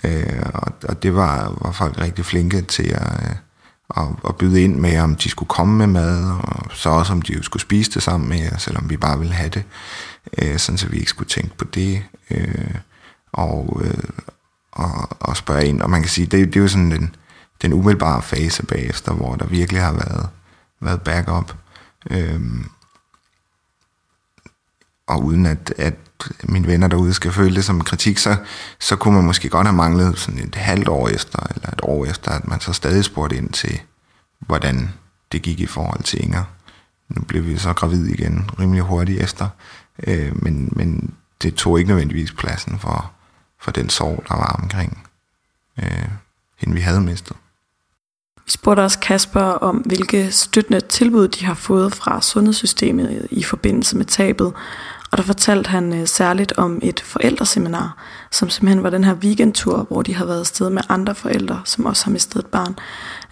Øh, 0.03 0.43
og, 0.53 0.73
og 0.83 1.03
det 1.03 1.15
var, 1.15 1.57
var 1.61 1.71
folk 1.71 1.97
rigtig 1.97 2.25
flinke 2.25 2.61
til 2.61 2.87
at, 2.87 3.23
øh, 3.23 3.35
at, 3.97 4.07
at 4.27 4.35
byde 4.35 4.63
ind 4.63 4.75
med, 4.75 4.99
om 4.99 5.15
de 5.15 5.29
skulle 5.29 5.49
komme 5.49 5.77
med 5.77 5.87
mad, 5.87 6.31
og 6.43 6.71
så 6.73 6.89
også 6.89 7.13
om 7.13 7.21
de 7.21 7.43
skulle 7.43 7.61
spise 7.61 7.91
det 7.91 8.03
sammen 8.03 8.29
med 8.29 8.49
selvom 8.57 8.89
vi 8.89 8.97
bare 8.97 9.19
ville 9.19 9.33
have 9.33 9.49
det, 9.49 9.63
øh, 10.37 10.57
sådan 10.57 10.77
så 10.77 10.87
vi 10.87 10.97
ikke 10.97 11.09
skulle 11.09 11.29
tænke 11.29 11.57
på 11.57 11.65
det. 11.65 12.03
Øh, 12.31 12.75
og, 13.31 13.81
øh, 13.83 14.03
og, 14.71 15.07
og 15.19 15.37
spørge 15.37 15.65
ind. 15.65 15.81
Og 15.81 15.89
man 15.89 16.01
kan 16.01 16.09
sige, 16.09 16.25
det, 16.25 16.47
det 16.47 16.55
er 16.55 16.61
jo 16.61 16.67
sådan 16.67 16.91
den, 16.91 17.15
den 17.61 17.73
umiddelbare 17.73 18.21
fase 18.21 18.65
bagefter, 18.65 19.13
hvor 19.13 19.35
der 19.35 19.45
virkelig 19.45 19.81
har 19.81 19.91
været 19.91 20.29
været 20.81 21.01
backup. 21.01 21.55
Øhm, 22.11 22.69
og 25.07 25.23
uden 25.23 25.45
at, 25.45 25.73
at 25.77 25.95
mine 26.43 26.67
venner 26.67 26.87
derude 26.87 27.13
skal 27.13 27.31
føle 27.31 27.55
det 27.55 27.65
som 27.65 27.81
kritik, 27.81 28.17
så, 28.17 28.37
så 28.79 28.95
kunne 28.95 29.15
man 29.15 29.23
måske 29.23 29.49
godt 29.49 29.67
have 29.67 29.75
manglet 29.75 30.19
sådan 30.19 30.39
et 30.39 30.55
halvt 30.55 30.87
år 30.87 31.09
efter, 31.09 31.39
eller 31.55 31.69
et 31.69 31.79
år 31.83 32.05
efter, 32.05 32.31
at 32.31 32.47
man 32.47 32.59
så 32.59 32.73
stadig 32.73 33.05
spurgte 33.05 33.37
ind 33.37 33.49
til, 33.49 33.81
hvordan 34.39 34.89
det 35.31 35.41
gik 35.41 35.59
i 35.59 35.65
forhold 35.65 36.03
til 36.03 36.23
Inger. 36.23 36.43
Nu 37.09 37.21
blev 37.21 37.45
vi 37.45 37.57
så 37.57 37.73
gravid 37.73 38.05
igen 38.05 38.49
rimelig 38.59 38.83
hurtigt 38.83 39.21
efter, 39.21 39.49
øh, 40.07 40.43
men, 40.43 40.69
men 40.71 41.13
det 41.41 41.55
tog 41.55 41.79
ikke 41.79 41.87
nødvendigvis 41.87 42.31
pladsen 42.31 42.79
for, 42.79 43.11
for 43.59 43.71
den 43.71 43.89
sorg, 43.89 44.23
der 44.27 44.35
var 44.35 44.59
omkring 44.63 45.07
øh, 45.79 46.09
hende, 46.57 46.75
vi 46.75 46.81
havde 46.81 47.01
mistet. 47.01 47.37
Vi 48.49 48.53
spurgte 48.53 48.81
også 48.81 48.99
Kasper 48.99 49.41
om, 49.41 49.77
hvilke 49.77 50.31
støttende 50.31 50.79
tilbud 50.79 51.27
de 51.27 51.45
har 51.45 51.53
fået 51.53 51.95
fra 51.95 52.21
sundhedssystemet 52.21 53.27
i 53.31 53.43
forbindelse 53.43 53.97
med 53.97 54.05
tabet. 54.05 54.53
Og 55.11 55.17
der 55.17 55.23
fortalte 55.23 55.67
han 55.67 55.93
øh, 55.93 56.07
særligt 56.07 56.53
om 56.57 56.79
et 56.83 56.99
forældreseminar, 56.99 57.97
som 58.31 58.49
simpelthen 58.49 58.83
var 58.83 58.89
den 58.89 59.03
her 59.03 59.13
weekendtur, 59.13 59.77
hvor 59.89 60.01
de 60.01 60.15
har 60.15 60.25
været 60.25 60.39
afsted 60.39 60.69
med 60.69 60.81
andre 60.89 61.15
forældre, 61.15 61.61
som 61.65 61.85
også 61.85 62.05
har 62.05 62.11
mistet 62.11 62.39
et 62.39 62.45
barn. 62.45 62.75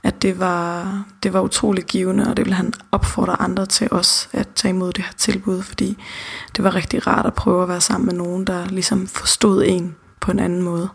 At 0.03 0.21
det 0.21 0.39
var, 0.39 0.93
det 1.23 1.33
var 1.33 1.41
utrolig 1.41 1.83
givende, 1.83 2.27
og 2.29 2.37
det 2.37 2.45
vil 2.45 2.53
han 2.53 2.73
opfordre 2.91 3.41
andre 3.41 3.65
til 3.65 3.87
os 3.91 4.29
at 4.33 4.47
tage 4.55 4.69
imod 4.69 4.93
det 4.93 5.03
her 5.03 5.13
tilbud, 5.17 5.61
fordi 5.61 5.97
det 6.55 6.63
var 6.63 6.75
rigtig 6.75 7.07
rart 7.07 7.25
at 7.25 7.33
prøve 7.33 7.63
at 7.63 7.69
være 7.69 7.81
sammen 7.81 8.05
med 8.05 8.13
nogen, 8.13 8.47
der 8.47 8.65
ligesom 8.65 9.07
forstod 9.07 9.63
en 9.65 9.95
på 10.19 10.31
en 10.31 10.39
anden 10.39 10.61
måde. 10.61 10.89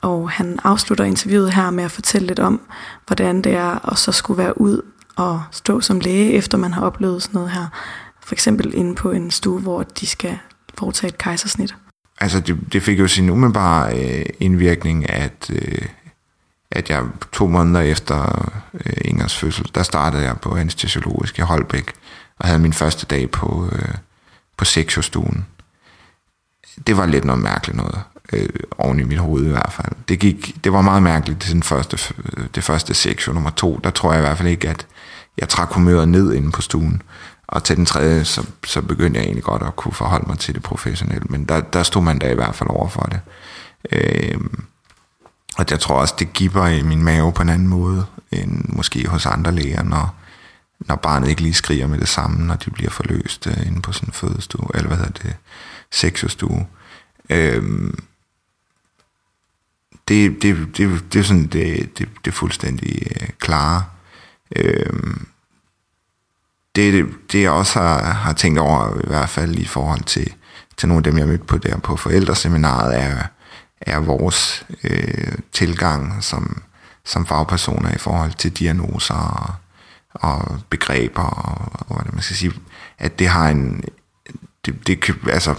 Og 0.00 0.30
han 0.30 0.58
afslutter 0.64 1.04
interviewet 1.04 1.52
her 1.52 1.70
med 1.70 1.84
at 1.84 1.90
fortælle 1.90 2.26
lidt 2.26 2.38
om, 2.38 2.60
hvordan 3.06 3.42
det 3.42 3.54
er 3.54 3.92
at 3.92 3.98
så 3.98 4.12
skulle 4.12 4.38
være 4.38 4.60
ud 4.60 4.82
og 5.16 5.42
stå 5.50 5.80
som 5.80 6.00
læge, 6.00 6.32
efter 6.32 6.58
man 6.58 6.72
har 6.72 6.82
oplevet 6.82 7.22
sådan 7.22 7.34
noget 7.34 7.50
her. 7.50 7.66
For 8.20 8.34
eksempel 8.34 8.74
inde 8.74 8.94
på 8.94 9.10
en 9.10 9.30
stue, 9.30 9.60
hvor 9.60 9.82
de 9.82 10.06
skal 10.06 10.38
foretage 10.78 11.08
et 11.08 11.18
kejsersnit. 11.18 11.74
Altså 12.20 12.40
det, 12.40 12.72
det 12.72 12.82
fik 12.82 12.98
jo 12.98 13.08
sin 13.08 13.30
umiddelbare 13.30 13.98
øh, 13.98 14.26
indvirkning, 14.40 15.10
at, 15.10 15.50
øh, 15.52 15.86
at 16.70 16.90
jeg 16.90 17.04
to 17.32 17.46
måneder 17.46 17.80
efter 17.80 18.48
øh, 18.74 18.92
Ingers 19.04 19.36
fødsel, 19.36 19.70
der 19.74 19.82
startede 19.82 20.22
jeg 20.22 20.36
på 20.40 20.56
anestesiologisk 20.56 21.38
i 21.38 21.42
Holbæk, 21.42 21.92
og 22.38 22.46
havde 22.46 22.58
min 22.58 22.72
første 22.72 23.06
dag 23.06 23.30
på, 23.30 23.68
øh, 23.72 23.94
på 24.56 24.64
sexostuen. 24.64 25.46
Det 26.86 26.96
var 26.96 27.06
lidt 27.06 27.24
noget 27.24 27.42
mærkeligt 27.42 27.76
noget 27.76 28.02
øh, 28.32 28.48
oven 28.78 29.00
i 29.00 29.02
mit 29.02 29.18
hoved 29.18 29.46
i 29.46 29.50
hvert 29.50 29.72
fald. 29.72 29.92
Det, 30.08 30.18
gik, 30.18 30.64
det 30.64 30.72
var 30.72 30.82
meget 30.82 31.02
mærkeligt, 31.02 31.42
det, 31.42 31.52
den 31.52 31.62
første, 31.62 31.98
det 32.54 32.64
første 32.64 32.94
sektion 32.94 33.34
nummer 33.34 33.50
to. 33.50 33.80
Der 33.84 33.90
tror 33.90 34.12
jeg 34.12 34.20
i 34.20 34.26
hvert 34.26 34.38
fald 34.38 34.48
ikke, 34.48 34.68
at 34.68 34.86
jeg 35.38 35.48
trak 35.48 35.72
humøret 35.72 36.08
ned 36.08 36.32
inde 36.32 36.50
på 36.50 36.62
stuen. 36.62 37.02
Og 37.46 37.64
til 37.64 37.76
den 37.76 37.86
tredje, 37.86 38.24
så, 38.24 38.46
så 38.64 38.82
begyndte 38.82 39.18
jeg 39.18 39.24
egentlig 39.24 39.44
godt 39.44 39.62
at 39.62 39.76
kunne 39.76 39.94
forholde 39.94 40.28
mig 40.28 40.38
til 40.38 40.54
det 40.54 40.62
professionelt. 40.62 41.30
Men 41.30 41.44
der, 41.44 41.60
der 41.60 41.82
stod 41.82 42.02
man 42.02 42.18
da 42.18 42.30
i 42.30 42.34
hvert 42.34 42.54
fald 42.54 42.70
over 42.70 42.88
for 42.88 43.02
det. 43.02 43.20
Øh, 43.92 44.40
og 45.58 45.66
jeg 45.70 45.80
tror 45.80 46.00
også, 46.00 46.14
det 46.18 46.32
giver 46.32 46.66
i 46.66 46.82
min 46.82 47.02
mave 47.02 47.32
på 47.32 47.42
en 47.42 47.48
anden 47.48 47.68
måde, 47.68 48.06
end 48.32 48.64
måske 48.68 49.08
hos 49.08 49.26
andre 49.26 49.52
læger, 49.52 49.82
når, 49.82 50.14
når 50.80 50.96
barnet 50.96 51.28
ikke 51.28 51.42
lige 51.42 51.54
skriger 51.54 51.86
med 51.86 51.98
det 51.98 52.08
samme, 52.08 52.46
når 52.46 52.54
de 52.54 52.70
bliver 52.70 52.90
forløst 52.90 53.46
øh, 53.46 53.66
inde 53.66 53.82
på 53.82 53.92
sådan 53.92 54.08
en 54.08 54.12
fødestue, 54.12 54.68
eller 54.74 54.88
hvad 54.88 54.96
hedder 54.96 55.22
det, 55.22 55.36
sexostue. 55.92 56.66
Øhm, 57.30 57.98
det, 60.10 60.42
det, 60.42 60.76
det, 60.76 61.12
det 61.12 61.18
er 61.18 61.22
sådan 61.22 61.46
det, 61.46 61.98
det, 61.98 62.08
det 62.24 62.34
fuldstændig 62.34 63.02
øh, 63.20 63.28
klare. 63.38 63.84
Øhm, 64.56 65.26
det, 66.76 67.06
det 67.32 67.42
jeg 67.42 67.50
også 67.50 67.78
har, 67.78 68.02
har 68.12 68.32
tænkt 68.32 68.58
over, 68.58 69.00
i 69.04 69.06
hvert 69.06 69.28
fald 69.28 69.58
i 69.58 69.64
forhold 69.64 70.02
til, 70.02 70.34
til 70.76 70.88
nogle 70.88 70.98
af 70.98 71.04
dem, 71.04 71.18
jeg 71.18 71.26
mødte 71.26 71.44
på 71.44 71.58
der 71.58 71.78
på 71.78 71.96
forældreseminaret, 71.96 73.00
er, 73.00 73.24
er 73.80 73.98
vores 73.98 74.66
øh, 74.84 75.32
tilgang 75.52 76.24
som, 76.24 76.62
som 77.04 77.26
fagpersoner 77.26 77.94
i 77.94 77.98
forhold 77.98 78.32
til 78.32 78.58
diagnoser 78.58 79.14
og, 79.14 79.54
og 80.12 80.60
begreber, 80.70 81.22
og, 81.22 81.86
og 81.88 82.02
hvad 82.02 82.12
man 82.12 82.22
skal 82.22 82.36
sige, 82.36 82.52
at 82.98 83.18
det 83.18 83.28
har 83.28 83.48
en, 83.48 83.84
det, 84.66 84.86
det, 84.86 85.16
altså, 85.30 85.54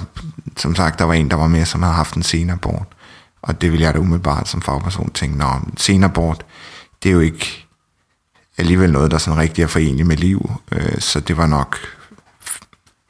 som 0.58 0.76
sagt, 0.76 1.00
der 1.00 1.06
var 1.06 1.14
en, 1.14 1.30
der 1.30 1.36
var 1.36 1.48
med, 1.48 1.66
som 1.66 1.82
havde 1.82 1.96
haft 1.96 2.16
en 2.16 2.24
senabort, 2.24 2.88
og 3.42 3.62
det 3.62 3.72
vil 3.72 3.80
jeg 3.80 3.94
da 3.94 4.00
umiddelbart 4.00 4.50
som 4.50 4.62
fagperson 4.62 5.12
tænke, 5.14 5.38
når 5.38 5.70
senabort, 5.78 6.46
det 7.04 7.10
er 7.10 7.14
jo 7.14 7.20
ikke 7.20 7.68
alligevel 8.58 8.92
noget, 8.92 9.12
der 9.12 9.18
sådan 9.18 9.40
rigtig 9.40 9.62
er 9.62 9.68
forenligt 9.68 10.08
med 10.08 10.18
liv. 10.18 10.52
Øh, 10.72 11.00
så 11.00 11.20
det 11.20 11.38
var 11.38 11.48
nok, 11.48 11.78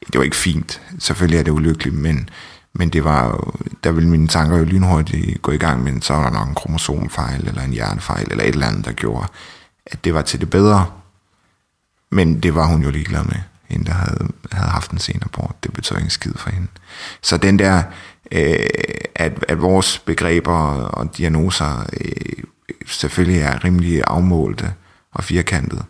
det 0.06 0.18
var 0.18 0.22
ikke 0.22 0.36
fint. 0.36 0.80
Selvfølgelig 0.98 1.38
er 1.38 1.42
det 1.42 1.50
ulykkeligt, 1.50 1.96
men, 1.96 2.28
men 2.72 2.88
det 2.88 3.04
var 3.04 3.26
jo, 3.26 3.52
der 3.84 3.92
ville 3.92 4.08
mine 4.08 4.28
tanker 4.28 4.58
jo 4.58 4.64
lynhurtigt 4.64 5.42
gå 5.42 5.52
i 5.52 5.58
gang, 5.58 5.84
men 5.84 6.02
så 6.02 6.14
var 6.14 6.22
der 6.22 6.30
nok 6.30 6.48
en 6.48 6.54
kromosomfejl, 6.54 7.48
eller 7.48 7.62
en 7.62 7.72
hjernefejl, 7.72 8.26
eller 8.30 8.44
et 8.44 8.48
eller 8.48 8.66
andet, 8.66 8.84
der 8.84 8.92
gjorde, 8.92 9.26
at 9.86 10.04
det 10.04 10.14
var 10.14 10.22
til 10.22 10.40
det 10.40 10.50
bedre. 10.50 10.86
Men 12.10 12.40
det 12.40 12.54
var 12.54 12.66
hun 12.66 12.82
jo 12.82 12.90
ligeglad 12.90 13.24
med, 13.24 13.36
hende 13.68 13.86
der 13.86 13.92
havde, 13.92 14.28
havde 14.52 14.70
haft 14.70 14.90
en 14.90 14.98
senere 14.98 15.24
abort. 15.24 15.54
Det 15.62 15.72
betød 15.72 15.98
ikke 15.98 16.10
skid 16.10 16.34
for 16.36 16.50
hende. 16.50 16.68
Så 17.22 17.36
den 17.36 17.58
der, 17.58 17.82
øh, 18.32 18.68
at, 19.14 19.44
at 19.48 19.62
vores 19.62 19.98
begreber 19.98 20.56
og 20.72 21.16
diagnoser 21.16 21.86
øh, 22.00 22.44
selvfølgelig 22.86 23.40
er 23.40 23.64
rimelig 23.64 24.02
afmålte 24.06 24.74
og 25.12 25.24
firkantede. 25.24 25.84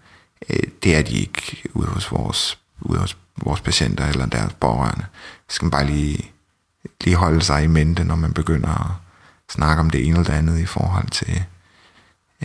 øh, 0.48 0.62
det 0.82 0.96
er 0.96 1.02
de 1.02 1.12
ikke 1.12 1.62
ude 1.74 1.86
hos 1.86 2.12
vores, 2.12 2.58
ude 2.80 2.98
hos 2.98 3.16
vores 3.42 3.60
patienter 3.60 4.06
eller 4.06 4.26
deres 4.26 4.52
borgerne. 4.52 5.06
Det 5.46 5.54
skal 5.54 5.64
man 5.64 5.70
bare 5.70 5.86
lige, 5.86 6.30
lige 7.04 7.16
holde 7.16 7.42
sig 7.42 7.64
i 7.64 7.66
mente, 7.66 8.04
når 8.04 8.16
man 8.16 8.32
begynder 8.32 8.68
at 8.68 8.90
snakke 9.52 9.80
om 9.80 9.90
det 9.90 10.06
ene 10.06 10.10
eller 10.10 10.24
det 10.24 10.38
andet 10.38 10.58
i 10.58 10.66
forhold 10.66 11.08
til 11.08 11.44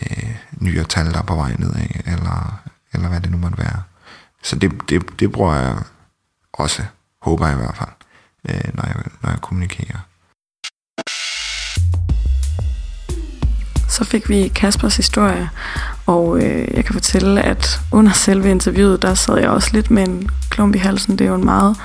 øh, 0.02 0.36
nyere 0.52 0.84
tal, 0.84 1.14
der 1.14 1.20
er 1.20 1.24
på 1.24 1.36
vej 1.36 1.56
nedad, 1.60 1.88
eller, 2.06 2.62
eller 2.94 3.10
hvad 3.10 3.22
det 3.22 3.32
nu 3.32 3.38
måtte 3.38 3.58
være. 3.58 3.84
Så 4.44 4.56
det, 4.56 4.72
det, 4.90 5.20
det 5.20 5.32
bruger 5.32 5.56
jeg 5.56 5.78
også, 6.54 6.84
håber 7.22 7.48
jeg 7.48 7.56
i 7.56 7.60
hvert 7.60 7.78
fald, 7.78 7.97
øh, 8.50 8.62
når, 8.74 8.84
jeg, 8.88 8.96
når 9.22 9.30
jeg 9.30 9.42
kommunikerer. 9.42 10.00
Så 13.90 14.04
fik 14.04 14.30
vi 14.30 14.48
Kaspers 14.48 14.98
historie, 14.98 15.50
og 16.06 16.44
øh, 16.44 16.68
jeg 16.74 16.86
kan 16.86 16.94
fortælle, 16.94 17.42
at 17.42 17.82
under 17.92 18.12
selve 18.12 18.52
interviewet, 18.52 19.02
der 19.02 19.14
sad 19.14 19.38
jeg 19.38 19.50
også 19.50 19.70
lidt 19.74 19.92
med 19.92 20.08
en 20.08 20.30
klump 20.50 20.76
i 20.76 20.78
halsen. 20.78 21.18
Det 21.18 21.26
er 21.26 21.30
jo 21.30 21.36
en 21.36 21.46
meget 21.46 21.78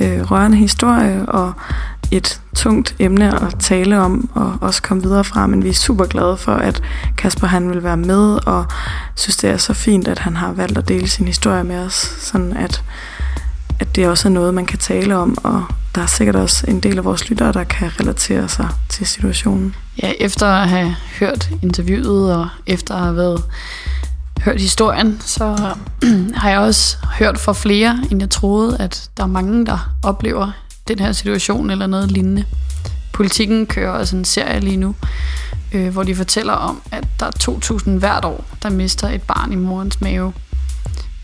øh, 0.00 0.30
rørende 0.30 0.56
historie, 0.56 1.28
og 1.28 1.52
et 2.10 2.40
tungt 2.56 2.96
emne 2.98 3.42
at 3.42 3.56
tale 3.58 4.00
om 4.00 4.30
og 4.34 4.58
også 4.60 4.82
komme 4.82 5.02
videre 5.02 5.24
fra, 5.24 5.46
men 5.46 5.64
vi 5.64 5.68
er 5.68 5.74
super 5.74 6.06
glade 6.06 6.36
for, 6.36 6.52
at 6.52 6.82
Kasper 7.16 7.46
han 7.46 7.70
vil 7.70 7.82
være 7.82 7.96
med, 7.96 8.46
og 8.46 8.66
synes 9.14 9.36
det 9.36 9.50
er 9.50 9.56
så 9.56 9.74
fint, 9.74 10.08
at 10.08 10.18
han 10.18 10.36
har 10.36 10.52
valgt 10.52 10.78
at 10.78 10.88
dele 10.88 11.08
sin 11.08 11.26
historie 11.26 11.64
med 11.64 11.78
os, 11.78 12.16
sådan 12.18 12.52
at, 12.52 12.84
at 13.80 13.96
det 13.96 14.08
også 14.08 14.28
er 14.28 14.32
noget, 14.32 14.54
man 14.54 14.66
kan 14.66 14.78
tale 14.78 15.16
om, 15.16 15.38
og 15.44 15.64
der 15.98 16.04
er 16.04 16.08
sikkert 16.08 16.36
også 16.36 16.66
en 16.68 16.80
del 16.80 16.98
af 16.98 17.04
vores 17.04 17.28
lyttere, 17.28 17.52
der 17.52 17.64
kan 17.64 18.00
relatere 18.00 18.48
sig 18.48 18.68
til 18.88 19.06
situationen. 19.06 19.74
Ja, 20.02 20.12
efter 20.20 20.46
at 20.46 20.68
have 20.68 20.96
hørt 21.20 21.50
interviewet, 21.62 22.36
og 22.36 22.48
efter 22.66 22.94
at 22.94 23.00
have 23.00 23.16
været 23.16 23.44
hørt 24.40 24.60
historien, 24.60 25.20
så 25.20 25.74
har 26.40 26.50
jeg 26.50 26.58
også 26.58 26.96
hørt 27.18 27.38
fra 27.38 27.52
flere, 27.52 28.04
end 28.10 28.20
jeg 28.20 28.30
troede, 28.30 28.76
at 28.80 29.10
der 29.16 29.22
er 29.22 29.26
mange, 29.26 29.66
der 29.66 29.94
oplever 30.02 30.50
den 30.88 30.98
her 30.98 31.12
situation 31.12 31.70
eller 31.70 31.86
noget 31.86 32.10
lignende. 32.10 32.44
Politikken 33.12 33.66
kører 33.66 33.90
også 33.90 34.16
en 34.16 34.24
serie 34.24 34.60
lige 34.60 34.76
nu, 34.76 34.94
øh, 35.72 35.88
hvor 35.88 36.02
de 36.02 36.14
fortæller 36.14 36.52
om, 36.52 36.82
at 36.92 37.04
der 37.20 37.26
er 37.26 37.50
2.000 37.50 37.90
hvert 37.90 38.24
år, 38.24 38.44
der 38.62 38.70
mister 38.70 39.08
et 39.08 39.22
barn 39.22 39.52
i 39.52 39.56
morens 39.56 40.00
mave. 40.00 40.32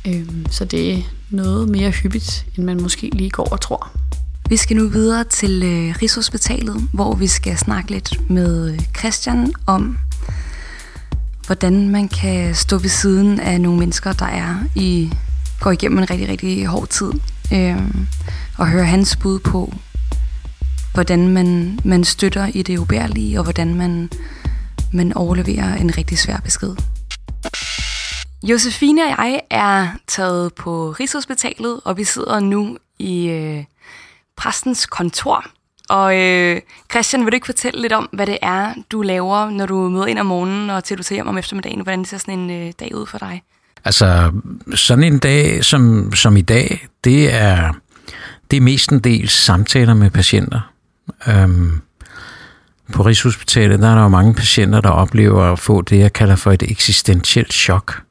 Øh, 0.07 0.27
så 0.51 0.65
det 0.65 0.95
er 0.95 0.99
noget 1.31 1.69
mere 1.69 1.91
hyppigt, 1.91 2.47
end 2.57 2.65
man 2.65 2.83
måske 2.83 3.11
lige 3.13 3.31
går 3.31 3.49
og 3.53 3.61
tror. 3.61 3.91
Vi 4.49 4.57
skal 4.57 4.77
nu 4.77 4.89
videre 4.89 5.25
til 5.25 5.63
øh, 5.63 5.95
Rigshospitalet, 6.03 6.89
hvor 6.93 7.15
vi 7.15 7.27
skal 7.27 7.59
snakke 7.59 7.91
lidt 7.91 8.31
med 8.31 8.73
øh, 8.73 8.81
Christian 8.99 9.53
om, 9.67 9.99
hvordan 11.47 11.89
man 11.89 12.09
kan 12.09 12.55
stå 12.55 12.79
ved 12.79 12.89
siden 12.89 13.41
af 13.41 13.61
nogle 13.61 13.79
mennesker, 13.79 14.13
der 14.13 14.27
er 14.27 14.55
i 14.75 15.13
går 15.61 15.71
igennem 15.71 15.99
en 15.99 16.11
rigtig, 16.11 16.29
rigtig 16.29 16.67
hård 16.67 16.89
tid. 16.89 17.13
Øh, 17.53 17.83
og 18.59 18.69
høre 18.69 18.85
hans 18.85 19.17
bud 19.17 19.39
på, 19.39 19.75
hvordan 20.95 21.29
man, 21.29 21.79
man 21.85 22.05
støtter 22.05 22.47
i 22.47 22.63
det 22.63 22.79
ubærlige, 22.79 23.39
og 23.39 23.45
hvordan 23.45 23.75
man, 23.75 24.11
man 24.93 25.13
overleverer 25.13 25.75
en 25.75 25.99
rigtig 25.99 26.19
svær 26.19 26.37
besked. 26.45 26.77
Josefine 28.43 29.03
og 29.03 29.09
jeg 29.09 29.41
er 29.51 29.89
taget 30.07 30.55
på 30.55 30.91
Rigshospitalet, 31.01 31.81
og 31.85 31.97
vi 31.97 32.05
sidder 32.05 32.41
nu 32.41 32.79
i 32.99 33.29
øh, 33.29 33.65
præstens 34.37 34.87
kontor. 34.87 35.45
Og 35.89 36.19
øh, 36.19 36.61
Christian, 36.91 37.25
vil 37.25 37.33
du 37.33 37.35
ikke 37.35 37.47
fortælle 37.47 37.83
lidt 37.83 37.93
om, 37.93 38.09
hvad 38.13 38.27
det 38.27 38.39
er, 38.43 38.75
du 38.93 39.03
laver, 39.03 39.51
når 39.51 39.67
du 39.67 39.89
møder 39.89 40.07
ind 40.07 40.19
om 40.19 40.27
morgenen, 40.27 40.71
og 40.71 40.85
til 40.85 40.99
du 40.99 41.03
tager 41.03 41.17
hjem 41.17 41.29
om 41.29 41.39
eftermiddagen? 41.39 41.81
Hvordan 41.81 42.05
ser 42.05 42.19
sådan 42.19 42.39
en 42.39 42.67
øh, 42.67 42.73
dag 42.81 42.95
ud 42.95 43.07
for 43.07 43.19
dig? 43.19 43.43
Altså, 43.85 44.33
sådan 44.75 45.05
en 45.05 45.19
dag 45.19 45.65
som, 45.65 46.13
som 46.15 46.37
i 46.37 46.41
dag, 46.41 46.87
det 47.05 47.35
er, 47.35 47.73
det 48.51 48.57
er 48.57 48.61
mestendels 48.61 49.33
samtaler 49.33 49.95
med 49.95 50.11
patienter. 50.11 50.71
Øhm, 51.29 51.81
på 52.93 53.03
Rigshospitalet, 53.03 53.81
der 53.81 53.89
er 53.89 53.95
der 53.95 54.03
jo 54.03 54.09
mange 54.09 54.35
patienter, 54.35 54.81
der 54.81 54.91
oplever 54.91 55.53
at 55.53 55.59
få 55.59 55.83
det, 55.83 55.99
jeg 55.99 56.13
kalder 56.13 56.37
for 56.37 56.53
et 56.53 56.63
eksistentielt 56.63 57.53
chok. 57.53 58.03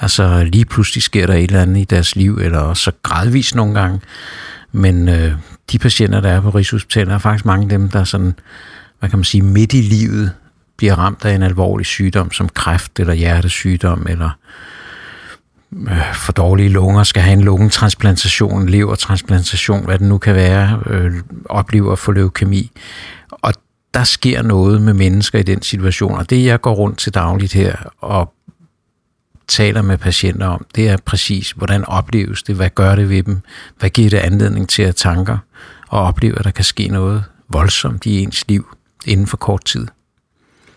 Altså 0.00 0.44
lige 0.44 0.64
pludselig 0.64 1.02
sker 1.02 1.26
der 1.26 1.34
et 1.34 1.42
eller 1.42 1.62
andet 1.62 1.80
i 1.80 1.84
deres 1.84 2.16
liv, 2.16 2.36
eller 2.36 2.74
så 2.74 2.92
gradvist 3.02 3.54
nogle 3.54 3.80
gange. 3.80 4.00
Men 4.76 5.08
øh, 5.08 5.32
de 5.72 5.78
patienter, 5.78 6.20
der 6.20 6.28
er 6.28 6.40
på 6.40 6.50
Rigshospitalet, 6.50 7.14
er 7.14 7.18
faktisk 7.18 7.44
mange 7.44 7.62
af 7.62 7.68
dem, 7.68 7.88
der 7.88 8.04
sådan, 8.04 8.34
hvad 8.98 9.08
kan 9.08 9.18
man 9.18 9.24
sige, 9.24 9.42
midt 9.42 9.72
i 9.72 9.80
livet 9.80 10.32
bliver 10.76 10.94
ramt 10.94 11.24
af 11.24 11.34
en 11.34 11.42
alvorlig 11.42 11.86
sygdom, 11.86 12.32
som 12.32 12.48
kræft 12.48 13.00
eller 13.00 13.14
hjertesygdom, 13.14 14.06
eller 14.08 14.30
øh, 15.72 16.14
for 16.14 16.32
dårlige 16.32 16.68
lunger, 16.68 17.02
skal 17.02 17.22
have 17.22 17.32
en 17.32 17.40
lungetransplantation, 17.40 18.68
levertransplantation, 18.68 19.84
hvad 19.84 19.98
det 19.98 20.08
nu 20.08 20.18
kan 20.18 20.34
være, 20.34 20.82
øh, 20.86 21.12
oplever 21.44 21.92
at 21.92 21.98
få 21.98 22.12
leukemi. 22.12 22.70
Og 23.30 23.52
der 23.94 24.04
sker 24.04 24.42
noget 24.42 24.82
med 24.82 24.94
mennesker 24.94 25.38
i 25.38 25.42
den 25.42 25.62
situation, 25.62 26.18
og 26.18 26.30
det 26.30 26.44
jeg 26.44 26.60
går 26.60 26.74
rundt 26.74 26.98
til 26.98 27.14
dagligt 27.14 27.52
her 27.52 27.76
og 28.00 28.32
taler 29.48 29.82
med 29.82 29.98
patienter 29.98 30.46
om, 30.46 30.66
det 30.74 30.88
er 30.88 30.96
præcis, 30.96 31.50
hvordan 31.50 31.84
opleves 31.84 32.42
det, 32.42 32.56
hvad 32.56 32.70
gør 32.70 32.94
det 32.94 33.08
ved 33.08 33.22
dem, 33.22 33.40
hvad 33.78 33.90
giver 33.90 34.10
det 34.10 34.18
anledning 34.18 34.68
til 34.68 34.82
at 34.82 34.96
tanker, 34.96 35.38
og 35.88 36.02
opleve, 36.02 36.38
at 36.38 36.44
der 36.44 36.50
kan 36.50 36.64
ske 36.64 36.88
noget 36.88 37.24
voldsomt 37.48 38.06
i 38.06 38.22
ens 38.22 38.44
liv 38.48 38.76
inden 39.06 39.26
for 39.26 39.36
kort 39.36 39.64
tid. 39.64 39.86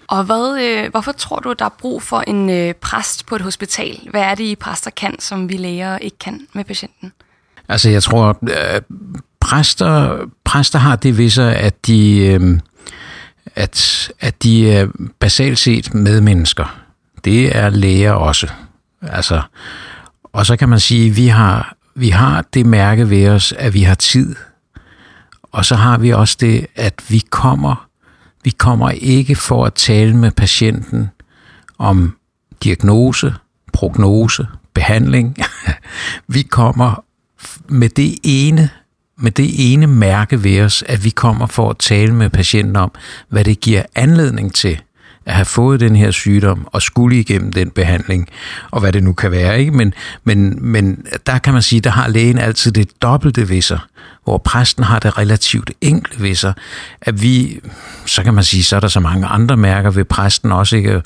Og 0.08 0.24
hvad, 0.24 0.62
øh, 0.62 0.92
hvorfor 0.92 1.12
tror 1.12 1.40
du, 1.40 1.54
der 1.54 1.66
er 1.66 1.76
brug 1.80 2.02
for 2.02 2.24
en 2.28 2.50
øh, 2.50 2.74
præst 2.74 3.26
på 3.26 3.36
et 3.36 3.42
hospital? 3.42 4.00
Hvad 4.12 4.22
er 4.22 4.36
det, 4.36 4.44
I 4.44 4.56
præster 4.56 4.92
kan, 4.92 5.20
som 5.20 5.50
vi 5.50 5.58
læger 5.58 5.98
ikke 5.98 6.18
kan 6.20 6.48
med 6.54 6.64
patienten? 6.64 7.12
Altså, 7.70 7.90
jeg 7.90 8.04
tror, 8.04 8.38
øh, 8.42 8.82
præster, 9.40 10.18
præster 10.44 10.80
har 10.80 10.96
det 10.96 11.18
ved 11.18 11.30
sig, 11.30 11.56
at 11.56 11.88
de, 11.88 12.26
øh, 12.26 12.60
at, 13.56 14.12
at 14.20 14.44
de 14.44 14.72
er 14.72 14.88
basalt 15.20 15.60
set 15.60 15.94
medmennesker. 15.94 16.87
Det 17.26 17.58
er 17.58 17.70
læger 17.70 18.12
også. 18.12 18.48
Altså, 19.02 19.42
og 20.24 20.46
så 20.46 20.58
kan 20.58 20.70
man 20.70 20.80
sige, 20.80 21.10
at 21.10 21.18
vi 21.18 21.28
har, 21.28 21.76
vi 21.96 22.10
har 22.10 22.46
det 22.54 22.66
mærke 22.66 23.10
ved 23.10 23.30
os, 23.30 23.52
at 23.52 23.74
vi 23.74 23.82
har 23.82 23.96
tid. 23.96 24.36
Og 25.52 25.66
så 25.66 25.76
har 25.76 25.98
vi 25.98 26.12
også 26.12 26.38
det, 26.40 26.68
at 26.76 26.94
vi 27.10 27.24
kommer 27.30 27.88
vi 28.48 28.52
kommer 28.52 28.90
ikke 28.90 29.36
for 29.36 29.66
at 29.66 29.74
tale 29.74 30.18
med 30.18 30.32
patienten 30.32 31.10
om 31.78 32.18
diagnose, 32.64 33.34
prognose, 33.74 34.48
behandling. 34.74 35.38
vi 36.28 36.42
kommer 36.42 37.04
med 37.68 37.90
det 37.90 38.16
ene 38.24 38.70
med 39.20 39.32
det 39.32 39.74
ene 39.74 39.88
mærke 39.88 40.44
ved 40.44 40.62
os, 40.62 40.84
at 40.88 41.04
vi 41.04 41.10
kommer 41.10 41.46
for 41.48 41.70
at 41.70 41.78
tale 41.78 42.14
med 42.14 42.30
patienten 42.30 42.76
om, 42.76 42.92
hvad 43.30 43.46
det 43.46 43.60
giver 43.60 43.84
anledning 43.96 44.54
til 44.54 44.82
at 45.28 45.34
have 45.34 45.46
fået 45.46 45.80
den 45.80 45.96
her 45.96 46.12
sygdom 46.12 46.68
og 46.72 46.82
skulle 46.82 47.20
igennem 47.20 47.54
den 47.54 47.70
behandling, 47.70 48.30
og 48.72 48.80
hvad 48.80 48.94
det 48.94 49.04
nu 49.04 49.14
kan 49.14 49.32
være. 49.32 49.60
Ikke? 49.60 49.72
Men, 49.72 49.94
men, 50.24 50.58
men 50.72 51.06
der 51.26 51.38
kan 51.38 51.54
man 51.54 51.62
sige, 51.62 51.82
der 51.82 51.90
har 51.90 52.08
lægen 52.08 52.38
altid 52.38 52.72
det 52.72 53.02
dobbelte 53.02 53.50
ved 53.50 53.62
sig, 53.62 53.80
hvor 54.24 54.38
præsten 54.38 54.84
har 54.84 55.00
det 55.00 55.18
relativt 55.18 55.72
enkle 55.82 56.24
ved 56.24 56.36
sig, 56.36 56.54
at 57.02 57.22
vi, 57.22 57.60
så 58.06 58.24
kan 58.24 58.34
man 58.34 58.44
sige, 58.44 58.64
så 58.64 58.76
er 58.76 58.80
der 58.80 58.88
så 58.88 59.00
mange 59.00 59.28
andre 59.28 59.58
mærker 59.58 59.92
ved 59.92 60.06
præsten 60.06 60.52
også. 60.52 60.76
Ikke? 60.76 61.02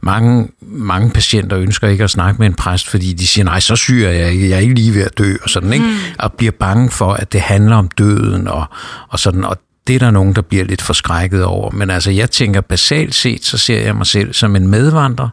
Mange, 0.00 0.48
mange 0.60 1.10
patienter 1.10 1.58
ønsker 1.58 1.88
ikke 1.88 2.04
at 2.04 2.10
snakke 2.10 2.38
med 2.38 2.46
en 2.46 2.54
præst, 2.54 2.88
fordi 2.88 3.12
de 3.12 3.26
siger, 3.26 3.44
nej, 3.44 3.60
så 3.60 3.76
syr 3.76 4.08
jeg 4.08 4.32
ikke, 4.32 4.48
jeg 4.48 4.56
er 4.56 4.60
ikke 4.60 4.74
lige 4.74 4.94
ved 4.94 5.02
at 5.02 5.18
dø, 5.18 5.34
og 5.42 5.50
sådan, 5.50 5.72
ikke? 5.72 5.84
Mm. 5.84 5.94
og 6.18 6.32
bliver 6.32 6.52
bange 6.52 6.90
for, 6.90 7.12
at 7.12 7.32
det 7.32 7.40
handler 7.40 7.76
om 7.76 7.88
døden, 7.88 8.48
og, 8.48 8.64
og 9.08 9.18
sådan, 9.18 9.44
og 9.44 9.58
det 9.86 9.94
er 9.94 9.98
der 9.98 10.10
nogen, 10.10 10.34
der 10.34 10.42
bliver 10.42 10.64
lidt 10.64 10.82
forskrækket 10.82 11.44
over. 11.44 11.70
Men 11.70 11.90
altså, 11.90 12.10
jeg 12.10 12.30
tænker 12.30 12.60
basalt 12.60 13.14
set, 13.14 13.44
så 13.44 13.58
ser 13.58 13.82
jeg 13.82 13.96
mig 13.96 14.06
selv 14.06 14.32
som 14.32 14.56
en 14.56 14.68
medvandrer, 14.68 15.28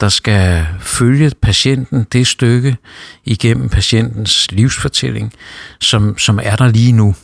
der 0.00 0.08
skal 0.08 0.66
følge 0.80 1.32
patienten 1.42 2.06
det 2.12 2.26
stykke 2.26 2.76
igennem 3.24 3.68
patientens 3.68 4.52
livsfortælling, 4.52 5.32
som, 5.80 6.18
som 6.18 6.40
er 6.42 6.56
der 6.56 6.68
lige 6.68 6.92
nu. 6.92 7.14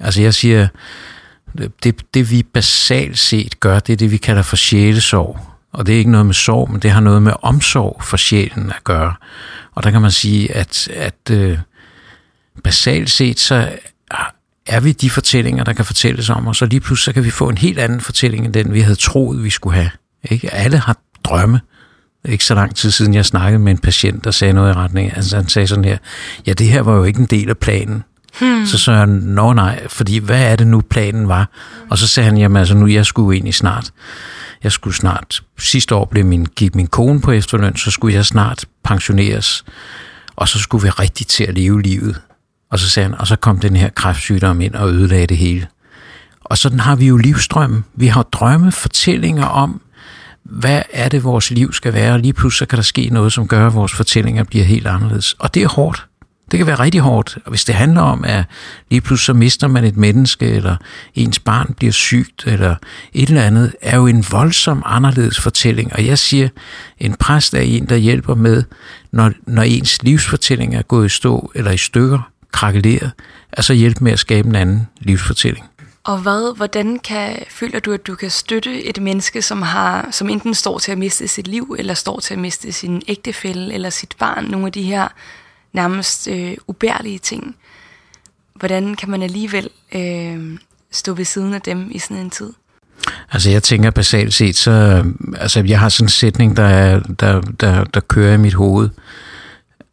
Altså 0.00 0.22
jeg 0.22 0.34
siger, 0.34 0.68
det, 1.82 2.14
det 2.14 2.30
vi 2.30 2.42
basalt 2.42 3.18
set 3.18 3.60
gør, 3.60 3.78
det 3.78 3.92
er 3.92 3.96
det, 3.96 4.10
vi 4.10 4.16
kalder 4.16 4.42
for 4.42 4.56
sjælesorg. 4.56 5.40
Og 5.72 5.86
det 5.86 5.94
er 5.94 5.98
ikke 5.98 6.10
noget 6.10 6.26
med 6.26 6.34
sorg, 6.34 6.70
men 6.70 6.80
det 6.80 6.90
har 6.90 7.00
noget 7.00 7.22
med 7.22 7.32
omsorg 7.42 8.00
for 8.04 8.16
sjælen 8.16 8.70
at 8.70 8.84
gøre. 8.84 9.14
Og 9.74 9.82
der 9.82 9.90
kan 9.90 10.02
man 10.02 10.10
sige, 10.10 10.54
at, 10.54 10.88
at 10.88 11.30
øh, 11.30 11.58
basalt 12.64 13.10
set, 13.10 13.40
så 13.40 13.72
er 14.66 14.80
vi 14.80 14.92
de 14.92 15.10
fortællinger, 15.10 15.64
der 15.64 15.72
kan 15.72 15.84
fortælles 15.84 16.30
om 16.30 16.48
os, 16.48 16.62
og 16.62 16.68
lige 16.68 16.80
pludselig 16.80 17.04
så 17.04 17.12
kan 17.12 17.24
vi 17.24 17.30
få 17.30 17.48
en 17.48 17.58
helt 17.58 17.78
anden 17.78 18.00
fortælling, 18.00 18.44
end 18.44 18.54
den 18.54 18.72
vi 18.72 18.80
havde 18.80 18.96
troet, 18.96 19.44
vi 19.44 19.50
skulle 19.50 19.76
have. 19.76 19.90
Ikke? 20.24 20.54
Alle 20.54 20.78
har 20.78 20.96
drømme. 21.24 21.60
Ikke 22.24 22.44
så 22.44 22.54
lang 22.54 22.76
tid 22.76 22.90
siden, 22.90 23.14
jeg 23.14 23.24
snakkede 23.24 23.62
med 23.62 23.72
en 23.72 23.78
patient, 23.78 24.24
der 24.24 24.30
sagde 24.30 24.52
noget 24.52 24.70
i 24.70 24.72
retning. 24.72 25.16
Altså, 25.16 25.36
han 25.36 25.48
sagde 25.48 25.68
sådan 25.68 25.84
her, 25.84 25.98
ja, 26.46 26.52
det 26.52 26.68
her 26.68 26.80
var 26.80 26.96
jo 26.96 27.04
ikke 27.04 27.20
en 27.20 27.26
del 27.26 27.48
af 27.48 27.58
planen. 27.58 28.02
Hmm. 28.40 28.66
Så 28.66 28.78
sagde 28.78 28.98
han, 28.98 29.08
nå 29.08 29.52
nej, 29.52 29.88
fordi 29.88 30.18
hvad 30.18 30.42
er 30.52 30.56
det 30.56 30.66
nu 30.66 30.80
planen 30.80 31.28
var? 31.28 31.50
Og 31.90 31.98
så 31.98 32.06
sagde 32.06 32.28
han, 32.28 32.38
jamen 32.38 32.56
altså 32.56 32.74
nu, 32.74 32.86
jeg 32.86 33.06
skulle 33.06 33.36
egentlig 33.36 33.54
snart, 33.54 33.90
jeg 34.62 34.72
skulle 34.72 34.96
snart, 34.96 35.42
sidste 35.58 35.94
år 35.94 36.04
blev 36.04 36.24
min, 36.24 36.46
gik 36.56 36.74
min 36.74 36.86
kone 36.86 37.20
på 37.20 37.32
efterløn, 37.32 37.76
så 37.76 37.90
skulle 37.90 38.14
jeg 38.14 38.24
snart 38.24 38.64
pensioneres, 38.84 39.64
og 40.36 40.48
så 40.48 40.58
skulle 40.58 40.82
vi 40.82 40.90
rigtig 40.90 41.26
til 41.26 41.44
at 41.44 41.54
leve 41.54 41.82
livet. 41.82 42.20
Og 42.70 42.78
så 42.78 42.88
sagde 42.88 43.08
han, 43.08 43.18
og 43.18 43.26
så 43.26 43.36
kom 43.36 43.58
den 43.58 43.76
her 43.76 43.88
kræftsygdom 43.88 44.60
ind 44.60 44.74
og 44.74 44.90
ødelagde 44.90 45.26
det 45.26 45.36
hele. 45.36 45.66
Og 46.44 46.58
sådan 46.58 46.80
har 46.80 46.96
vi 46.96 47.06
jo 47.06 47.16
livstrømme. 47.16 47.82
Vi 47.94 48.06
har 48.06 48.22
drømme, 48.22 48.72
fortællinger 48.72 49.44
om, 49.44 49.80
hvad 50.44 50.82
er 50.92 51.08
det, 51.08 51.24
vores 51.24 51.50
liv 51.50 51.72
skal 51.72 51.92
være, 51.92 52.12
og 52.12 52.20
lige 52.20 52.32
pludselig 52.32 52.68
kan 52.68 52.76
der 52.76 52.82
ske 52.82 53.08
noget, 53.12 53.32
som 53.32 53.48
gør, 53.48 53.66
at 53.66 53.74
vores 53.74 53.92
fortællinger 53.92 54.44
bliver 54.44 54.64
helt 54.64 54.86
anderledes. 54.86 55.32
Og 55.32 55.54
det 55.54 55.62
er 55.62 55.68
hårdt. 55.68 56.06
Det 56.50 56.58
kan 56.58 56.66
være 56.66 56.78
rigtig 56.78 57.00
hårdt, 57.00 57.38
og 57.44 57.50
hvis 57.50 57.64
det 57.64 57.74
handler 57.74 58.00
om, 58.00 58.24
at 58.24 58.44
lige 58.90 59.00
pludselig 59.00 59.24
så 59.26 59.32
mister 59.32 59.68
man 59.68 59.84
et 59.84 59.96
menneske, 59.96 60.46
eller 60.50 60.76
ens 61.14 61.38
barn 61.38 61.74
bliver 61.76 61.92
sygt, 61.92 62.46
eller 62.46 62.76
et 63.12 63.28
eller 63.28 63.42
andet, 63.42 63.74
er 63.82 63.96
jo 63.96 64.06
en 64.06 64.24
voldsom 64.30 64.82
anderledes 64.86 65.40
fortælling. 65.40 65.92
Og 65.92 66.06
jeg 66.06 66.18
siger, 66.18 66.48
en 66.98 67.14
præst 67.14 67.54
er 67.54 67.60
en, 67.60 67.88
der 67.88 67.96
hjælper 67.96 68.34
med, 68.34 68.62
når, 69.12 69.32
når 69.46 69.62
ens 69.62 70.02
livsfortælling 70.02 70.74
er 70.74 70.82
gået 70.82 71.06
i 71.06 71.08
stå, 71.08 71.52
eller 71.54 71.70
i 71.70 71.76
stykker, 71.76 72.30
krakeleret, 72.56 73.10
altså 73.52 73.72
hjælpe 73.72 74.04
med 74.04 74.12
at 74.12 74.18
skabe 74.18 74.48
en 74.48 74.54
anden 74.54 74.88
livsfortælling. 75.00 75.64
Og 76.04 76.18
hvad, 76.18 76.56
hvordan 76.56 76.98
kan, 76.98 77.44
føler 77.50 77.80
du, 77.80 77.92
at 77.92 78.06
du 78.06 78.14
kan 78.14 78.30
støtte 78.30 78.84
et 78.84 79.02
menneske, 79.02 79.42
som, 79.42 79.62
har, 79.62 80.08
som 80.10 80.28
enten 80.28 80.54
står 80.54 80.78
til 80.78 80.92
at 80.92 80.98
miste 80.98 81.28
sit 81.28 81.48
liv, 81.48 81.76
eller 81.78 81.94
står 81.94 82.20
til 82.20 82.34
at 82.34 82.40
miste 82.40 82.72
sin 82.72 83.02
ægtefælle, 83.08 83.74
eller 83.74 83.90
sit 83.90 84.14
barn, 84.18 84.44
nogle 84.44 84.66
af 84.66 84.72
de 84.72 84.82
her 84.82 85.08
nærmest 85.72 86.28
øh, 86.28 86.56
ubærlige 86.66 87.18
ting. 87.18 87.56
Hvordan 88.54 88.94
kan 88.94 89.10
man 89.10 89.22
alligevel 89.22 89.70
øh, 89.94 90.58
stå 90.90 91.14
ved 91.14 91.24
siden 91.24 91.54
af 91.54 91.60
dem 91.60 91.88
i 91.90 91.98
sådan 91.98 92.16
en 92.16 92.30
tid? 92.30 92.52
Altså 93.32 93.50
jeg 93.50 93.62
tænker 93.62 93.90
basalt 93.90 94.34
set, 94.34 94.56
så 94.56 95.04
altså 95.36 95.62
jeg 95.66 95.80
har 95.80 95.88
sådan 95.88 96.04
en 96.04 96.08
sætning, 96.08 96.56
der, 96.56 96.64
er, 96.64 97.00
der, 97.00 97.40
der, 97.40 97.84
der 97.84 98.00
kører 98.00 98.34
i 98.34 98.38
mit 98.38 98.54
hoved, 98.54 98.88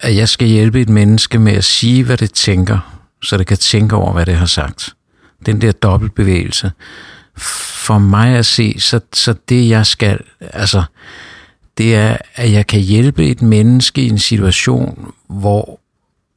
at 0.04 0.16
jeg 0.16 0.30
skal 0.30 0.48
hjælpe 0.48 0.82
et 0.82 0.89
menneske 0.89 1.39
med 1.39 1.54
at 1.54 1.63
sige, 1.63 2.04
hvad 2.04 2.18
det 2.18 2.34
tænker, 2.34 3.02
så 3.24 3.38
det 3.38 3.48
kan 3.48 3.58
tænke 3.58 3.96
over, 3.96 4.13
hvad 4.13 4.26
det 4.26 4.36
har 4.36 4.46
sagt. 4.46 4.96
Den 5.46 5.62
der 5.62 5.72
dobbeltbevægelse. 5.72 6.72
For 7.38 7.98
mig 7.98 8.36
at 8.36 8.46
se, 8.46 8.76
så, 8.80 9.00
så 9.13 9.36
det 9.50 9.70
jeg 9.70 9.86
skal, 9.86 10.20
altså 10.39 10.84
det 11.78 11.96
er, 11.96 12.18
at 12.36 12.52
jeg 12.52 12.68
kan 12.68 12.80
hjælpe 12.80 13.28
et 13.28 13.42
menneske 13.42 14.02
i 14.02 14.10
en 14.10 14.20
situation, 14.20 15.13
hvor, 15.28 15.80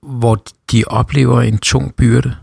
hvor 0.02 0.44
de 0.72 0.84
oplever 0.86 1.42
en 1.42 1.58
tung 1.58 1.94
byrde. 1.94 2.36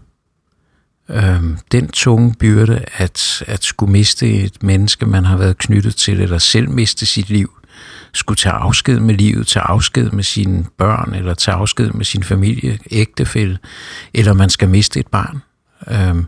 Øhm, 1.09 1.57
den 1.71 1.87
tunge 1.87 2.33
byrde 2.39 2.85
at, 2.93 3.43
at 3.47 3.63
skulle 3.63 3.91
miste 3.91 4.33
et 4.33 4.63
menneske, 4.63 5.05
man 5.05 5.25
har 5.25 5.37
været 5.37 5.57
knyttet 5.57 5.95
til, 5.95 6.21
eller 6.21 6.37
selv 6.37 6.69
miste 6.69 7.05
sit 7.05 7.29
liv, 7.29 7.51
skulle 8.13 8.37
tage 8.37 8.55
afsked 8.55 8.99
med 8.99 9.15
livet, 9.15 9.47
tage 9.47 9.63
afsked 9.63 10.11
med 10.11 10.23
sine 10.23 10.65
børn, 10.77 11.13
eller 11.13 11.33
tage 11.33 11.55
afsked 11.55 11.91
med 11.91 12.05
sin 12.05 12.23
familie, 12.23 12.79
ægtefælle, 12.91 13.57
eller 14.13 14.33
man 14.33 14.49
skal 14.49 14.69
miste 14.69 14.99
et 14.99 15.07
barn. 15.07 15.41
Øhm, 15.91 16.25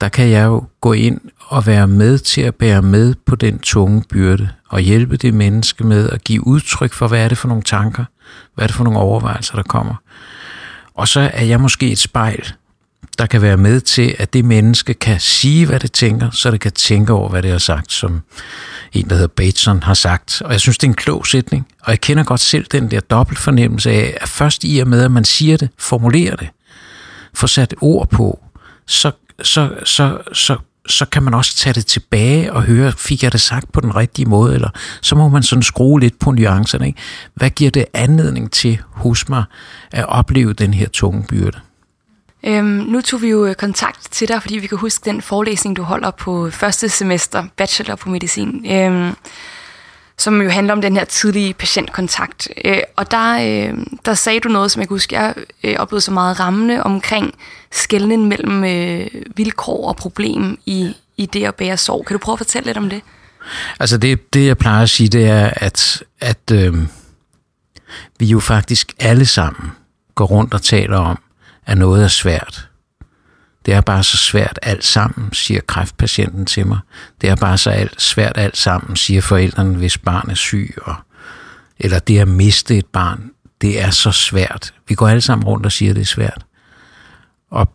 der 0.00 0.08
kan 0.08 0.30
jeg 0.30 0.44
jo 0.44 0.64
gå 0.80 0.92
ind 0.92 1.20
og 1.38 1.66
være 1.66 1.86
med 1.86 2.18
til 2.18 2.40
at 2.40 2.54
bære 2.54 2.82
med 2.82 3.14
på 3.26 3.36
den 3.36 3.58
tunge 3.58 4.02
byrde, 4.10 4.48
og 4.68 4.80
hjælpe 4.80 5.16
det 5.16 5.34
menneske 5.34 5.84
med 5.84 6.10
at 6.10 6.24
give 6.24 6.46
udtryk 6.46 6.92
for, 6.92 7.08
hvad 7.08 7.24
er 7.24 7.28
det 7.28 7.38
for 7.38 7.48
nogle 7.48 7.62
tanker, 7.62 8.04
hvad 8.54 8.64
er 8.64 8.66
det 8.66 8.76
for 8.76 8.84
nogle 8.84 8.98
overvejelser, 8.98 9.54
der 9.54 9.62
kommer. 9.62 9.94
Og 10.94 11.08
så 11.08 11.30
er 11.34 11.44
jeg 11.44 11.60
måske 11.60 11.92
et 11.92 11.98
spejl, 11.98 12.52
der 13.16 13.26
kan 13.26 13.42
være 13.42 13.56
med 13.56 13.80
til, 13.80 14.14
at 14.18 14.32
det 14.32 14.44
menneske 14.44 14.94
kan 14.94 15.20
sige, 15.20 15.66
hvad 15.66 15.80
det 15.80 15.92
tænker, 15.92 16.30
så 16.30 16.50
det 16.50 16.60
kan 16.60 16.72
tænke 16.72 17.12
over, 17.12 17.28
hvad 17.28 17.42
det 17.42 17.50
har 17.50 17.58
sagt, 17.58 17.92
som 17.92 18.22
en, 18.92 19.08
der 19.08 19.14
hedder 19.14 19.28
Bateson, 19.28 19.82
har 19.82 19.94
sagt. 19.94 20.42
Og 20.44 20.52
jeg 20.52 20.60
synes, 20.60 20.78
det 20.78 20.86
er 20.86 20.90
en 20.90 20.94
klog 20.94 21.26
sætning. 21.26 21.66
Og 21.82 21.90
jeg 21.90 22.00
kender 22.00 22.24
godt 22.24 22.40
selv 22.40 22.66
den 22.72 22.90
der 22.90 23.00
dobbelt 23.00 23.38
fornemmelse 23.38 23.90
af, 23.90 24.18
at 24.20 24.28
først 24.28 24.64
i 24.64 24.78
og 24.78 24.88
med, 24.88 25.04
at 25.04 25.10
man 25.10 25.24
siger 25.24 25.56
det, 25.56 25.68
formulerer 25.78 26.36
det, 26.36 26.48
får 27.34 27.46
sat 27.46 27.74
ord 27.80 28.08
på, 28.08 28.40
så, 28.86 29.10
så, 29.42 29.70
så, 29.84 30.18
så 30.32 30.56
så 30.88 31.04
kan 31.04 31.22
man 31.22 31.34
også 31.34 31.56
tage 31.56 31.74
det 31.74 31.86
tilbage 31.86 32.52
og 32.52 32.62
høre, 32.62 32.92
fik 32.92 33.22
jeg 33.22 33.32
det 33.32 33.40
sagt 33.40 33.72
på 33.72 33.80
den 33.80 33.96
rigtige 33.96 34.26
måde, 34.26 34.54
eller 34.54 34.68
så 35.00 35.16
må 35.16 35.28
man 35.28 35.42
sådan 35.42 35.62
skrue 35.62 36.00
lidt 36.00 36.18
på 36.18 36.30
nuancerne. 36.30 36.86
Ikke? 36.86 36.98
Hvad 37.34 37.50
giver 37.50 37.70
det 37.70 37.84
anledning 37.94 38.50
til 38.52 38.80
hos 38.90 39.28
mig 39.28 39.44
at 39.92 40.06
opleve 40.08 40.52
den 40.52 40.74
her 40.74 40.88
tunge 40.88 41.24
byrde? 41.28 41.60
Øhm, 42.46 42.66
nu 42.66 43.00
tog 43.00 43.22
vi 43.22 43.28
jo 43.28 43.46
øh, 43.46 43.54
kontakt 43.54 44.08
til 44.10 44.28
dig, 44.28 44.42
fordi 44.42 44.58
vi 44.58 44.66
kan 44.66 44.78
huske 44.78 45.04
den 45.04 45.22
forelæsning, 45.22 45.76
du 45.76 45.82
holder 45.82 46.10
på 46.10 46.50
første 46.50 46.88
semester, 46.88 47.44
bachelor 47.56 47.94
på 47.94 48.08
medicin, 48.08 48.66
øhm, 48.70 49.12
som 50.18 50.42
jo 50.42 50.50
handler 50.50 50.72
om 50.72 50.80
den 50.80 50.96
her 50.96 51.04
tidlige 51.04 51.54
patientkontakt. 51.54 52.48
Øh, 52.64 52.78
og 52.96 53.10
der, 53.10 53.34
øh, 53.34 53.78
der 54.04 54.14
sagde 54.14 54.40
du 54.40 54.48
noget, 54.48 54.70
som 54.70 54.80
jeg 54.80 54.88
kan 54.88 54.94
huske, 54.94 55.16
jeg 55.20 55.34
øh, 55.64 55.76
oplevede 55.78 56.04
så 56.04 56.10
meget 56.10 56.40
rammende 56.40 56.82
omkring 56.82 57.34
skældningen 57.72 58.28
mellem 58.28 58.64
øh, 58.64 59.06
vilkår 59.36 59.88
og 59.88 59.96
problem 59.96 60.58
i, 60.66 60.96
i 61.16 61.26
det 61.26 61.44
at 61.44 61.54
bære 61.54 61.76
sorg. 61.76 62.06
Kan 62.06 62.14
du 62.14 62.18
prøve 62.18 62.34
at 62.34 62.38
fortælle 62.38 62.66
lidt 62.66 62.76
om 62.76 62.90
det? 62.90 63.02
Altså 63.80 63.98
det, 63.98 64.34
det 64.34 64.46
jeg 64.46 64.58
plejer 64.58 64.82
at 64.82 64.90
sige, 64.90 65.08
det 65.08 65.26
er, 65.26 65.50
at, 65.56 66.02
at 66.20 66.50
øh, 66.52 66.74
vi 68.18 68.26
jo 68.26 68.40
faktisk 68.40 68.92
alle 68.98 69.26
sammen 69.26 69.72
går 70.14 70.24
rundt 70.24 70.54
og 70.54 70.62
taler 70.62 70.98
om, 70.98 71.18
at 71.66 71.78
noget 71.78 72.04
er 72.04 72.08
svært. 72.08 72.68
Det 73.66 73.74
er 73.74 73.80
bare 73.80 74.04
så 74.04 74.16
svært 74.16 74.58
alt 74.62 74.84
sammen, 74.84 75.32
siger 75.32 75.60
kræftpatienten 75.60 76.46
til 76.46 76.66
mig. 76.66 76.78
Det 77.20 77.30
er 77.30 77.36
bare 77.36 77.58
så 77.58 77.70
alt, 77.70 78.02
svært 78.02 78.38
alt 78.38 78.56
sammen, 78.56 78.96
siger 78.96 79.20
forældrene, 79.20 79.76
hvis 79.76 79.98
barn 79.98 80.30
er 80.30 80.34
syg. 80.34 80.74
Og, 80.82 80.94
eller 81.78 81.98
det 81.98 82.18
at 82.18 82.28
miste 82.28 82.78
et 82.78 82.86
barn, 82.86 83.30
det 83.60 83.82
er 83.82 83.90
så 83.90 84.12
svært. 84.12 84.74
Vi 84.88 84.94
går 84.94 85.08
alle 85.08 85.20
sammen 85.20 85.46
rundt 85.46 85.66
og 85.66 85.72
siger, 85.72 85.90
at 85.90 85.96
det 85.96 86.02
er 86.02 86.06
svært. 86.06 86.46
Og, 87.50 87.74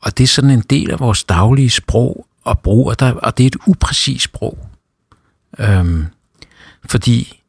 og 0.00 0.18
det 0.18 0.24
er 0.24 0.28
sådan 0.28 0.50
en 0.50 0.64
del 0.70 0.90
af 0.90 1.00
vores 1.00 1.24
daglige 1.24 1.70
sprog 1.70 2.26
og 2.44 2.58
brug, 2.58 2.88
og, 2.88 3.00
der, 3.00 3.12
og 3.12 3.38
det 3.38 3.44
er 3.44 3.46
et 3.46 3.56
upræcist 3.66 4.24
sprog. 4.24 4.68
Øhm, 5.58 6.06
fordi 6.86 7.43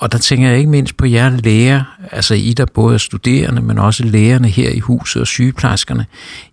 og 0.00 0.12
der 0.12 0.18
tænker 0.18 0.48
jeg 0.48 0.58
ikke 0.58 0.70
mindst 0.70 0.96
på 0.96 1.06
jer 1.06 1.30
læger, 1.30 1.82
altså 2.12 2.34
I 2.34 2.52
der 2.52 2.64
både 2.64 2.94
er 2.94 2.98
studerende, 2.98 3.62
men 3.62 3.78
også 3.78 4.04
lægerne 4.04 4.48
her 4.48 4.70
i 4.70 4.78
huset 4.78 5.20
og 5.20 5.26
sygeplejerskerne. 5.26 6.06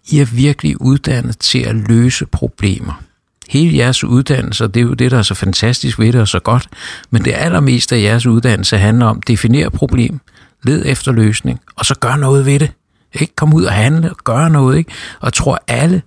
I 0.10 0.20
er 0.20 0.26
virkelig 0.26 0.82
uddannet 0.82 1.38
til 1.40 1.60
at 1.60 1.76
løse 1.76 2.26
problemer. 2.26 3.02
Hele 3.50 3.78
jeres 3.78 4.04
uddannelse, 4.04 4.68
det 4.68 4.78
er 4.78 4.82
jo 4.82 4.94
det, 4.94 5.12
der 5.12 5.18
er 5.18 5.22
så 5.22 5.34
fantastisk 5.34 6.00
ved 6.00 6.14
det 6.14 6.22
og 6.22 6.28
så 6.28 6.40
godt, 6.40 6.68
men 7.12 7.26
det 7.26 7.34
allermeste 7.36 7.96
af 7.96 8.02
jeres 8.02 8.26
uddannelse 8.26 8.78
handler 8.78 9.06
om 9.06 9.22
definere 9.22 9.72
problem, 9.72 10.20
led 10.64 10.84
efter 10.86 11.12
løsning, 11.12 11.60
og 11.76 11.86
så 11.86 11.96
gør 11.96 12.16
noget 12.16 12.46
ved 12.46 12.60
det. 12.60 12.72
Ikke? 13.14 13.36
Kom 13.36 13.54
ud 13.54 13.64
og 13.64 13.74
handle 13.74 14.10
og 14.10 14.18
gøre 14.24 14.50
noget. 14.50 14.78
Ikke? 14.78 14.92
Og 15.20 15.34
tror 15.34 15.60
alle, 15.68 16.02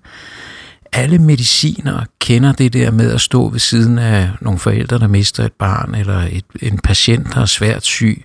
alle 0.93 1.19
mediciner 1.19 2.05
kender 2.19 2.53
det 2.53 2.73
der 2.73 2.91
med 2.91 3.13
at 3.13 3.21
stå 3.21 3.49
ved 3.49 3.61
siden 3.61 3.99
af 3.99 4.31
nogle 4.41 4.59
forældre, 4.59 4.99
der 4.99 5.09
mister 5.09 5.45
et 5.45 5.53
barn, 5.53 5.95
eller 5.95 6.19
et, 6.19 6.45
en 6.63 6.79
patient, 6.79 7.35
der 7.35 7.41
er 7.41 7.47
svært 7.47 7.85
syg, 7.85 8.25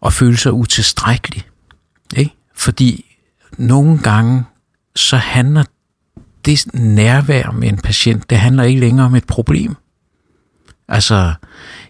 og 0.00 0.12
føle 0.12 0.36
sig 0.36 0.52
utilstrækkelig. 0.52 1.42
Ikke? 2.16 2.34
Fordi 2.54 3.18
nogle 3.58 3.98
gange, 3.98 4.44
så 4.96 5.16
handler 5.16 5.64
det 6.44 6.74
nærvær 6.74 7.50
med 7.50 7.68
en 7.68 7.78
patient, 7.78 8.30
det 8.30 8.38
handler 8.38 8.62
ikke 8.62 8.80
længere 8.80 9.06
om 9.06 9.14
et 9.14 9.26
problem. 9.26 9.76
Altså, 10.88 11.34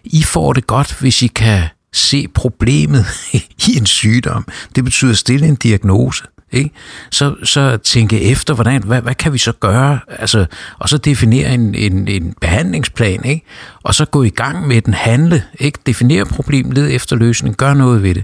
I 0.03 0.23
får 0.23 0.53
det 0.53 0.67
godt, 0.67 0.99
hvis 0.99 1.21
I 1.21 1.27
kan 1.27 1.63
se 1.93 2.27
problemet 2.27 3.05
i 3.67 3.77
en 3.77 3.85
sygdom. 3.85 4.47
Det 4.75 4.83
betyder 4.83 5.11
at 5.11 5.17
stille 5.17 5.47
en 5.47 5.55
diagnose. 5.55 6.23
Ikke? 6.53 6.71
Så, 7.11 7.35
så 7.43 7.77
tænke 7.77 8.21
efter, 8.21 8.53
hvordan, 8.53 8.83
hvad, 8.83 9.01
hvad 9.01 9.15
kan 9.15 9.33
vi 9.33 9.37
så 9.37 9.51
gøre? 9.51 9.99
Altså, 10.07 10.45
og 10.79 10.89
så 10.89 10.97
definere 10.97 11.53
en, 11.53 11.75
en, 11.75 12.07
en 12.07 12.35
behandlingsplan, 12.41 13.25
ikke? 13.25 13.45
og 13.83 13.95
så 13.95 14.05
gå 14.05 14.23
i 14.23 14.29
gang 14.29 14.67
med 14.67 14.81
den 14.81 14.93
handle, 14.93 15.43
ikke? 15.59 15.79
definere 15.85 16.25
problem, 16.25 16.71
led 16.71 16.91
efter 16.91 17.15
løsning, 17.15 17.55
gør 17.55 17.73
noget 17.73 18.03
ved 18.03 18.15
det. 18.15 18.23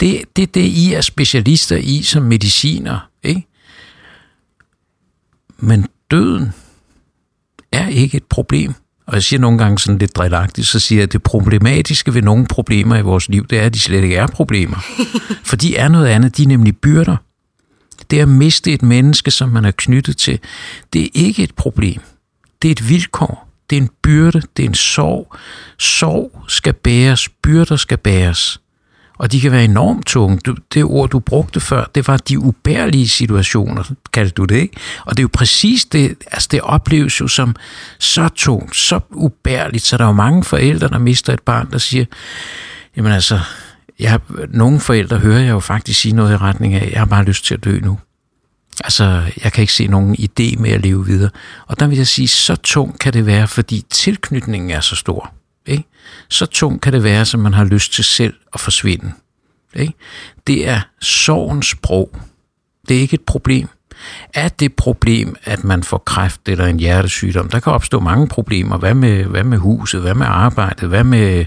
Det 0.00 0.22
det, 0.36 0.54
det 0.54 0.60
I 0.60 0.92
er 0.92 1.00
specialister 1.00 1.76
i 1.76 2.02
som 2.02 2.22
mediciner. 2.22 3.08
Ikke? 3.22 3.46
Men 5.58 5.86
døden 6.10 6.52
er 7.72 7.88
ikke 7.88 8.16
et 8.16 8.24
problem. 8.24 8.74
Og 9.06 9.14
jeg 9.14 9.22
siger 9.22 9.40
nogle 9.40 9.58
gange 9.58 9.78
sådan 9.78 9.98
lidt 9.98 10.16
drillagtigt, 10.16 10.66
så 10.66 10.80
siger 10.80 10.98
jeg, 10.98 11.02
at 11.02 11.12
det 11.12 11.22
problematiske 11.22 12.14
ved 12.14 12.22
nogle 12.22 12.46
problemer 12.46 12.96
i 12.96 13.02
vores 13.02 13.28
liv, 13.28 13.46
det 13.46 13.58
er, 13.58 13.62
at 13.62 13.74
de 13.74 13.80
slet 13.80 14.02
ikke 14.02 14.16
er 14.16 14.26
problemer. 14.26 14.76
For 15.48 15.56
de 15.56 15.76
er 15.76 15.88
noget 15.88 16.06
andet, 16.06 16.36
de 16.36 16.42
er 16.42 16.46
nemlig 16.46 16.76
byrder. 16.76 17.16
Det 18.12 18.20
at 18.20 18.28
miste 18.28 18.72
et 18.72 18.82
menneske, 18.82 19.30
som 19.30 19.48
man 19.48 19.64
er 19.64 19.70
knyttet 19.70 20.16
til, 20.16 20.38
det 20.92 21.02
er 21.04 21.08
ikke 21.14 21.42
et 21.42 21.54
problem. 21.54 22.00
Det 22.62 22.68
er 22.68 22.72
et 22.72 22.88
vilkår. 22.88 23.48
Det 23.70 23.76
er 23.76 23.80
en 23.80 23.90
byrde. 24.02 24.42
Det 24.56 24.64
er 24.64 24.68
en 24.68 24.74
sorg. 24.74 25.36
Sorg 25.78 26.44
skal 26.48 26.72
bæres. 26.72 27.28
Byrder 27.28 27.76
skal 27.76 27.98
bæres. 27.98 28.60
Og 29.18 29.32
de 29.32 29.40
kan 29.40 29.52
være 29.52 29.64
enormt 29.64 30.06
tunge. 30.06 30.38
Det 30.74 30.84
ord, 30.84 31.10
du 31.10 31.18
brugte 31.18 31.60
før, 31.60 31.84
det 31.94 32.08
var 32.08 32.16
de 32.16 32.38
ubærlige 32.38 33.08
situationer, 33.08 33.84
kaldte 34.12 34.34
du 34.34 34.44
det, 34.44 34.56
ikke? 34.56 34.76
Og 35.04 35.16
det 35.16 35.18
er 35.18 35.24
jo 35.24 35.30
præcis 35.32 35.84
det, 35.84 36.16
altså 36.32 36.48
det 36.50 36.60
opleves 36.60 37.20
jo 37.20 37.28
som 37.28 37.56
så 37.98 38.28
tungt, 38.28 38.76
så 38.76 39.00
ubærligt, 39.10 39.84
så 39.84 39.96
der 39.96 40.04
er 40.04 40.08
jo 40.08 40.12
mange 40.12 40.44
forældre, 40.44 40.88
der 40.88 40.98
mister 40.98 41.32
et 41.32 41.42
barn, 41.42 41.70
der 41.70 41.78
siger, 41.78 42.04
jamen 42.96 43.12
altså, 43.12 43.40
jeg, 43.98 44.20
nogle 44.48 44.80
forældre 44.80 45.18
hører 45.18 45.40
jeg 45.40 45.50
jo 45.50 45.60
faktisk 45.60 46.00
sige 46.00 46.14
noget 46.14 46.32
i 46.32 46.36
retning 46.36 46.74
af, 46.74 46.90
jeg 46.92 47.00
har 47.00 47.06
bare 47.06 47.24
lyst 47.24 47.44
til 47.44 47.54
at 47.54 47.64
dø 47.64 47.80
nu. 47.80 47.98
Altså, 48.84 49.22
jeg 49.44 49.52
kan 49.52 49.62
ikke 49.62 49.72
se 49.72 49.86
nogen 49.86 50.16
idé 50.18 50.60
med 50.60 50.70
at 50.70 50.80
leve 50.80 51.06
videre. 51.06 51.30
Og 51.66 51.80
der 51.80 51.86
vil 51.86 51.96
jeg 51.96 52.06
sige, 52.06 52.28
så 52.28 52.56
tung 52.56 52.98
kan 52.98 53.12
det 53.12 53.26
være, 53.26 53.48
fordi 53.48 53.84
tilknytningen 53.90 54.70
er 54.70 54.80
så 54.80 54.96
stor. 54.96 55.34
Ikke? 55.66 55.84
Så 56.28 56.46
tung 56.46 56.80
kan 56.80 56.92
det 56.92 57.04
være, 57.04 57.24
som 57.24 57.40
man 57.40 57.54
har 57.54 57.64
lyst 57.64 57.92
til 57.92 58.04
selv 58.04 58.34
at 58.54 58.60
forsvinde. 58.60 59.12
Ikke? 59.74 59.94
Det 60.46 60.68
er 60.68 60.80
sorgens 61.00 61.66
sprog. 61.66 62.16
Det 62.88 62.96
er 62.96 63.00
ikke 63.00 63.14
et 63.14 63.24
problem. 63.26 63.68
Er 64.34 64.48
det 64.48 64.74
problem, 64.74 65.36
at 65.44 65.64
man 65.64 65.82
får 65.82 65.98
kræft 65.98 66.40
eller 66.48 66.66
en 66.66 66.78
hjertesygdom? 66.78 67.48
Der 67.48 67.60
kan 67.60 67.72
opstå 67.72 68.00
mange 68.00 68.28
problemer. 68.28 68.78
Hvad 68.78 68.94
med, 68.94 69.24
hvad 69.24 69.44
med 69.44 69.58
huset? 69.58 70.00
Hvad 70.00 70.14
med 70.14 70.26
arbejdet? 70.28 70.88
Hvad 70.88 71.04
med 71.04 71.44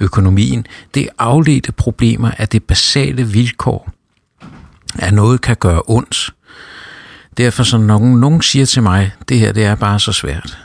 økonomien? 0.00 0.66
Det 0.94 1.02
er 1.02 1.08
afledte 1.18 1.72
problemer 1.72 2.30
af 2.38 2.48
det 2.48 2.64
basale 2.64 3.24
vilkår, 3.24 3.92
at 4.98 5.14
noget 5.14 5.40
kan 5.40 5.56
gøre 5.56 5.82
ondt. 5.86 6.30
Derfor, 7.36 7.62
så 7.62 7.78
nogen, 7.78 8.20
nogen 8.20 8.42
siger 8.42 8.66
til 8.66 8.82
mig, 8.82 9.12
det 9.28 9.38
her 9.38 9.52
det 9.52 9.64
er 9.64 9.74
bare 9.74 10.00
så 10.00 10.12
svært, 10.12 10.58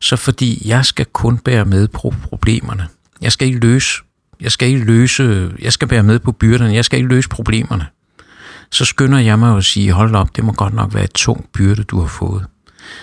så 0.00 0.16
fordi 0.16 0.62
jeg 0.68 0.84
skal 0.84 1.06
kun 1.12 1.38
bære 1.38 1.64
med 1.64 1.88
på 1.88 2.14
problemerne. 2.22 2.88
Jeg 3.20 3.32
skal 3.32 3.48
ikke 3.48 3.60
løse, 3.60 4.02
jeg 4.40 4.52
skal 4.52 4.68
ikke 4.68 4.84
løse, 4.84 5.50
jeg 5.58 5.72
skal 5.72 5.88
bære 5.88 6.02
med 6.02 6.18
på 6.18 6.32
byrderne, 6.32 6.74
jeg 6.74 6.84
skal 6.84 6.96
ikke 6.96 7.08
løse 7.08 7.28
problemerne. 7.28 7.86
Så 8.70 8.84
skynder 8.84 9.18
jeg 9.18 9.38
mig 9.38 9.56
at 9.56 9.64
sige, 9.64 9.92
hold 9.92 10.14
op, 10.14 10.36
det 10.36 10.44
må 10.44 10.52
godt 10.52 10.74
nok 10.74 10.94
være 10.94 11.04
et 11.04 11.12
tungt 11.12 11.52
byrde, 11.52 11.84
du 11.84 12.00
har 12.00 12.08
fået. 12.08 12.46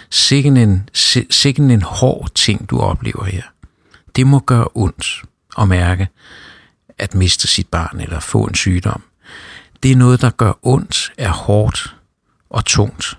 Sikken 0.10 0.58
en, 0.58 0.90
sikken 1.30 1.72
en 1.72 1.82
hård 1.82 2.30
ting, 2.36 2.70
du 2.70 2.80
oplever 2.80 3.24
her. 3.24 3.44
Det 4.16 4.28
må 4.28 4.40
gøre 4.40 4.68
ondt 4.76 5.24
at 5.58 5.68
mærke 5.68 6.08
at 6.98 7.16
miste 7.16 7.48
sit 7.48 7.68
barn 7.68 8.00
eller 8.00 8.20
få 8.20 8.44
en 8.44 8.56
sygdom. 8.56 9.04
Det 9.84 9.92
er 9.92 9.96
noget, 9.96 10.22
der 10.22 10.30
gør 10.30 10.54
ondt, 10.62 11.12
er 11.18 11.32
hårdt 11.32 11.96
og 12.50 12.66
tungt. 12.66 13.18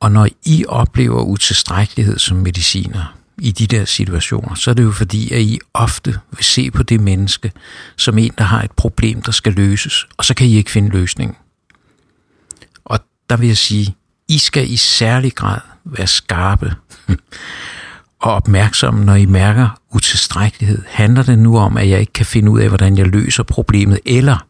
Og 0.00 0.12
når 0.12 0.28
I 0.44 0.64
oplever 0.68 1.22
utilstrækkelighed 1.22 2.18
som 2.18 2.36
mediciner 2.36 3.15
i 3.38 3.50
de 3.50 3.66
der 3.66 3.84
situationer, 3.84 4.54
så 4.54 4.70
er 4.70 4.74
det 4.74 4.82
jo 4.82 4.92
fordi, 4.92 5.32
at 5.32 5.40
I 5.40 5.58
ofte 5.74 6.10
vil 6.10 6.44
se 6.44 6.70
på 6.70 6.82
det 6.82 7.00
menneske 7.00 7.52
som 7.96 8.18
en, 8.18 8.32
der 8.38 8.44
har 8.44 8.62
et 8.62 8.70
problem, 8.70 9.22
der 9.22 9.32
skal 9.32 9.52
løses, 9.52 10.06
og 10.16 10.24
så 10.24 10.34
kan 10.34 10.46
I 10.46 10.56
ikke 10.56 10.70
finde 10.70 10.88
løsningen. 10.88 11.36
Og 12.84 12.98
der 13.30 13.36
vil 13.36 13.46
jeg 13.46 13.56
sige, 13.56 13.96
I 14.28 14.38
skal 14.38 14.70
i 14.70 14.76
særlig 14.76 15.34
grad 15.34 15.60
være 15.84 16.06
skarpe 16.06 16.74
og 18.22 18.34
opmærksomme, 18.34 19.04
når 19.04 19.14
I 19.14 19.26
mærker 19.26 19.80
utilstrækkelighed. 19.90 20.82
Handler 20.86 21.22
det 21.22 21.38
nu 21.38 21.58
om, 21.58 21.76
at 21.76 21.88
jeg 21.88 22.00
ikke 22.00 22.12
kan 22.12 22.26
finde 22.26 22.50
ud 22.50 22.60
af, 22.60 22.68
hvordan 22.68 22.98
jeg 22.98 23.06
løser 23.06 23.42
problemet, 23.42 24.00
eller 24.06 24.46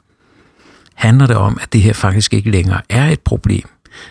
handler 0.95 1.27
det 1.27 1.37
om, 1.37 1.59
at 1.61 1.73
det 1.73 1.83
her 1.83 1.93
faktisk 1.93 2.35
ikke 2.35 2.51
længere 2.51 2.81
er 2.89 3.09
et 3.09 3.21
problem, 3.21 3.69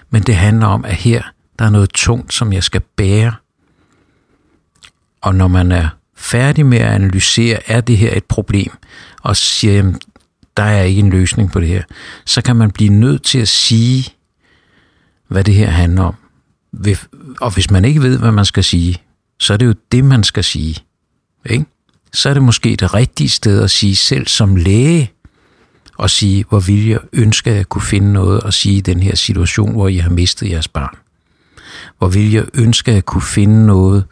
men 0.09 0.23
det 0.23 0.35
handler 0.35 0.67
om, 0.67 0.85
at 0.85 0.95
her 0.95 1.21
der 1.59 1.65
er 1.65 1.69
noget 1.69 1.89
tungt, 1.89 2.33
som 2.33 2.53
jeg 2.53 2.63
skal 2.63 2.81
bære. 2.81 3.33
Og 5.25 5.35
når 5.35 5.47
man 5.47 5.71
er 5.71 5.89
færdig 6.15 6.65
med 6.65 6.77
at 6.77 6.91
analysere, 6.91 7.69
er 7.69 7.81
det 7.81 7.97
her 7.97 8.17
et 8.17 8.23
problem, 8.23 8.71
og 9.21 9.35
siger, 9.35 9.73
jamen, 9.73 9.99
der 10.57 10.63
er 10.63 10.83
ikke 10.83 10.99
en 10.99 11.09
løsning 11.09 11.51
på 11.51 11.59
det 11.59 11.67
her, 11.67 11.83
så 12.25 12.41
kan 12.41 12.55
man 12.55 12.71
blive 12.71 12.89
nødt 12.89 13.23
til 13.23 13.39
at 13.39 13.47
sige, 13.47 14.13
hvad 15.27 15.43
det 15.43 15.53
her 15.53 15.69
handler 15.69 16.03
om. 16.03 16.15
Og 17.41 17.53
hvis 17.53 17.71
man 17.71 17.85
ikke 17.85 18.01
ved, 18.01 18.19
hvad 18.19 18.31
man 18.31 18.45
skal 18.45 18.63
sige, 18.63 18.97
så 19.39 19.53
er 19.53 19.57
det 19.57 19.65
jo 19.65 19.73
det, 19.91 20.05
man 20.05 20.23
skal 20.23 20.43
sige. 20.43 20.75
Ikke? 21.45 21.65
Så 22.13 22.29
er 22.29 22.33
det 22.33 22.43
måske 22.43 22.75
det 22.75 22.93
rigtige 22.93 23.29
sted 23.29 23.61
at 23.61 23.71
sige 23.71 23.95
selv 23.95 24.27
som 24.27 24.55
læge, 24.55 25.11
og 25.97 26.09
sige, 26.09 26.45
hvor 26.49 26.59
vil 26.59 26.87
jeg 26.87 26.99
ønske, 27.13 27.49
at 27.49 27.57
jeg 27.57 27.69
kunne 27.69 27.81
finde 27.81 28.13
noget 28.13 28.41
at 28.45 28.53
sige 28.53 28.77
i 28.77 28.81
den 28.81 29.03
her 29.03 29.15
situation, 29.15 29.71
hvor 29.71 29.87
I 29.87 29.97
har 29.97 30.09
mistet 30.09 30.49
jeres 30.49 30.67
barn. 30.67 30.95
Hvor 31.97 32.07
vil 32.07 32.31
jeg 32.31 32.45
ønske, 32.53 32.91
at 32.91 32.95
jeg 32.95 33.05
kunne 33.05 33.21
finde 33.21 33.65
noget 33.65 34.03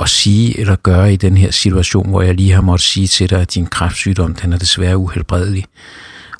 at 0.00 0.08
sige 0.08 0.60
eller 0.60 0.76
gøre 0.76 1.12
i 1.12 1.16
den 1.16 1.36
her 1.36 1.50
situation, 1.50 2.08
hvor 2.08 2.22
jeg 2.22 2.34
lige 2.34 2.52
har 2.52 2.60
måttet 2.60 2.86
sige 2.86 3.06
til 3.06 3.30
dig, 3.30 3.40
at 3.40 3.54
din 3.54 3.66
kræftsygdom, 3.66 4.34
den 4.34 4.52
er 4.52 4.58
desværre 4.58 4.96
uhelbredelig. 4.96 5.64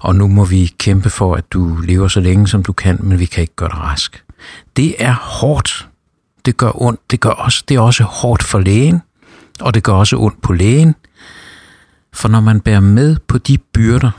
Og 0.01 0.17
nu 0.17 0.29
må 0.29 0.45
vi 0.45 0.75
kæmpe 0.79 1.11
for, 1.11 1.35
at 1.35 1.53
du 1.53 1.77
lever 1.77 2.09
så 2.09 2.21
længe, 2.21 2.49
som 2.49 2.63
du 2.63 2.73
kan, 2.73 2.99
men 3.03 3.19
vi 3.19 3.25
kan 3.25 3.41
ikke 3.41 3.57
gøre 3.57 3.69
dig 3.69 3.79
rask. 3.79 4.25
Det 4.77 4.95
er 4.99 5.15
hårdt. 5.15 5.89
Det 6.45 6.57
gør 6.57 6.83
ondt. 6.83 7.11
Det, 7.11 7.21
gør 7.21 7.31
også, 7.31 7.65
det 7.69 7.75
er 7.75 7.81
også 7.81 8.05
hårdt 8.05 8.43
for 8.43 8.59
lægen, 8.59 9.01
og 9.61 9.75
det 9.75 9.83
gør 9.83 9.93
også 9.93 10.17
ondt 10.17 10.43
på 10.43 10.53
lægen. 10.53 10.95
For 12.13 12.29
når 12.29 12.41
man 12.41 12.61
bærer 12.61 12.81
med 12.81 13.17
på 13.29 13.39
de 13.39 13.59
byrder, 13.59 14.11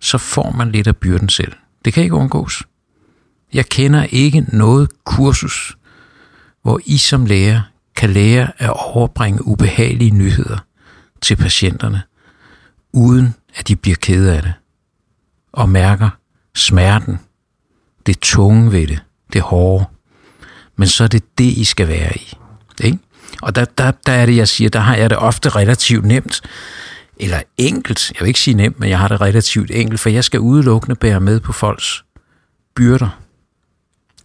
så 0.00 0.18
får 0.18 0.50
man 0.50 0.72
lidt 0.72 0.86
af 0.86 0.96
byrden 0.96 1.28
selv. 1.28 1.52
Det 1.84 1.92
kan 1.92 2.02
ikke 2.02 2.14
undgås. 2.14 2.62
Jeg 3.52 3.66
kender 3.66 4.04
ikke 4.04 4.46
noget 4.52 4.88
kursus, 5.04 5.76
hvor 6.62 6.80
I 6.84 6.98
som 6.98 7.26
lærer 7.26 7.60
kan 7.96 8.10
lære 8.10 8.52
at 8.58 8.70
overbringe 8.70 9.46
ubehagelige 9.46 10.10
nyheder 10.10 10.58
til 11.20 11.36
patienterne, 11.36 12.02
uden 12.92 13.34
at 13.54 13.68
de 13.68 13.76
bliver 13.76 13.96
kede 13.96 14.36
af 14.36 14.42
det, 14.42 14.52
og 15.52 15.68
mærker 15.68 16.10
smerten, 16.54 17.18
det 18.06 18.18
tunge 18.18 18.72
ved 18.72 18.86
det, 18.86 19.02
det 19.32 19.42
hårde. 19.42 19.84
Men 20.76 20.88
så 20.88 21.04
er 21.04 21.08
det 21.08 21.38
det, 21.38 21.44
I 21.44 21.64
skal 21.64 21.88
være 21.88 22.16
i. 22.16 22.38
Ikke? 22.80 22.98
Og 23.42 23.54
der, 23.54 23.64
der, 23.64 23.90
der 24.06 24.12
er 24.12 24.26
det, 24.26 24.36
jeg 24.36 24.48
siger, 24.48 24.70
der 24.70 24.80
har 24.80 24.96
jeg 24.96 25.10
det 25.10 25.18
ofte 25.18 25.48
relativt 25.48 26.04
nemt, 26.04 26.42
eller 27.16 27.42
enkelt, 27.56 28.12
jeg 28.14 28.20
vil 28.20 28.28
ikke 28.28 28.40
sige 28.40 28.54
nemt, 28.54 28.80
men 28.80 28.88
jeg 28.88 28.98
har 28.98 29.08
det 29.08 29.20
relativt 29.20 29.70
enkelt, 29.70 30.00
for 30.00 30.08
jeg 30.08 30.24
skal 30.24 30.40
udelukkende 30.40 30.96
bære 30.96 31.20
med 31.20 31.40
på 31.40 31.52
folks 31.52 32.04
byrder. 32.74 33.20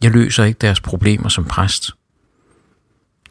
Jeg 0.03 0.11
løser 0.11 0.43
ikke 0.43 0.57
deres 0.57 0.79
problemer 0.79 1.29
som 1.29 1.45
præst. 1.45 1.91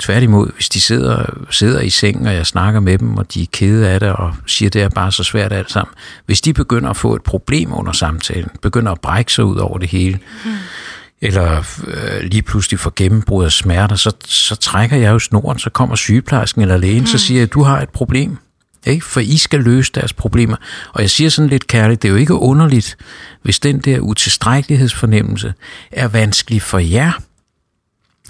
Tværtimod, 0.00 0.50
hvis 0.54 0.68
de 0.68 0.80
sidder, 0.80 1.24
sidder 1.50 1.80
i 1.80 1.90
sengen, 1.90 2.26
og 2.26 2.34
jeg 2.34 2.46
snakker 2.46 2.80
med 2.80 2.98
dem, 2.98 3.16
og 3.16 3.34
de 3.34 3.42
er 3.42 3.46
kede 3.52 3.88
af 3.88 4.00
det, 4.00 4.12
og 4.12 4.34
siger, 4.46 4.70
det 4.70 4.82
er 4.82 4.88
bare 4.88 5.12
så 5.12 5.24
svært 5.24 5.52
alt 5.52 5.70
sammen. 5.70 5.94
Hvis 6.26 6.40
de 6.40 6.52
begynder 6.52 6.90
at 6.90 6.96
få 6.96 7.14
et 7.14 7.22
problem 7.22 7.72
under 7.72 7.92
samtalen, 7.92 8.50
begynder 8.62 8.92
at 8.92 9.00
brække 9.00 9.32
sig 9.32 9.44
ud 9.44 9.56
over 9.56 9.78
det 9.78 9.88
hele, 9.88 10.18
mm. 10.44 10.50
eller 11.20 11.64
øh, 11.86 12.22
lige 12.22 12.42
pludselig 12.42 12.80
får 12.80 12.92
gennembrud 12.96 13.44
af 13.44 13.52
smerter, 13.52 13.96
så, 13.96 14.12
så 14.24 14.56
trækker 14.56 14.96
jeg 14.96 15.10
jo 15.10 15.18
snoren, 15.18 15.58
så 15.58 15.70
kommer 15.70 15.96
sygeplejersken 15.96 16.62
eller 16.62 16.76
lægen, 16.76 17.00
mm. 17.00 17.06
så 17.06 17.18
siger 17.18 17.40
jeg, 17.40 17.52
du 17.52 17.62
har 17.62 17.80
et 17.80 17.90
problem. 17.90 18.38
Ikke? 18.86 19.04
For 19.04 19.20
I 19.20 19.36
skal 19.36 19.60
løse 19.60 19.92
deres 19.94 20.12
problemer. 20.12 20.56
Og 20.92 21.02
jeg 21.02 21.10
siger 21.10 21.30
sådan 21.30 21.48
lidt 21.48 21.66
kærligt, 21.66 22.02
det 22.02 22.08
er 22.08 22.12
jo 22.12 22.18
ikke 22.18 22.34
underligt, 22.34 22.96
hvis 23.42 23.58
den 23.58 23.78
der 23.78 24.00
utilstrækkelighedsfornemmelse 24.00 25.54
er 25.92 26.08
vanskelig 26.08 26.62
for 26.62 26.78
jer. 26.78 27.12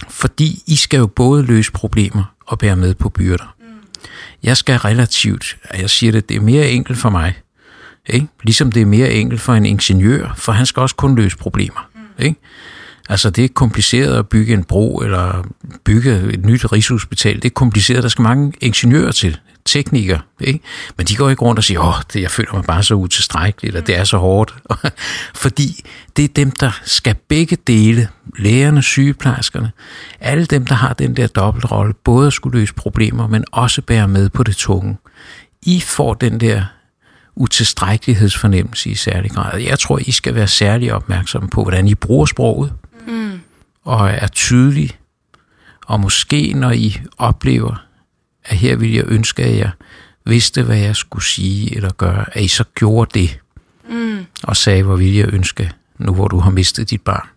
Fordi 0.08 0.62
I 0.66 0.76
skal 0.76 0.98
jo 0.98 1.06
både 1.06 1.42
løse 1.42 1.72
problemer 1.72 2.24
og 2.46 2.58
bære 2.58 2.76
med 2.76 2.94
på 2.94 3.08
byrder. 3.08 3.54
Jeg 4.42 4.56
skal 4.56 4.76
relativt, 4.76 5.56
jeg 5.78 5.90
siger 5.90 6.12
det, 6.12 6.28
det 6.28 6.36
er 6.36 6.40
mere 6.40 6.70
enkelt 6.70 6.98
for 6.98 7.10
mig. 7.10 7.38
Ikke? 8.06 8.26
Ligesom 8.42 8.72
det 8.72 8.82
er 8.82 8.86
mere 8.86 9.12
enkelt 9.12 9.40
for 9.40 9.54
en 9.54 9.66
ingeniør, 9.66 10.34
for 10.36 10.52
han 10.52 10.66
skal 10.66 10.80
også 10.80 10.96
kun 10.96 11.16
løse 11.16 11.36
problemer. 11.36 11.88
Ikke? 12.18 12.40
Altså 13.10 13.30
det 13.30 13.44
er 13.44 13.48
kompliceret 13.54 14.18
at 14.18 14.28
bygge 14.28 14.54
en 14.54 14.64
bro 14.64 14.96
eller 14.96 15.46
bygge 15.84 16.32
et 16.32 16.44
nyt 16.44 16.72
rigshospital. 16.72 17.34
Det 17.34 17.44
er 17.44 17.54
kompliceret, 17.54 18.02
der 18.02 18.08
skal 18.08 18.22
mange 18.22 18.52
ingeniører 18.60 19.12
til 19.12 19.38
teknikere, 19.64 20.20
ikke? 20.40 20.60
men 20.96 21.06
de 21.06 21.16
går 21.16 21.30
ikke 21.30 21.42
rundt 21.42 21.58
og 21.58 21.64
siger, 21.64 21.80
åh, 21.80 21.94
det, 22.12 22.22
jeg 22.22 22.30
føler 22.30 22.54
mig 22.54 22.64
bare 22.64 22.82
så 22.82 22.94
utilstrækkelig, 22.94 23.68
eller 23.68 23.80
det 23.80 23.98
er 23.98 24.04
så 24.04 24.18
hårdt. 24.18 24.54
Fordi 25.42 25.84
det 26.16 26.24
er 26.24 26.28
dem, 26.28 26.50
der 26.50 26.80
skal 26.84 27.14
begge 27.28 27.56
dele, 27.66 28.08
lægerne, 28.38 28.82
sygeplejerskerne, 28.82 29.72
alle 30.20 30.46
dem, 30.46 30.66
der 30.66 30.74
har 30.74 30.92
den 30.92 31.16
der 31.16 31.26
dobbeltrolle, 31.26 31.94
både 32.04 32.26
at 32.26 32.32
skulle 32.32 32.58
løse 32.58 32.74
problemer, 32.74 33.26
men 33.26 33.44
også 33.52 33.82
bære 33.82 34.08
med 34.08 34.28
på 34.28 34.42
det 34.42 34.56
tunge. 34.56 34.96
I 35.62 35.80
får 35.80 36.14
den 36.14 36.40
der 36.40 36.64
utilstrækkelighedsfornemmelse 37.36 38.90
i 38.90 38.94
særlig 38.94 39.30
grad. 39.30 39.60
Jeg 39.60 39.78
tror, 39.78 39.98
I 39.98 40.10
skal 40.10 40.34
være 40.34 40.48
særlig 40.48 40.92
opmærksomme 40.92 41.48
på, 41.48 41.62
hvordan 41.62 41.88
I 41.88 41.94
bruger 41.94 42.26
sproget 42.26 42.72
og 43.84 44.10
er 44.10 44.26
tydelig, 44.26 44.90
og 45.86 46.00
måske 46.00 46.52
når 46.52 46.70
I 46.70 47.00
oplever, 47.18 47.86
at 48.44 48.56
her 48.56 48.76
vil 48.76 48.92
jeg 48.92 49.04
ønske, 49.06 49.42
at 49.42 49.56
jeg 49.56 49.70
vidste, 50.26 50.62
hvad 50.62 50.78
jeg 50.78 50.96
skulle 50.96 51.24
sige 51.24 51.76
eller 51.76 51.92
gøre, 51.92 52.24
at 52.32 52.42
I 52.42 52.48
så 52.48 52.64
gjorde 52.74 53.20
det, 53.20 53.40
mm. 53.90 54.26
og 54.42 54.56
sagde, 54.56 54.82
hvor 54.82 54.96
vil 54.96 55.14
jeg 55.14 55.28
ønske, 55.34 55.72
nu 55.98 56.14
hvor 56.14 56.28
du 56.28 56.38
har 56.38 56.50
mistet 56.50 56.90
dit 56.90 57.00
barn, 57.00 57.28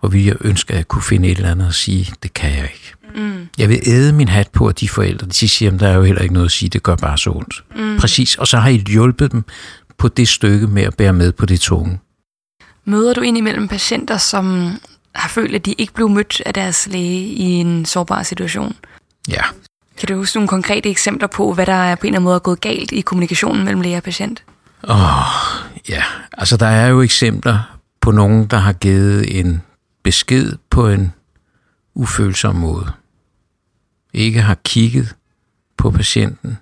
hvor 0.00 0.08
vil 0.08 0.24
jeg 0.24 0.36
ønske, 0.40 0.72
at 0.72 0.76
jeg 0.76 0.88
kunne 0.88 1.02
finde 1.02 1.28
et 1.28 1.36
eller 1.36 1.50
andet 1.50 1.68
at 1.68 1.74
sige, 1.74 2.12
det 2.22 2.34
kan 2.34 2.50
jeg 2.50 2.62
ikke. 2.62 2.94
Mm. 3.14 3.48
Jeg 3.58 3.68
vil 3.68 3.80
æde 3.86 4.12
min 4.12 4.28
hat 4.28 4.48
på, 4.48 4.66
at 4.66 4.80
de 4.80 4.88
forældre, 4.88 5.26
de 5.26 5.48
siger, 5.48 5.72
at 5.72 5.80
der 5.80 5.88
er 5.88 5.94
jo 5.94 6.02
heller 6.02 6.22
ikke 6.22 6.34
noget 6.34 6.46
at 6.46 6.52
sige, 6.52 6.68
det 6.68 6.82
gør 6.82 6.96
bare 6.96 7.18
så 7.18 7.30
ondt. 7.30 7.64
Mm. 7.76 7.98
Præcis, 7.98 8.34
og 8.34 8.46
så 8.46 8.58
har 8.58 8.68
I 8.68 8.84
hjulpet 8.88 9.32
dem 9.32 9.44
på 9.98 10.08
det 10.08 10.28
stykke 10.28 10.66
med 10.66 10.82
at 10.82 10.96
bære 10.96 11.12
med 11.12 11.32
på 11.32 11.46
det 11.46 11.60
tunge. 11.60 12.00
Møder 12.84 13.14
du 13.14 13.20
indimellem 13.20 13.68
patienter, 13.68 14.16
som 14.16 14.70
har 15.16 15.28
følt, 15.28 15.54
at 15.54 15.66
de 15.66 15.72
ikke 15.72 15.92
blev 15.92 16.08
mødt 16.08 16.42
af 16.46 16.54
deres 16.54 16.86
læge 16.86 17.26
i 17.26 17.44
en 17.44 17.84
sårbar 17.84 18.22
situation? 18.22 18.76
Ja. 19.28 19.42
Kan 19.98 20.08
du 20.08 20.14
huske 20.14 20.36
nogle 20.36 20.48
konkrete 20.48 20.90
eksempler 20.90 21.28
på, 21.28 21.52
hvad 21.52 21.66
der 21.66 21.72
er 21.72 21.94
på 21.94 22.00
en 22.02 22.06
eller 22.06 22.18
anden 22.18 22.24
måde 22.24 22.40
gået 22.40 22.60
galt 22.60 22.92
i 22.92 23.00
kommunikationen 23.00 23.64
mellem 23.64 23.80
læge 23.80 23.96
og 23.96 24.02
patient? 24.02 24.44
Åh, 24.88 24.96
oh, 24.96 25.26
ja. 25.88 26.02
Altså, 26.32 26.56
der 26.56 26.66
er 26.66 26.86
jo 26.86 27.00
eksempler 27.00 27.78
på 28.00 28.10
nogen, 28.10 28.46
der 28.46 28.56
har 28.56 28.72
givet 28.72 29.38
en 29.38 29.62
besked 30.02 30.52
på 30.70 30.88
en 30.88 31.12
ufølsom 31.94 32.54
måde. 32.54 32.92
Ikke 34.12 34.40
har 34.40 34.56
kigget 34.64 35.14
på 35.76 35.90
patienten. 35.90 36.58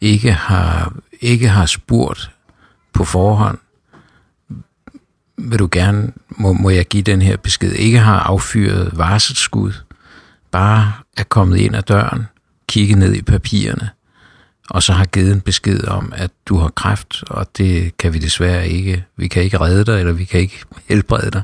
Ikke 0.00 0.32
har, 0.32 0.92
ikke 1.20 1.48
har 1.48 1.66
spurgt 1.66 2.30
på 2.92 3.04
forhånd, 3.04 3.58
vil 5.40 5.58
du 5.58 5.68
gerne, 5.72 6.12
må, 6.28 6.52
må 6.52 6.70
jeg 6.70 6.86
give 6.86 7.02
den 7.02 7.22
her 7.22 7.36
besked, 7.36 7.72
ikke 7.72 7.98
har 7.98 8.20
affyret 8.20 8.90
varselsskud, 8.92 9.72
bare 10.50 10.92
er 11.16 11.22
kommet 11.22 11.58
ind 11.58 11.76
ad 11.76 11.82
døren, 11.82 12.26
kigget 12.68 12.98
ned 12.98 13.14
i 13.14 13.22
papirerne, 13.22 13.90
og 14.70 14.82
så 14.82 14.92
har 14.92 15.04
givet 15.04 15.32
en 15.32 15.40
besked 15.40 15.84
om, 15.88 16.12
at 16.16 16.30
du 16.46 16.56
har 16.56 16.68
kræft, 16.68 17.24
og 17.26 17.46
det 17.58 17.96
kan 17.96 18.12
vi 18.14 18.18
desværre 18.18 18.68
ikke, 18.68 19.04
vi 19.16 19.28
kan 19.28 19.42
ikke 19.42 19.60
redde 19.60 19.84
dig, 19.84 19.98
eller 19.98 20.12
vi 20.12 20.24
kan 20.24 20.40
ikke 20.40 20.60
helbrede 20.88 21.30
dig. 21.30 21.42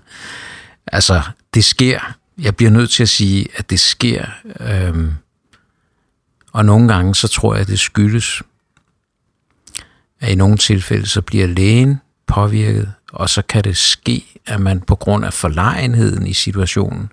Altså, 0.86 1.22
det 1.54 1.64
sker. 1.64 2.16
Jeg 2.38 2.56
bliver 2.56 2.70
nødt 2.70 2.90
til 2.90 3.02
at 3.02 3.08
sige, 3.08 3.48
at 3.56 3.70
det 3.70 3.80
sker. 3.80 4.24
Øhm, 4.60 5.12
og 6.52 6.64
nogle 6.64 6.88
gange, 6.94 7.14
så 7.14 7.28
tror 7.28 7.54
jeg, 7.54 7.60
at 7.60 7.68
det 7.68 7.78
skyldes, 7.78 8.42
at 10.20 10.32
i 10.32 10.34
nogle 10.34 10.56
tilfælde, 10.56 11.06
så 11.06 11.22
bliver 11.22 11.46
lægen 11.46 12.00
påvirket, 12.26 12.92
og 13.16 13.28
så 13.28 13.42
kan 13.42 13.64
det 13.64 13.76
ske, 13.76 14.24
at 14.46 14.60
man 14.60 14.80
på 14.80 14.94
grund 14.94 15.24
af 15.24 15.32
forlegenheden 15.32 16.26
i 16.26 16.32
situationen 16.32 17.12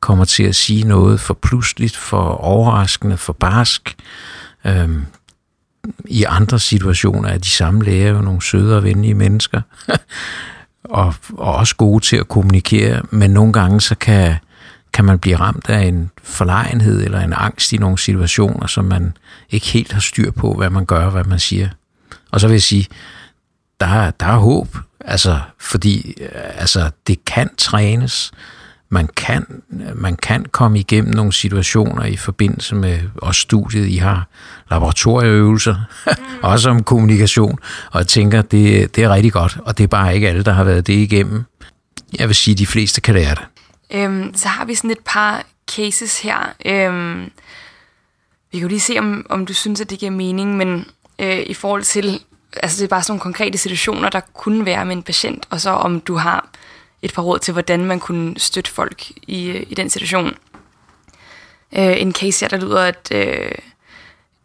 kommer 0.00 0.24
til 0.24 0.42
at 0.42 0.56
sige 0.56 0.84
noget 0.84 1.20
for 1.20 1.34
pludseligt, 1.34 1.96
for 1.96 2.22
overraskende, 2.22 3.16
for 3.16 3.32
barsk. 3.32 3.96
Øhm, 4.64 5.06
I 6.04 6.24
andre 6.24 6.58
situationer 6.58 7.28
er 7.28 7.38
de 7.38 7.48
samme 7.48 7.84
læger 7.84 8.10
jo 8.10 8.20
nogle 8.20 8.42
søde 8.42 8.76
og 8.76 8.84
venlige 8.84 9.14
mennesker, 9.14 9.60
og, 10.84 11.14
og 11.32 11.54
også 11.54 11.76
gode 11.76 12.04
til 12.04 12.16
at 12.16 12.28
kommunikere, 12.28 13.02
men 13.10 13.30
nogle 13.30 13.52
gange 13.52 13.80
så 13.80 13.94
kan, 13.94 14.34
kan 14.92 15.04
man 15.04 15.18
blive 15.18 15.36
ramt 15.36 15.68
af 15.68 15.80
en 15.80 16.10
forlegenhed 16.22 17.04
eller 17.04 17.20
en 17.20 17.34
angst 17.36 17.72
i 17.72 17.76
nogle 17.76 17.98
situationer, 17.98 18.66
som 18.66 18.84
man 18.84 19.16
ikke 19.50 19.66
helt 19.66 19.92
har 19.92 20.00
styr 20.00 20.30
på, 20.30 20.54
hvad 20.54 20.70
man 20.70 20.86
gør, 20.86 21.10
hvad 21.10 21.24
man 21.24 21.38
siger. 21.38 21.68
Og 22.30 22.40
så 22.40 22.46
vil 22.46 22.54
jeg 22.54 22.62
sige, 22.62 22.86
der, 23.80 24.10
der 24.10 24.26
er 24.26 24.36
håb, 24.36 24.76
altså, 25.04 25.40
fordi 25.60 26.14
øh, 26.20 26.28
altså, 26.34 26.90
det 27.06 27.24
kan 27.24 27.50
trænes. 27.56 28.32
Man 28.88 29.08
kan, 29.16 29.62
man 29.94 30.16
kan 30.16 30.46
komme 30.50 30.78
igennem 30.78 31.14
nogle 31.14 31.32
situationer 31.32 32.04
i 32.04 32.16
forbindelse 32.16 32.74
med 32.74 32.98
også 33.22 33.40
studiet. 33.40 33.88
I 33.88 33.96
har 33.96 34.28
laboratorieøvelser, 34.70 35.74
mm. 36.06 36.12
også 36.42 36.70
om 36.70 36.82
kommunikation, 36.82 37.58
og 37.92 37.98
jeg 37.98 38.06
tænker, 38.06 38.42
det, 38.42 38.96
det 38.96 39.04
er 39.04 39.14
rigtig 39.14 39.32
godt, 39.32 39.58
og 39.64 39.78
det 39.78 39.84
er 39.84 39.88
bare 39.88 40.14
ikke 40.14 40.28
alle, 40.28 40.42
der 40.42 40.52
har 40.52 40.64
været 40.64 40.86
det 40.86 40.92
igennem. 40.92 41.44
Jeg 42.18 42.28
vil 42.28 42.36
sige, 42.36 42.52
at 42.52 42.58
de 42.58 42.66
fleste 42.66 43.00
kan 43.00 43.14
lære 43.14 43.34
det. 43.34 43.44
Øhm, 43.90 44.34
så 44.34 44.48
har 44.48 44.64
vi 44.64 44.74
sådan 44.74 44.90
et 44.90 45.04
par 45.04 45.44
cases 45.76 46.20
her. 46.20 46.54
Øhm, 46.66 47.30
vi 48.52 48.58
kan 48.58 48.60
jo 48.60 48.68
lige 48.68 48.80
se, 48.80 48.98
om, 48.98 49.26
om 49.30 49.46
du 49.46 49.54
synes, 49.54 49.80
at 49.80 49.90
det 49.90 49.98
giver 49.98 50.12
mening, 50.12 50.56
men 50.56 50.86
øh, 51.18 51.38
i 51.46 51.54
forhold 51.54 51.82
til 51.82 52.20
altså 52.62 52.78
det 52.78 52.84
er 52.84 52.88
bare 52.88 53.02
sådan 53.02 53.12
nogle 53.12 53.20
konkrete 53.20 53.58
situationer, 53.58 54.08
der 54.08 54.20
kunne 54.20 54.66
være 54.66 54.84
med 54.84 54.96
en 54.96 55.02
patient, 55.02 55.46
og 55.50 55.60
så 55.60 55.70
om 55.70 56.00
du 56.00 56.16
har 56.16 56.48
et 57.02 57.14
par 57.14 57.22
råd 57.22 57.38
til, 57.38 57.52
hvordan 57.52 57.84
man 57.84 58.00
kunne 58.00 58.38
støtte 58.38 58.70
folk 58.70 59.10
i, 59.22 59.50
øh, 59.50 59.66
i 59.68 59.74
den 59.74 59.90
situation. 59.90 60.36
Øh, 61.72 62.00
en 62.00 62.12
case 62.12 62.44
her, 62.44 62.48
der 62.48 62.66
lyder, 62.66 62.82
at 62.82 63.08
øh, 63.12 63.52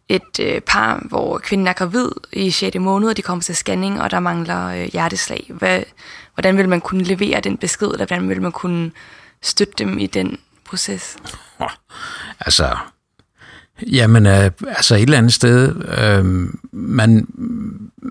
et 0.08 0.40
øh, 0.40 0.60
par, 0.60 1.02
hvor 1.08 1.38
kvinden 1.38 1.66
er 1.66 1.72
gravid 1.72 2.10
i 2.32 2.50
6. 2.50 2.76
måned, 2.76 3.08
og 3.08 3.16
de 3.16 3.22
kommer 3.22 3.42
til 3.42 3.56
scanning, 3.56 4.02
og 4.02 4.10
der 4.10 4.20
mangler 4.20 4.68
øh, 4.68 4.84
hjerteslag. 4.92 5.46
Hvad, 5.48 5.82
hvordan 6.34 6.58
vil 6.58 6.68
man 6.68 6.80
kunne 6.80 7.02
levere 7.02 7.40
den 7.40 7.56
besked, 7.56 7.86
eller 7.86 8.06
hvordan 8.06 8.28
vil 8.28 8.42
man 8.42 8.52
kunne 8.52 8.90
støtte 9.42 9.74
dem 9.78 9.98
i 9.98 10.06
den 10.06 10.38
proces? 10.64 11.16
Altså, 12.40 12.76
Jamen, 13.86 14.26
øh, 14.26 14.50
altså 14.66 14.94
et 14.94 15.02
eller 15.02 15.18
andet 15.18 15.32
sted, 15.32 15.74
øh, 15.98 16.48
man, 16.72 17.26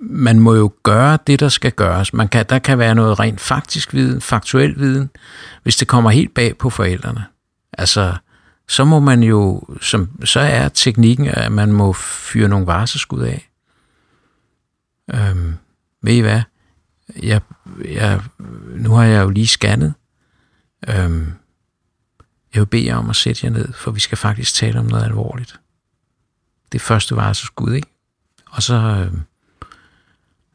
man 0.02 0.40
må 0.40 0.56
jo 0.56 0.72
gøre 0.84 1.18
det, 1.28 1.40
der 1.40 1.50
skal 1.50 1.72
gøres. 1.72 2.14
Man 2.14 2.28
kan, 2.28 2.46
der 2.50 2.60
kan 2.60 2.80
være 2.80 2.96
noget 2.96 3.20
rent 3.20 3.42
faktisk 3.42 3.94
viden, 3.94 4.22
faktuel 4.22 4.80
viden, 4.80 5.10
hvis 5.64 5.78
det 5.78 5.88
kommer 5.88 6.10
helt 6.10 6.34
bag 6.34 6.58
på 6.58 6.70
forældrene. 6.70 7.26
Altså, 7.78 8.16
så 8.68 8.86
må 8.86 9.00
man 9.00 9.24
jo, 9.24 9.62
som, 9.82 10.10
så 10.26 10.40
er 10.40 10.70
teknikken, 10.70 11.28
at 11.28 11.52
man 11.52 11.72
må 11.72 11.94
fyre 11.94 12.48
nogle 12.48 12.68
varselskud 12.68 13.22
af. 13.22 13.50
Øh, 15.14 15.54
ved 16.02 16.14
I 16.14 16.20
hvad? 16.20 16.42
Jeg, 17.24 17.42
jeg, 17.86 18.22
nu 18.76 18.92
har 18.92 19.04
jeg 19.04 19.24
jo 19.24 19.30
lige 19.30 19.48
scannet. 19.48 19.94
Øh, 20.90 21.28
jeg 22.58 22.62
vil 22.62 22.70
bede 22.70 22.86
jer 22.86 22.96
om 22.96 23.10
at 23.10 23.16
sætte 23.16 23.46
jer 23.46 23.52
ned, 23.52 23.74
for 23.74 23.92
vi 23.92 24.00
skal 24.00 24.18
faktisk 24.18 24.54
tale 24.54 24.80
om 24.80 24.86
noget 24.86 25.04
alvorligt. 25.04 25.60
Det 26.72 26.82
første 26.82 27.16
var 27.16 27.34
så 27.34 27.46
skud, 27.46 27.74
ikke? 27.74 27.88
Og 28.46 28.64
så, 28.64 28.76
øh, 28.76 29.14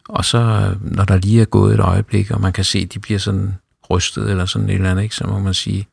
og 0.08 0.24
så, 0.24 0.38
øh, 0.38 0.92
når 0.94 1.04
der 1.04 1.16
lige 1.16 1.40
er 1.40 1.44
gået 1.44 1.74
et 1.74 1.80
øjeblik, 1.80 2.30
og 2.30 2.40
man 2.40 2.52
kan 2.52 2.64
se, 2.64 2.78
at 2.78 2.94
de 2.94 2.98
bliver 2.98 3.18
sådan 3.18 3.54
rystet 3.90 4.30
eller 4.30 4.46
sådan 4.46 4.68
et 4.68 4.74
eller 4.74 4.90
andet, 4.90 5.02
ikke? 5.02 5.14
så 5.14 5.26
må 5.26 5.38
man 5.38 5.54
sige, 5.54 5.88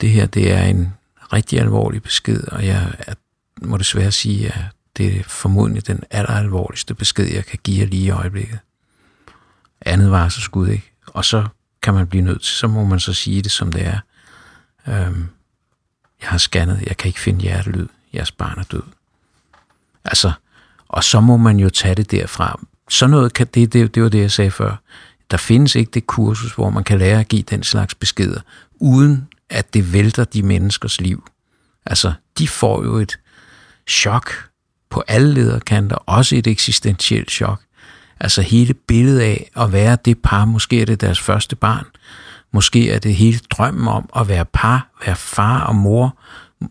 det 0.00 0.10
her, 0.10 0.26
det 0.26 0.52
er 0.52 0.62
en 0.62 0.94
rigtig 1.32 1.60
alvorlig 1.60 2.02
besked, 2.02 2.48
og 2.48 2.66
jeg 2.66 2.94
er, 2.98 3.14
må 3.62 3.76
desværre 3.76 4.12
sige, 4.12 4.48
at 4.48 4.60
det 4.96 5.18
er 5.18 5.22
formodentlig 5.22 5.86
den 5.86 6.02
alleralvorligste 6.10 6.94
besked, 6.94 7.26
jeg 7.26 7.44
kan 7.44 7.58
give 7.64 7.80
jer 7.80 7.86
lige 7.86 8.04
i 8.04 8.10
øjeblikket. 8.10 8.58
Andet 9.80 10.10
var 10.10 10.28
så 10.28 10.40
skud, 10.40 10.68
ikke? 10.68 10.92
Og 11.06 11.24
så 11.24 11.46
kan 11.82 11.94
man 11.94 12.06
blive 12.06 12.24
nødt 12.24 12.42
til, 12.42 12.52
så 12.52 12.68
må 12.68 12.84
man 12.84 13.00
så 13.00 13.12
sige 13.12 13.42
det, 13.42 13.52
som 13.52 13.72
det 13.72 13.86
er. 13.86 13.98
Øhm, 14.88 15.28
jeg 16.20 16.28
har 16.28 16.38
scannet, 16.38 16.82
jeg 16.86 16.96
kan 16.96 17.08
ikke 17.08 17.20
finde 17.20 17.40
hjertelyd, 17.40 17.86
jeres 18.14 18.32
barn 18.32 18.58
er 18.58 18.62
død. 18.62 18.82
Altså, 20.04 20.32
og 20.88 21.04
så 21.04 21.20
må 21.20 21.36
man 21.36 21.58
jo 21.58 21.70
tage 21.70 21.94
det 21.94 22.10
derfra. 22.10 22.60
Så 22.88 23.06
noget 23.06 23.32
kan, 23.32 23.46
det, 23.54 23.72
det, 23.72 23.94
det 23.94 24.02
var 24.02 24.08
det, 24.08 24.20
jeg 24.20 24.30
sagde 24.30 24.50
før. 24.50 24.76
Der 25.30 25.36
findes 25.36 25.74
ikke 25.74 25.90
det 25.90 26.06
kursus, 26.06 26.54
hvor 26.54 26.70
man 26.70 26.84
kan 26.84 26.98
lære 26.98 27.20
at 27.20 27.28
give 27.28 27.42
den 27.42 27.62
slags 27.62 27.94
beskeder, 27.94 28.40
uden 28.74 29.28
at 29.50 29.74
det 29.74 29.92
vælter 29.92 30.24
de 30.24 30.42
menneskers 30.42 31.00
liv. 31.00 31.26
Altså, 31.86 32.12
de 32.38 32.48
får 32.48 32.84
jo 32.84 32.96
et 32.96 33.18
chok 33.88 34.50
på 34.90 35.02
alle 35.08 35.34
lederkanter, 35.34 35.96
også 35.96 36.36
et 36.36 36.46
eksistentielt 36.46 37.30
chok. 37.30 37.60
Altså 38.20 38.42
hele 38.42 38.74
billedet 38.74 39.20
af 39.20 39.50
at 39.56 39.72
være 39.72 39.98
det 40.04 40.18
par, 40.22 40.44
måske 40.44 40.80
er 40.80 40.86
det 40.86 41.00
deres 41.00 41.20
første 41.20 41.56
barn, 41.56 41.86
Måske 42.54 42.90
er 42.90 42.98
det 42.98 43.14
hele 43.14 43.38
drømmen 43.50 43.88
om 43.88 44.08
at 44.16 44.28
være 44.28 44.44
par, 44.44 44.88
være 45.06 45.16
far 45.16 45.60
og 45.60 45.74
mor, 45.74 46.18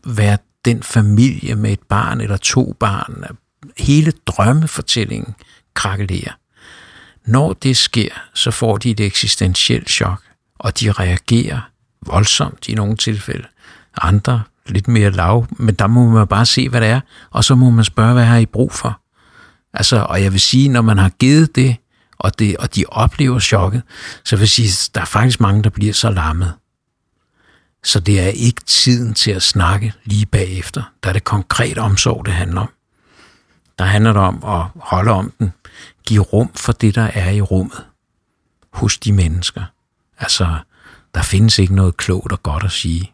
være 0.06 0.38
den 0.66 0.84
familie 0.84 1.56
med 1.56 1.72
et 1.72 1.80
barn 1.90 2.22
eller 2.22 2.38
to 2.38 2.76
barn. 2.80 3.24
Hele 3.78 4.14
drømmefortællingen 4.26 5.36
krakelerer. 5.74 6.32
Når 7.26 7.54
det 7.54 7.78
sker, 7.78 8.10
så 8.34 8.52
får 8.52 8.78
de 8.78 8.92
et 8.92 9.00
eksistentielt 9.00 9.90
chok, 9.90 10.22
og 10.60 10.80
de 10.80 10.92
reagerer 10.92 11.70
voldsomt 12.06 12.68
i 12.68 12.74
nogle 12.74 12.96
tilfælde. 12.96 13.48
Andre 14.02 14.42
lidt 14.66 14.88
mere 14.88 15.12
lav, 15.12 15.48
men 15.52 15.76
der 15.76 15.88
må 15.88 16.10
man 16.10 16.28
bare 16.28 16.46
se, 16.46 16.70
hvad 16.70 16.82
det 16.82 16.90
er, 16.90 17.00
og 17.32 17.44
så 17.44 17.56
må 17.56 17.70
man 17.70 17.86
spørge, 17.86 18.14
hvad 18.14 18.26
har 18.26 18.38
I 18.38 18.46
brug 18.46 18.72
for? 18.72 19.00
Altså, 19.74 19.98
og 20.10 20.24
jeg 20.24 20.32
vil 20.32 20.42
sige, 20.42 20.70
når 20.70 20.82
man 20.82 20.98
har 20.98 21.10
givet 21.10 21.56
det, 21.56 21.76
og, 22.24 22.40
det, 22.40 22.58
og 22.58 22.76
de 22.76 22.86
oplever 22.88 23.40
chokket, 23.40 23.84
så 24.24 24.36
vil 24.36 24.50
sige, 24.50 24.92
der 24.96 25.02
er 25.02 25.06
faktisk 25.06 25.40
mange, 25.40 25.64
der 25.64 25.70
bliver 25.70 25.94
så 25.94 26.10
lammet. 26.10 26.54
Så 27.84 28.00
det 28.00 28.20
er 28.20 28.28
ikke 28.28 28.62
tiden 28.62 29.14
til 29.14 29.32
at 29.32 29.44
snakke 29.44 29.94
lige 30.04 30.26
bagefter. 30.26 30.84
Der 31.04 31.10
er 31.10 31.14
det 31.14 31.24
konkret 31.24 31.78
omsorg, 31.78 32.26
det 32.26 32.34
handler 32.34 32.62
om. 32.62 32.70
Der 33.80 33.86
handler 33.86 34.14
det 34.14 34.22
om 34.22 34.44
at 34.44 34.66
holde 34.76 35.12
om 35.12 35.34
den, 35.40 35.54
give 36.06 36.22
rum 36.22 36.54
for 36.56 36.72
det, 36.72 36.96
der 36.96 37.10
er 37.14 37.30
i 37.30 37.42
rummet 37.42 37.86
hos 38.74 38.98
de 38.98 39.12
mennesker. 39.12 39.64
Altså 40.18 40.58
Der 41.16 41.22
findes 41.22 41.60
ikke 41.60 41.76
noget 41.76 41.98
klogt 41.98 42.32
og 42.32 42.44
godt 42.44 42.64
at 42.64 42.72
sige. 42.72 43.12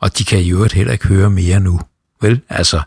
Og 0.00 0.18
de 0.18 0.24
kan 0.24 0.40
i 0.40 0.50
øvrigt 0.50 0.72
heller 0.72 0.92
ikke 0.92 1.08
høre 1.08 1.30
mere 1.30 1.60
nu. 1.60 1.80
Vel? 2.24 2.40
Altså, 2.48 2.80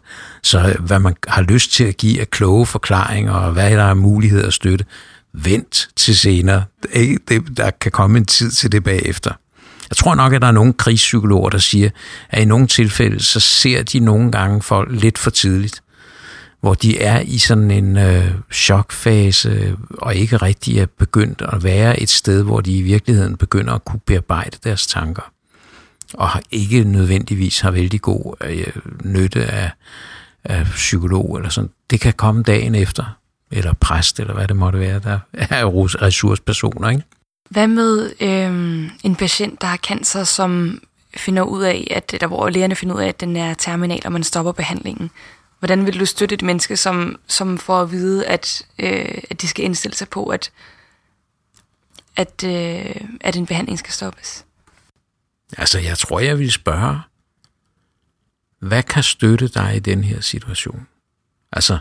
så 0.44 0.76
hvad 0.80 1.00
man 1.00 1.16
har 1.28 1.42
lyst 1.42 1.72
til 1.72 1.84
at 1.84 1.98
give 1.98 2.22
af 2.22 2.30
kloge 2.30 2.66
forklaringer, 2.66 3.34
og 3.34 3.52
hvad 3.52 3.72
der 3.72 3.84
er 3.84 3.94
mulighed 3.94 4.44
at 4.44 4.54
støtte, 4.54 4.86
vent 5.34 5.90
til 5.96 6.18
senere. 6.18 6.64
Det, 7.30 7.58
der 7.58 7.70
kan 7.70 7.92
komme 7.92 8.18
en 8.18 8.26
tid 8.26 8.52
til 8.52 8.72
det 8.72 8.84
bagefter. 8.84 9.32
Jeg 9.90 9.98
tror 9.98 10.16
nok, 10.16 10.34
at 10.34 10.42
der 10.42 10.48
er 10.48 10.52
nogle 10.52 10.74
krigspsykologer, 10.74 11.50
der 11.50 11.58
siger, 11.58 11.90
at 12.30 12.42
i 12.42 12.46
nogle 12.46 12.68
tilfælde, 12.68 13.24
så 13.24 13.40
ser 13.40 13.84
de 13.84 14.00
nogle 14.00 14.32
gange 14.32 14.62
folk 14.62 14.90
lidt 14.92 15.18
for 15.18 15.30
tidligt, 15.30 15.82
hvor 16.62 16.74
de 16.74 17.00
er 17.00 17.20
i 17.20 17.38
sådan 17.38 17.72
en 17.72 17.98
øh, 17.98 18.32
chokfase, 18.54 19.76
og 19.92 20.16
ikke 20.16 20.38
rigtig 20.38 20.80
er 20.80 20.86
begyndt 21.00 21.42
at 21.54 21.64
være 21.64 22.00
et 22.00 22.10
sted, 22.10 22.44
hvor 22.44 22.62
de 22.62 22.78
i 22.78 22.82
virkeligheden 22.82 23.38
begynder 23.38 23.74
at 23.74 23.86
kunne 23.86 24.00
bearbejde 24.06 24.58
deres 24.64 24.88
tanker, 24.88 25.32
og 26.14 26.30
ikke 26.52 26.84
nødvendigvis 26.84 27.60
har 27.60 27.72
vældig 27.72 28.02
god 28.02 28.36
øh, 28.42 28.68
nytte 29.04 29.46
af, 29.46 29.72
af 30.44 30.66
psykolog 30.66 31.38
eller 31.38 31.50
sådan. 31.50 31.70
Det 31.90 32.00
kan 32.00 32.14
komme 32.14 32.44
dagen 32.44 32.76
efter, 32.76 33.18
eller 33.52 33.74
præst, 33.74 34.20
eller 34.20 34.34
hvad 34.34 34.48
det 34.48 34.56
måtte 34.56 34.80
være, 34.80 35.00
der 35.00 35.20
er 35.34 36.02
ressourcepersoner, 36.02 36.90
ikke? 36.90 37.04
Hvad 37.50 37.68
med 37.68 38.12
øh, 38.22 38.90
en 39.04 39.16
patient, 39.16 39.62
der 39.62 39.68
har 39.68 39.78
cancer, 39.78 40.24
som 40.24 40.82
finder 41.18 41.44
ud 41.44 41.64
af, 41.64 41.88
at, 41.92 42.16
der 42.22 42.28
hvor 42.28 42.50
lægerne 42.50 42.76
finder 42.76 42.96
ud 42.96 43.02
af, 43.02 43.08
at 43.08 43.20
den 43.20 43.36
er 43.36 43.54
terminal, 43.54 44.02
og 44.06 44.12
man 44.12 44.24
stopper 44.24 44.52
behandlingen? 44.52 45.10
Hvordan 45.60 45.86
vil 45.86 46.00
du 46.00 46.06
støtte 46.06 46.36
et 46.36 46.42
menneske, 46.42 46.78
som, 46.78 47.20
som 47.28 47.58
får 47.58 47.82
at 47.82 47.92
vide, 47.92 48.26
at, 48.26 48.66
øh, 48.80 49.18
at 49.30 49.42
de 49.42 49.48
skal 49.48 49.66
indstille 49.66 49.96
sig 49.96 50.10
på, 50.10 50.26
at, 50.26 50.52
at, 52.16 52.44
øh, 52.46 52.96
at 53.22 53.36
en 53.36 53.46
behandling 53.46 53.80
skal 53.80 53.94
stoppes? 53.94 54.46
Altså, 55.58 55.80
jeg 55.80 55.98
tror, 55.98 56.20
jeg 56.20 56.40
vil 56.40 56.52
spørge, 56.52 57.00
hvad 58.60 58.84
kan 58.84 59.04
støtte 59.04 59.48
dig 59.48 59.76
i 59.76 59.80
den 59.80 60.04
her 60.04 60.22
situation? 60.22 60.88
Altså, 61.52 61.78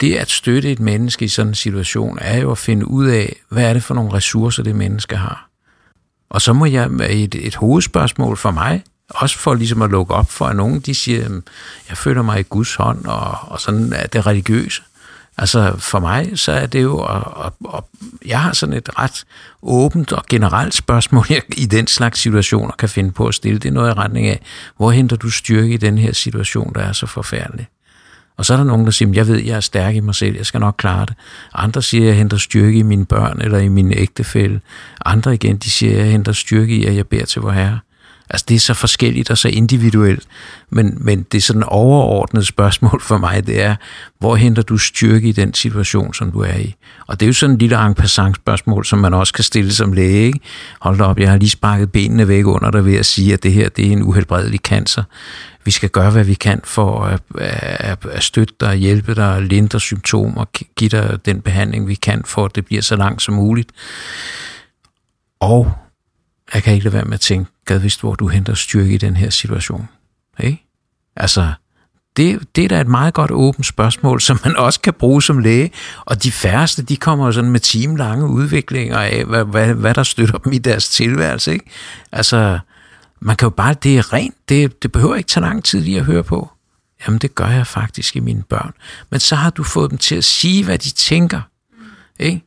det 0.00 0.14
at 0.14 0.30
støtte 0.30 0.72
et 0.72 0.80
menneske 0.80 1.24
i 1.24 1.28
sådan 1.28 1.48
en 1.48 1.54
situation, 1.54 2.18
er 2.20 2.38
jo 2.38 2.50
at 2.50 2.58
finde 2.58 2.86
ud 2.86 3.06
af, 3.06 3.36
hvad 3.48 3.64
er 3.68 3.72
det 3.72 3.82
for 3.82 3.94
nogle 3.94 4.12
ressourcer, 4.12 4.62
det 4.62 4.76
menneske 4.76 5.16
har. 5.16 5.48
Og 6.28 6.42
så 6.42 6.52
må 6.52 6.66
jeg, 6.66 6.86
et, 7.10 7.34
et 7.34 7.54
hovedspørgsmål 7.54 8.36
for 8.36 8.50
mig, 8.50 8.84
også 9.08 9.38
for 9.38 9.54
ligesom 9.54 9.82
at 9.82 9.90
lukke 9.90 10.14
op 10.14 10.30
for, 10.30 10.46
at 10.46 10.56
nogen 10.56 10.80
de 10.80 10.94
siger, 10.94 11.40
jeg 11.88 11.98
føler 11.98 12.22
mig 12.22 12.40
i 12.40 12.42
Guds 12.42 12.74
hånd, 12.74 13.04
og, 13.04 13.38
og 13.40 13.60
sådan 13.60 13.92
er 13.92 14.06
det 14.06 14.26
religiøse. 14.26 14.82
Altså 15.38 15.74
for 15.78 15.98
mig, 15.98 16.30
så 16.34 16.52
er 16.52 16.66
det 16.66 16.82
jo, 16.82 16.98
og, 16.98 17.36
og, 17.36 17.54
og 17.64 17.88
jeg 18.26 18.40
har 18.40 18.52
sådan 18.52 18.74
et 18.74 18.98
ret 18.98 19.24
åbent 19.62 20.12
og 20.12 20.24
generelt 20.30 20.74
spørgsmål, 20.74 21.26
jeg 21.30 21.42
i 21.56 21.66
den 21.66 21.86
slags 21.86 22.20
situationer 22.20 22.72
kan 22.78 22.88
finde 22.88 23.12
på 23.12 23.26
at 23.26 23.34
stille. 23.34 23.58
Det 23.58 23.68
er 23.68 23.72
noget 23.72 23.90
i 23.90 23.92
retning 23.92 24.26
af, 24.26 24.40
hvor 24.76 24.90
henter 24.90 25.16
du 25.16 25.30
styrke 25.30 25.74
i 25.74 25.76
den 25.76 25.98
her 25.98 26.12
situation, 26.12 26.72
der 26.74 26.80
er 26.80 26.92
så 26.92 27.06
forfærdelig? 27.06 27.68
Og 28.36 28.44
så 28.44 28.52
er 28.52 28.56
der 28.56 28.64
nogen, 28.64 28.84
der 28.84 28.90
siger, 28.90 29.12
jeg 29.14 29.28
ved, 29.28 29.38
jeg 29.38 29.56
er 29.56 29.60
stærk 29.60 29.94
i 29.94 30.00
mig 30.00 30.14
selv, 30.14 30.36
jeg 30.36 30.46
skal 30.46 30.60
nok 30.60 30.74
klare 30.78 31.06
det. 31.06 31.14
Andre 31.54 31.82
siger, 31.82 32.04
jeg 32.06 32.16
henter 32.16 32.36
styrke 32.36 32.78
i 32.78 32.82
mine 32.82 33.06
børn 33.06 33.40
eller 33.40 33.58
i 33.58 33.68
min 33.68 33.92
ægtefælle. 33.92 34.60
Andre 35.04 35.34
igen, 35.34 35.56
de 35.56 35.70
siger, 35.70 35.96
jeg 35.96 36.10
henter 36.10 36.32
styrke 36.32 36.76
i, 36.76 36.84
at 36.84 36.96
jeg 36.96 37.06
beder 37.06 37.24
til 37.24 37.42
vor 37.42 37.50
Herre. 37.50 37.78
Altså 38.30 38.44
det 38.48 38.54
er 38.54 38.60
så 38.60 38.74
forskelligt 38.74 39.30
og 39.30 39.38
så 39.38 39.48
individuelt, 39.48 40.26
men, 40.70 40.98
men 41.00 41.22
det 41.32 41.38
er 41.38 41.42
sådan 41.42 41.62
overordnet 41.62 42.46
spørgsmål 42.46 43.02
for 43.02 43.18
mig, 43.18 43.46
det 43.46 43.62
er, 43.62 43.76
hvor 44.18 44.36
henter 44.36 44.62
du 44.62 44.78
styrke 44.78 45.28
i 45.28 45.32
den 45.32 45.54
situation, 45.54 46.14
som 46.14 46.32
du 46.32 46.40
er 46.40 46.56
i? 46.56 46.74
Og 47.06 47.20
det 47.20 47.26
er 47.26 47.28
jo 47.28 47.32
sådan 47.32 47.54
en 47.54 47.58
lille 47.58 47.86
en 47.86 47.94
passant 47.94 48.36
spørgsmål, 48.36 48.84
som 48.84 48.98
man 48.98 49.14
også 49.14 49.32
kan 49.32 49.44
stille 49.44 49.72
som 49.72 49.92
læge. 49.92 50.26
Ikke? 50.26 50.40
Hold 50.80 50.98
da 50.98 51.04
op, 51.04 51.18
jeg 51.18 51.30
har 51.30 51.36
lige 51.36 51.50
sparket 51.50 51.92
benene 51.92 52.28
væk 52.28 52.46
under 52.46 52.70
dig 52.70 52.84
ved 52.84 52.96
at 52.96 53.06
sige, 53.06 53.32
at 53.32 53.42
det 53.42 53.52
her 53.52 53.68
det 53.68 53.86
er 53.86 53.92
en 53.92 54.02
uhelbredelig 54.02 54.60
cancer. 54.60 55.02
Vi 55.64 55.70
skal 55.70 55.88
gøre, 55.88 56.10
hvad 56.10 56.24
vi 56.24 56.34
kan 56.34 56.60
for 56.64 57.04
at, 57.04 57.20
at, 57.38 58.06
at 58.10 58.22
støtte 58.22 58.54
dig, 58.60 58.74
hjælpe 58.76 59.14
dig, 59.14 59.42
lindre 59.42 59.80
symptomer, 59.80 60.44
give 60.76 60.88
dig 60.88 61.18
den 61.26 61.40
behandling, 61.40 61.88
vi 61.88 61.94
kan, 61.94 62.22
for 62.24 62.44
at 62.44 62.54
det 62.54 62.66
bliver 62.66 62.82
så 62.82 62.96
langt 62.96 63.22
som 63.22 63.34
muligt. 63.34 63.70
Og 65.40 65.72
jeg 66.54 66.62
kan 66.62 66.72
ikke 66.72 66.84
lade 66.84 66.94
være 66.94 67.04
med 67.04 67.14
at 67.14 67.20
tænke, 67.20 67.50
gad 67.64 67.78
vist, 67.78 68.00
hvor 68.00 68.14
du 68.14 68.28
henter 68.28 68.54
styrke 68.54 68.94
i 68.94 68.98
den 68.98 69.16
her 69.16 69.30
situation. 69.30 69.88
Ikke? 70.40 70.66
Altså, 71.16 71.52
det, 72.16 72.56
det 72.56 72.64
er 72.64 72.68
da 72.68 72.80
et 72.80 72.88
meget 72.88 73.14
godt 73.14 73.30
åbent 73.30 73.66
spørgsmål, 73.66 74.20
som 74.28 74.40
man 74.44 74.56
også 74.56 74.80
kan 74.80 74.94
bruge 74.94 75.22
som 75.22 75.38
læge. 75.38 75.70
Og 76.04 76.22
de 76.22 76.32
færreste, 76.32 76.82
de 76.82 76.96
kommer 76.96 77.26
jo 77.26 77.32
sådan 77.32 77.50
med 77.50 77.60
timelange 77.60 78.26
udviklinger 78.26 78.98
af, 78.98 79.24
hvad, 79.24 79.44
hvad, 79.44 79.74
hvad 79.74 79.94
der 79.94 80.02
støtter 80.02 80.38
dem 80.38 80.52
i 80.52 80.58
deres 80.58 80.88
tilværelse. 80.88 81.52
Ikke? 81.52 81.70
Altså, 82.12 82.58
man 83.20 83.36
kan 83.36 83.46
jo 83.46 83.50
bare, 83.50 83.74
det 83.82 83.98
er 83.98 84.12
rent, 84.12 84.34
det, 84.48 84.82
det 84.82 84.92
behøver 84.92 85.14
ikke 85.14 85.28
tage 85.28 85.44
lang 85.44 85.64
tid 85.64 85.80
lige 85.80 85.98
at 85.98 86.04
høre 86.04 86.24
på. 86.24 86.50
Jamen, 87.06 87.18
det 87.18 87.34
gør 87.34 87.48
jeg 87.48 87.66
faktisk 87.66 88.16
i 88.16 88.20
mine 88.20 88.42
børn. 88.42 88.72
Men 89.10 89.20
så 89.20 89.34
har 89.34 89.50
du 89.50 89.62
fået 89.62 89.90
dem 89.90 89.98
til 89.98 90.14
at 90.14 90.24
sige, 90.24 90.64
hvad 90.64 90.78
de 90.78 90.90
tænker. 90.90 91.40
Ikke? 92.18 92.44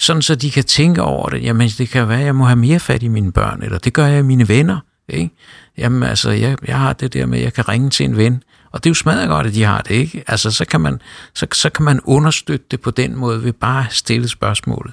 Sådan 0.00 0.22
så 0.22 0.34
de 0.34 0.50
kan 0.50 0.64
tænke 0.64 1.02
over 1.02 1.28
det. 1.28 1.42
Jamen, 1.42 1.68
det 1.68 1.88
kan 1.88 2.08
være, 2.08 2.20
at 2.20 2.26
jeg 2.26 2.34
må 2.34 2.44
have 2.44 2.56
mere 2.56 2.80
fat 2.80 3.02
i 3.02 3.08
mine 3.08 3.32
børn, 3.32 3.62
eller 3.62 3.78
det 3.78 3.92
gør 3.92 4.06
jeg 4.06 4.18
i 4.18 4.22
mine 4.22 4.48
venner. 4.48 4.78
Ikke? 5.08 5.30
Jamen, 5.78 6.02
altså, 6.02 6.30
jeg, 6.30 6.56
jeg 6.66 6.78
har 6.78 6.92
det 6.92 7.12
der 7.12 7.26
med, 7.26 7.38
at 7.38 7.44
jeg 7.44 7.52
kan 7.52 7.68
ringe 7.68 7.90
til 7.90 8.04
en 8.04 8.16
ven, 8.16 8.42
og 8.72 8.84
det 8.84 8.86
er 8.86 8.90
jo 8.90 8.94
smadret 8.94 9.28
godt, 9.28 9.46
at 9.46 9.54
de 9.54 9.62
har 9.62 9.80
det, 9.80 9.94
ikke? 9.94 10.24
Altså, 10.26 10.50
så 10.50 10.64
kan 10.64 10.80
man, 10.80 11.00
så, 11.34 11.46
så 11.52 11.70
kan 11.70 11.84
man 11.84 12.00
understøtte 12.04 12.66
det 12.70 12.80
på 12.80 12.90
den 12.90 13.16
måde 13.16 13.44
ved 13.44 13.52
bare 13.52 13.86
at 13.86 13.92
stille 13.92 14.28
spørgsmålet. 14.28 14.92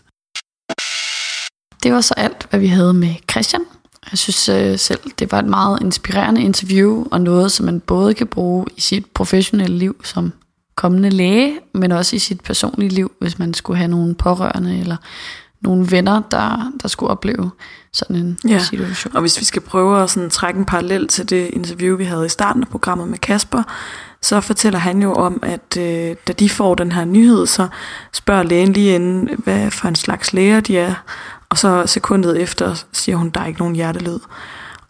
Det 1.84 1.94
var 1.94 2.02
så 2.02 2.14
alt, 2.18 2.48
hvad 2.50 2.60
vi 2.60 2.68
havde 2.68 2.94
med 2.94 3.16
Christian. 3.32 3.62
Jeg 4.12 4.20
synes 4.20 4.50
øh, 4.50 4.80
selv, 4.80 5.00
det 5.20 5.32
var 5.32 5.40
et 5.40 5.46
meget 5.46 5.82
inspirerende 5.82 6.42
interview, 6.42 7.06
og 7.12 7.22
noget, 7.22 7.52
som 7.52 7.66
man 7.66 7.80
både 7.80 8.14
kan 8.14 8.28
bruge 8.28 8.66
i 8.78 8.82
sit 8.82 9.06
professionelle 9.06 9.78
liv 9.78 10.02
som 10.04 10.34
kommende 10.78 11.10
læge, 11.10 11.60
men 11.74 11.92
også 11.92 12.16
i 12.16 12.20
sit 12.20 12.42
personlige 12.42 12.90
liv, 12.90 13.12
hvis 13.20 13.40
man 13.40 13.54
skulle 13.54 13.78
have 13.78 13.88
nogle 13.88 14.16
pårørende 14.16 14.80
eller 14.80 14.98
nogle 15.62 15.92
venner, 15.92 16.22
der, 16.32 16.72
der 16.82 16.88
skulle 16.88 17.10
opleve 17.10 17.52
sådan 17.94 18.16
en 18.16 18.40
ja. 18.48 18.60
situation. 18.60 19.16
Og 19.16 19.22
hvis 19.22 19.40
vi 19.40 19.46
skal 19.46 19.62
prøve 19.62 20.04
at 20.04 20.10
sådan 20.10 20.30
trække 20.30 20.58
en 20.60 20.66
parallel 20.66 21.08
til 21.08 21.30
det 21.30 21.50
interview, 21.54 21.98
vi 21.98 22.04
havde 22.04 22.26
i 22.26 22.30
starten 22.30 22.64
af 22.64 22.68
programmet 22.68 23.08
med 23.08 23.18
Kasper, 23.18 23.64
så 24.22 24.42
fortæller 24.42 24.80
han 24.80 25.02
jo 25.02 25.14
om, 25.14 25.40
at 25.44 25.78
øh, 25.78 26.16
da 26.28 26.34
de 26.34 26.50
får 26.50 26.76
den 26.76 26.92
her 26.92 27.06
nyhed, 27.06 27.48
så 27.48 27.68
spørger 28.14 28.44
lægen 28.44 28.74
lige 28.74 28.96
inden, 28.96 29.30
hvad 29.44 29.72
for 29.72 29.88
en 29.88 29.96
slags 29.96 30.34
læger 30.34 30.60
de 30.60 30.78
er, 30.78 30.94
og 31.50 31.58
så 31.58 31.84
sekundet 31.86 32.42
efter 32.42 32.84
siger 32.92 33.16
hun, 33.16 33.30
der 33.30 33.42
er 33.42 33.46
ikke 33.46 33.60
nogen 33.60 33.76
hjertelyd. 33.76 34.20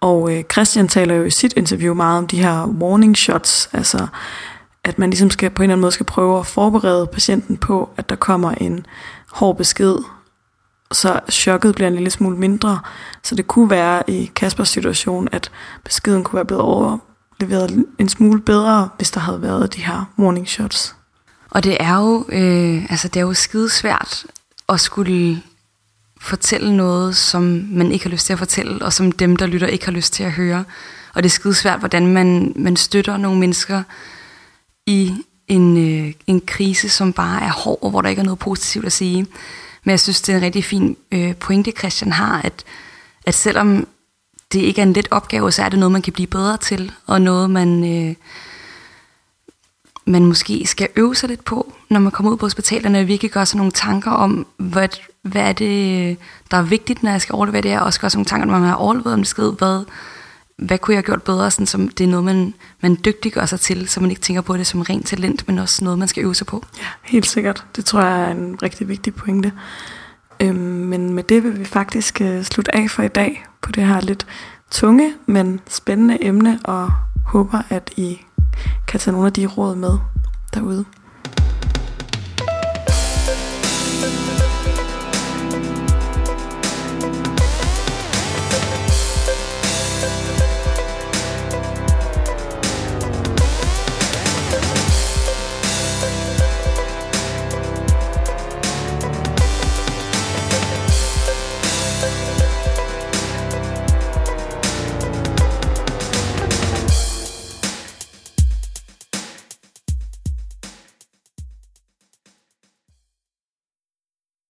Og 0.01 0.33
øh, 0.33 0.43
Christian 0.51 0.87
taler 0.87 1.15
jo 1.15 1.23
i 1.23 1.29
sit 1.29 1.53
interview 1.57 1.93
meget 1.93 2.17
om 2.17 2.27
de 2.27 2.37
her 2.37 2.65
warning 2.65 3.17
shots, 3.17 3.69
altså 3.73 4.07
at 4.83 4.99
man 4.99 5.09
ligesom 5.09 5.29
skal 5.29 5.49
på 5.49 5.61
en 5.61 5.63
eller 5.63 5.73
anden 5.73 5.81
måde 5.81 5.91
skal 5.91 6.05
prøve 6.05 6.39
at 6.39 6.45
forberede 6.45 7.07
patienten 7.07 7.57
på, 7.57 7.89
at 7.97 8.09
der 8.09 8.15
kommer 8.15 8.51
en 8.51 8.85
hård 9.31 9.57
besked, 9.57 9.95
så 10.91 11.19
chokket 11.31 11.75
bliver 11.75 11.87
en 11.87 11.93
lille 11.93 12.09
smule 12.09 12.37
mindre. 12.37 12.79
Så 13.23 13.35
det 13.35 13.47
kunne 13.47 13.69
være 13.69 14.09
i 14.09 14.31
Kaspers 14.35 14.69
situation, 14.69 15.27
at 15.31 15.51
beskeden 15.83 16.23
kunne 16.23 16.37
være 16.37 16.45
blevet 16.45 16.63
overleveret 16.63 17.85
en 17.99 18.09
smule 18.09 18.41
bedre, 18.41 18.89
hvis 18.97 19.11
der 19.11 19.19
havde 19.19 19.41
været 19.41 19.75
de 19.75 19.81
her 19.81 20.05
warning 20.19 20.47
shots. 20.47 20.95
Og 21.49 21.63
det 21.63 21.77
er 21.79 21.97
jo, 21.97 22.25
øh, 22.29 22.91
altså 22.91 23.07
det 23.07 23.17
er 23.19 23.25
jo 23.25 23.33
skide 23.33 23.69
svært 23.69 24.25
at 24.69 24.79
skulle 24.79 25.41
fortælle 26.21 26.77
noget, 26.77 27.15
som 27.15 27.43
man 27.71 27.91
ikke 27.91 28.05
har 28.05 28.11
lyst 28.11 28.25
til 28.25 28.33
at 28.33 28.39
fortælle, 28.39 28.85
og 28.85 28.93
som 28.93 29.11
dem, 29.11 29.35
der 29.35 29.45
lytter, 29.45 29.67
ikke 29.67 29.85
har 29.85 29.91
lyst 29.91 30.13
til 30.13 30.23
at 30.23 30.31
høre. 30.31 30.63
Og 31.13 31.23
det 31.23 31.29
er 31.29 31.33
skide 31.33 31.53
svært, 31.53 31.79
hvordan 31.79 32.07
man, 32.07 32.53
man 32.55 32.75
støtter 32.75 33.17
nogle 33.17 33.39
mennesker 33.39 33.83
i 34.87 35.13
en, 35.47 35.77
øh, 35.77 36.13
en 36.27 36.41
krise, 36.41 36.89
som 36.89 37.13
bare 37.13 37.41
er 37.41 37.51
hård, 37.51 37.79
og 37.81 37.89
hvor 37.89 38.01
der 38.01 38.09
ikke 38.09 38.19
er 38.19 38.23
noget 38.23 38.39
positivt 38.39 38.85
at 38.85 38.91
sige. 38.91 39.27
Men 39.83 39.91
jeg 39.91 39.99
synes, 39.99 40.21
det 40.21 40.33
er 40.33 40.37
en 40.37 40.43
rigtig 40.43 40.63
fin 40.63 40.97
øh, 41.11 41.35
pointe, 41.35 41.71
Christian 41.71 42.11
har, 42.11 42.41
at, 42.41 42.63
at 43.25 43.33
selvom 43.33 43.87
det 44.53 44.59
ikke 44.59 44.81
er 44.81 44.85
en 44.85 44.93
let 44.93 45.07
opgave, 45.11 45.51
så 45.51 45.63
er 45.63 45.69
det 45.69 45.79
noget, 45.79 45.91
man 45.91 46.01
kan 46.01 46.13
blive 46.13 46.27
bedre 46.27 46.57
til, 46.57 46.91
og 47.05 47.21
noget, 47.21 47.49
man, 47.49 47.83
øh, 47.93 48.15
man 50.05 50.25
måske 50.25 50.67
skal 50.67 50.87
øve 50.95 51.15
sig 51.15 51.29
lidt 51.29 51.45
på, 51.45 51.73
når 51.89 51.99
man 51.99 52.11
kommer 52.11 52.31
ud 52.31 52.37
på 52.37 52.45
hospitalerne, 52.45 52.99
og 52.99 53.07
virkelig 53.07 53.31
gør 53.31 53.43
sig 53.43 53.57
nogle 53.57 53.71
tanker 53.71 54.11
om, 54.11 54.47
hvad, 54.57 54.89
hvad 55.21 55.41
er 55.41 55.53
det, 55.53 56.17
der 56.51 56.57
er 56.57 56.61
vigtigt, 56.61 57.03
når 57.03 57.11
jeg 57.11 57.21
skal 57.21 57.35
overlevere 57.35 57.61
det 57.61 57.71
her, 57.71 57.79
og 57.79 57.85
også 57.85 57.99
gør 57.99 58.07
sig 58.07 58.17
nogle 58.17 58.25
tanker, 58.25 58.45
når 58.45 58.59
man 58.59 58.69
har 58.69 58.75
overleveret 58.75 59.13
en 59.13 59.21
besked, 59.21 59.51
hvad, 59.57 59.85
hvad 60.57 60.77
kunne 60.77 60.93
jeg 60.93 60.97
have 60.97 61.05
gjort 61.05 61.23
bedre, 61.23 61.51
sådan 61.51 61.65
som 61.65 61.87
det 61.87 62.03
er 62.03 62.07
noget, 62.07 62.25
man, 62.25 62.53
man 62.81 62.97
dygtiggør 63.05 63.45
sig 63.45 63.59
til, 63.59 63.87
så 63.87 63.99
man 63.99 64.09
ikke 64.09 64.21
tænker 64.21 64.41
på 64.41 64.57
det 64.57 64.67
som 64.67 64.81
rent 64.81 65.07
talent, 65.07 65.47
men 65.47 65.59
også 65.59 65.83
noget, 65.83 65.99
man 65.99 66.07
skal 66.07 66.23
øve 66.23 66.35
sig 66.35 66.47
på. 66.47 66.65
Ja, 66.77 66.85
helt 67.03 67.25
sikkert. 67.25 67.65
Det 67.75 67.85
tror 67.85 68.01
jeg 68.01 68.21
er 68.21 68.31
en 68.31 68.57
rigtig 68.63 68.87
vigtig 68.87 69.15
pointe. 69.15 69.53
Øhm, 70.39 70.57
men 70.57 71.13
med 71.13 71.23
det 71.23 71.43
vil 71.43 71.59
vi 71.59 71.65
faktisk 71.65 72.21
øh, 72.21 72.43
slutte 72.43 72.75
af 72.75 72.89
for 72.89 73.03
i 73.03 73.07
dag 73.07 73.45
på 73.61 73.71
det 73.71 73.83
her 73.85 74.01
lidt 74.01 74.27
tunge, 74.71 75.13
men 75.25 75.59
spændende 75.67 76.23
emne, 76.23 76.59
og 76.63 76.91
håber, 77.25 77.61
at 77.69 77.91
I 77.97 78.21
kan 78.87 78.99
tage 78.99 79.11
nogle 79.11 79.27
af 79.27 79.33
de 79.33 79.45
råd 79.45 79.75
med 79.75 79.97
derude. 80.53 80.85